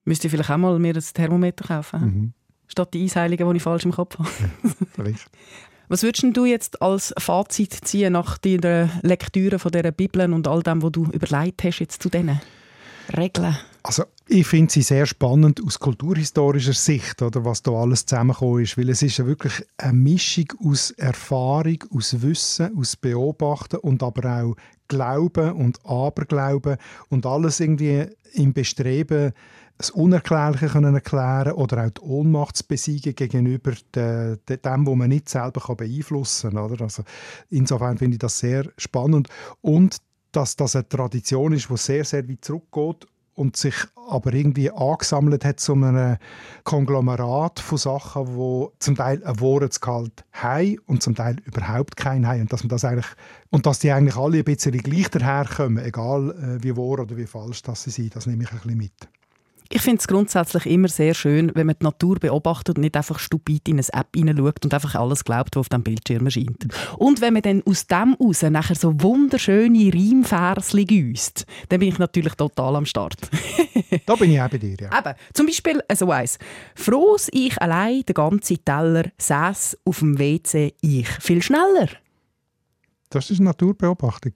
Müsst 0.05 0.25
ihr 0.25 0.31
vielleicht 0.31 0.51
auch 0.51 0.59
mal 0.59 0.79
mir 0.79 0.95
ein 0.95 1.03
Thermometer 1.15 1.67
kaufen? 1.67 2.01
Mhm. 2.01 2.33
Statt 2.67 2.93
die 2.93 3.05
Eisheiligen, 3.05 3.49
die 3.49 3.57
ich 3.57 3.63
falsch 3.63 3.85
im 3.85 3.93
Kopf 3.93 4.19
habe. 4.19 4.29
Ja, 4.29 4.71
vielleicht. 4.93 5.31
Was 5.93 6.03
würdest 6.03 6.25
du 6.35 6.47
jetzt 6.47 6.81
als 6.81 7.13
Fazit 7.19 7.75
ziehen 7.85 8.15
nach 8.15 8.39
deiner 8.39 8.89
Lektüre 9.03 9.59
von 9.59 9.73
dieser 9.73 9.93
Bibel 9.93 10.33
und 10.33 10.49
all 10.49 10.63
dem, 10.63 10.83
was 10.83 10.93
du 10.93 11.05
überlegt 11.13 11.65
hast 11.65 11.81
jetzt 11.81 12.03
zu 12.03 12.09
diesen 12.09 12.41
Regeln? 13.15 13.59
Also 13.85 14.05
ich 14.29 14.47
finde 14.47 14.73
sie 14.73 14.83
sehr 14.83 15.07
spannend 15.07 15.61
aus 15.65 15.81
kulturhistorischer 15.81 16.73
Sicht, 16.73 17.21
oder, 17.21 17.45
was 17.45 17.63
da 17.63 17.73
alles 17.73 18.07
zusammengekommen 18.07 18.63
ist, 18.63 18.79
weil 18.79 18.89
es 18.91 19.03
ist 19.03 19.19
ja 19.19 19.27
wirklich 19.27 19.67
eine 19.77 19.93
Mischung 19.93 20.47
aus 20.65 20.93
Erfahrung, 20.93 21.79
aus 21.95 22.23
Wissen, 22.23 22.77
aus 22.79 22.95
Beobachten 22.95 23.79
und 23.79 24.03
aber 24.03 24.43
auch 24.43 24.57
Glauben 24.87 25.53
und 25.53 25.85
Aberglauben 25.85 26.77
und 27.09 27.27
alles 27.27 27.59
irgendwie 27.59 28.07
im 28.35 28.53
Bestreben, 28.53 29.33
das 29.79 29.91
Unerklärliche 29.91 30.69
können 30.69 30.95
erklären 30.95 31.55
oder 31.55 31.85
auch 31.85 31.91
die 31.91 32.03
Ohnmacht 32.03 32.57
zu 32.57 32.65
besiegen 32.69 33.17
gegenüber 33.17 33.73
de, 33.95 34.39
de, 34.49 34.59
dem, 34.59 34.87
was 34.87 34.97
man 34.97 35.09
nicht 35.09 35.29
selber 35.29 35.61
kann 35.61 35.77
beeinflussen 35.77 36.53
kann. 36.53 36.81
Also 36.81 37.03
insofern 37.51 37.99
finde 37.99 38.15
ich 38.15 38.21
das 38.21 38.39
sehr 38.39 38.71
spannend 38.77 39.29
und 39.61 39.97
dass 40.31 40.57
das 40.57 40.77
eine 40.77 40.89
Tradition 40.89 41.53
ist, 41.53 41.69
die 41.69 41.77
sehr, 41.77 42.05
sehr 42.05 42.29
weit 42.29 42.45
zurückgeht 42.45 43.07
und 43.35 43.57
sich 43.57 43.75
aber 44.09 44.33
irgendwie 44.35 44.71
angesammelt 44.71 45.45
hat 45.45 45.61
zu 45.61 45.73
einem 45.75 46.19
Konglomerat 46.65 47.61
von 47.61 47.79
Sachen, 47.79 48.35
wo 48.35 48.73
zum 48.79 48.97
Teil 48.97 49.25
ein 49.25 49.41
Wortgehalt 49.41 50.25
haben 50.33 50.79
und 50.87 51.03
zum 51.03 51.15
Teil 51.15 51.37
überhaupt 51.45 51.97
keinen 51.97 52.27
haben. 52.27 52.43
Und 52.43 52.53
dass, 52.53 52.63
man 52.63 52.69
das 52.69 52.85
eigentlich, 52.85 53.07
und 53.51 53.67
dass 53.67 53.79
die 53.79 53.91
eigentlich 53.91 54.17
alle 54.17 54.39
ein 54.39 54.45
bisschen 54.45 54.77
gleich 54.79 55.09
daherkommen, 55.09 55.83
egal 55.85 56.31
äh, 56.31 56.63
wie 56.63 56.77
wahr 56.77 57.01
oder 57.01 57.17
wie 57.17 57.27
falsch 57.27 57.63
das 57.63 57.85
sie 57.85 57.91
sind, 57.91 58.15
das 58.15 58.27
nehme 58.27 58.45
ich 58.45 58.51
ein 58.51 58.59
bisschen 58.59 58.77
mit. 58.77 59.09
Ich 59.75 59.81
finde 59.81 60.01
es 60.01 60.07
grundsätzlich 60.07 60.67
immer 60.67 60.89
sehr 60.89 61.15
schön, 61.15 61.51
wenn 61.55 61.67
man 61.67 61.77
die 61.81 61.85
Natur 61.85 62.19
beobachtet 62.19 62.77
und 62.77 62.83
nicht 62.83 62.95
einfach 62.95 63.19
stupid 63.19 63.71
in 63.71 63.79
eine 63.79 63.87
App 63.95 64.09
hineinschaut 64.15 64.63
und 64.67 64.75
einfach 64.75 64.95
alles 64.97 65.25
glaubt, 65.25 65.57
was 65.57 65.61
auf 65.61 65.69
dem 65.71 65.83
Bildschirm 65.83 66.27
erscheint. 66.27 66.67
Und 66.99 67.23
wenn 67.23 67.33
man 67.33 67.41
dann 67.41 67.63
aus 67.63 67.87
dem 67.87 68.15
heraus 68.19 68.43
nachher 68.43 68.75
so 68.75 68.93
wunderschöne 69.01 69.91
Reimversli 69.95 70.85
gießt, 70.85 71.47
dann 71.71 71.81
bin 71.81 71.89
ich 71.89 71.99
natürlich 71.99 72.35
total 72.35 72.77
am 72.77 72.85
Start. 72.85 73.17
da 74.07 74.15
bin 74.17 74.33
ich 74.33 74.43
auch 74.43 74.51
bei 74.51 74.59
dir, 74.59 74.77
ja. 74.79 74.99
Eben, 74.99 75.15
zum 75.33 75.47
Beispiel 75.47 75.83
so 75.95 76.11
eins. 76.11 76.39
Frohs 76.75 77.31
ich 77.33 77.61
allein 77.63 78.03
den 78.03 78.13
ganzen 78.13 78.63
Teller 78.63 79.05
säß 79.17 79.79
auf 79.87 80.01
dem 80.01 80.19
WC 80.19 80.75
ich 80.83 81.09
viel 81.09 81.41
schneller. 81.41 81.89
Das 83.09 83.31
ist 83.31 83.41
Naturbeobachtung. 83.41 84.35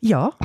Ja. 0.00 0.36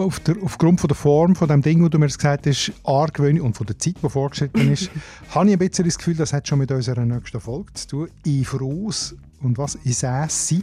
Auf 0.00 0.20
der, 0.20 0.36
aufgrund 0.42 0.80
von 0.80 0.88
der 0.88 0.96
Form 0.96 1.34
von 1.34 1.48
dem 1.48 1.62
Ding, 1.62 1.82
wo 1.82 1.88
du 1.88 1.98
mir 1.98 2.06
gesagt 2.06 2.46
hast, 2.46 2.72
argwöhnlich 2.84 3.42
und 3.42 3.56
von 3.56 3.66
der 3.66 3.78
Zeit, 3.78 3.96
die 4.02 4.08
vorgeschritten 4.08 4.72
ist, 4.72 4.90
habe 5.30 5.46
ich 5.46 5.52
ein 5.52 5.58
bisschen 5.58 5.84
das 5.84 5.98
Gefühl, 5.98 6.16
das 6.16 6.32
hat 6.32 6.48
schon 6.48 6.58
mit 6.58 6.70
unserer 6.70 7.04
nächsten 7.04 7.40
Folge 7.40 7.72
zu 7.74 7.88
tun. 7.88 8.08
Ich 8.24 8.46
voraus 8.46 9.14
und 9.42 9.58
was? 9.58 9.78
Ich 9.84 9.98
säße. 9.98 10.62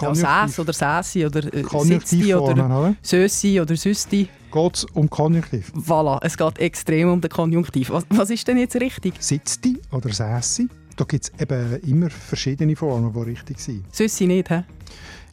Ja, 0.00 0.14
Säs 0.14 0.58
oder 0.58 0.72
Säsi 0.72 1.24
oder 1.24 1.54
äh, 1.54 1.62
oder 1.62 2.96
Sösi 3.00 3.60
oder 3.60 3.76
Süsti. 3.76 4.28
Geht 4.50 4.74
es 4.74 4.84
um 4.86 5.08
Konjunktiv? 5.08 5.72
Voilà, 5.76 6.18
es 6.22 6.36
geht 6.36 6.58
extrem 6.58 7.10
um 7.10 7.20
den 7.20 7.30
Konjunktiv. 7.30 7.90
Was, 7.90 8.04
was 8.10 8.30
ist 8.30 8.46
denn 8.48 8.58
jetzt 8.58 8.74
richtig? 8.76 9.14
Sitzti 9.20 9.78
oder 9.92 10.12
Säsi? 10.12 10.68
Da 10.96 11.04
gibt 11.04 11.24
es 11.24 11.32
eben 11.40 11.80
immer 11.82 12.10
verschiedene 12.10 12.76
Formen, 12.76 13.12
die 13.12 13.20
richtig 13.20 13.60
sind. 13.60 13.84
Süssi 13.94 14.26
nicht, 14.26 14.50
hä? 14.50 14.64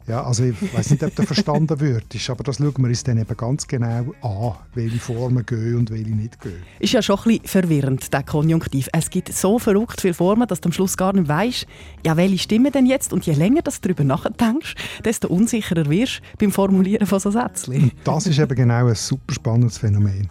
Ja, 0.08 0.24
also 0.24 0.44
ich 0.44 0.74
weiß 0.74 0.90
nicht, 0.90 1.04
ob 1.04 1.14
der 1.14 1.26
verstanden 1.26 1.78
wird, 1.78 2.04
aber 2.28 2.44
das 2.44 2.56
schauen 2.56 2.74
wir 2.76 2.88
uns 2.88 3.04
dann 3.04 3.18
eben 3.18 3.36
ganz 3.36 3.66
genau 3.66 4.12
an, 4.22 4.54
welche 4.74 4.98
Formen 4.98 5.46
gehen 5.46 5.76
und 5.76 5.90
welche 5.90 6.10
nicht 6.10 6.40
gehen. 6.40 6.62
Ist 6.80 6.92
ja 6.92 7.02
schon 7.02 7.18
ein 7.18 7.38
bisschen 7.38 7.46
verwirrend, 7.46 8.12
der 8.12 8.22
Konjunktiv. 8.24 8.88
Es 8.92 9.10
gibt 9.10 9.32
so 9.32 9.58
verrückt 9.58 10.00
viele 10.00 10.14
Formen, 10.14 10.48
dass 10.48 10.60
du 10.60 10.68
am 10.68 10.72
Schluss 10.72 10.96
gar 10.96 11.12
nicht 11.12 11.28
weißt, 11.28 11.66
ja, 12.04 12.16
welche 12.16 12.38
stimmen 12.38 12.72
denn 12.72 12.86
jetzt? 12.86 13.12
Und 13.12 13.26
je 13.26 13.34
länger 13.34 13.62
du 13.62 13.70
darüber 13.80 14.04
nachdenkst, 14.04 14.74
desto 15.04 15.28
unsicherer 15.28 15.88
wirst 15.88 16.18
du 16.18 16.38
beim 16.38 16.52
Formulieren 16.52 17.06
von 17.06 17.20
so 17.20 17.30
Sätzen. 17.30 17.92
Das 18.04 18.26
ist 18.26 18.38
eben 18.38 18.54
genau 18.54 18.86
ein 18.86 18.94
super 18.94 19.34
spannendes 19.34 19.78
Phänomen. 19.78 20.28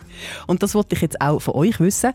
Und 0.47 0.63
das 0.63 0.75
wollte 0.75 0.95
ich 0.95 1.01
jetzt 1.01 1.21
auch 1.21 1.41
von 1.41 1.55
euch 1.55 1.79
wissen 1.79 2.12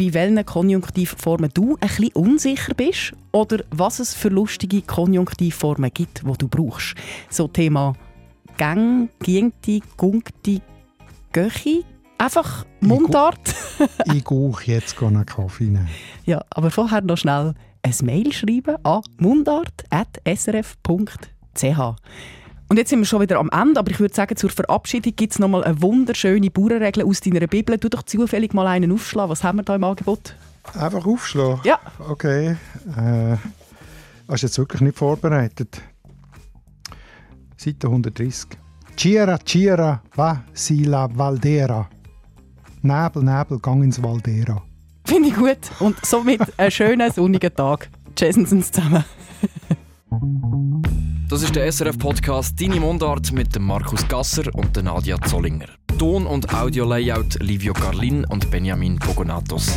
bei 0.00 0.14
welchen 0.14 0.46
Konjunktivformen 0.46 1.50
du 1.52 1.76
ein 1.78 1.88
bisschen 1.88 2.12
unsicher 2.14 2.72
bist 2.74 3.12
oder 3.32 3.62
was 3.70 3.98
es 3.98 4.14
für 4.14 4.30
lustige 4.30 4.80
Konjunktivformen 4.80 5.90
gibt, 5.92 6.22
die 6.22 6.38
du 6.38 6.48
brauchst. 6.48 6.94
So 7.28 7.48
Thema 7.48 7.92
Gang, 8.56 9.10
Giengti, 9.22 9.82
Gungti, 9.98 10.62
Göchi. 11.32 11.84
Einfach 12.16 12.64
Mundart. 12.80 13.54
ich 14.06 14.24
gehe 14.24 14.52
jetzt 14.64 15.02
einen 15.02 15.26
Kaffee 15.26 15.64
nehmen. 15.64 15.90
Ja, 16.24 16.42
aber 16.50 16.70
vorher 16.70 17.02
noch 17.02 17.18
schnell 17.18 17.52
ein 17.82 17.94
Mail 18.02 18.32
schreiben 18.32 18.76
an 18.82 19.02
mundart.srf.ch. 19.18 21.80
Und 22.70 22.76
jetzt 22.76 22.90
sind 22.90 23.00
wir 23.00 23.06
schon 23.06 23.20
wieder 23.20 23.40
am 23.40 23.50
Ende, 23.50 23.80
aber 23.80 23.90
ich 23.90 23.98
würde 23.98 24.14
sagen, 24.14 24.36
zur 24.36 24.48
Verabschiedung 24.48 25.12
gibt 25.16 25.32
es 25.32 25.40
nochmal 25.40 25.64
eine 25.64 25.82
wunderschöne 25.82 26.50
Bauernregel 26.50 27.02
aus 27.04 27.20
deiner 27.20 27.48
Bibel. 27.48 27.76
Du 27.76 27.88
doch 27.88 28.04
zufällig 28.04 28.54
mal 28.54 28.68
einen 28.68 28.92
aufschlagen. 28.92 29.28
Was 29.28 29.42
haben 29.42 29.58
wir 29.58 29.64
da 29.64 29.74
im 29.74 29.82
Angebot? 29.82 30.36
Einfach 30.74 31.04
aufschlagen? 31.04 31.62
Ja. 31.64 31.80
Okay. 32.08 32.56
Äh, 32.96 33.36
hast 34.28 34.44
du 34.44 34.46
jetzt 34.46 34.56
wirklich 34.56 34.82
nicht 34.82 34.96
vorbereitet? 34.96 35.82
Seite 37.56 37.88
130. 37.88 38.50
Cira, 38.96 39.36
Cira, 39.44 40.00
va 40.14 40.44
si 40.52 40.84
la 40.84 41.08
Valdera. 41.12 41.88
Nebel, 42.82 43.24
Nebel, 43.24 43.58
gang 43.58 43.82
ins 43.82 44.00
Valdera. 44.00 44.62
Finde 45.06 45.28
ich 45.30 45.34
gut. 45.34 45.58
Und 45.80 45.96
somit 46.06 46.40
einen 46.56 46.70
schönen 46.70 47.10
sonnigen 47.10 47.52
Tag. 47.52 47.90
Tschüss 48.14 48.36
zusammen. 48.36 49.04
Das 51.28 51.42
ist 51.42 51.54
der 51.54 51.70
SRF-Podcast 51.70 52.60
«Deine 52.60 52.80
Mundart» 52.80 53.30
mit 53.32 53.54
dem 53.54 53.64
Markus 53.64 54.06
Gasser 54.08 54.52
und 54.54 54.82
Nadia 54.82 55.20
Zollinger. 55.20 55.68
Ton- 55.98 56.26
und 56.26 56.52
Audio-Layout 56.52 57.40
Livio 57.40 57.72
Carlin 57.72 58.24
und 58.24 58.50
Benjamin 58.50 58.98
Pogonatos. 58.98 59.70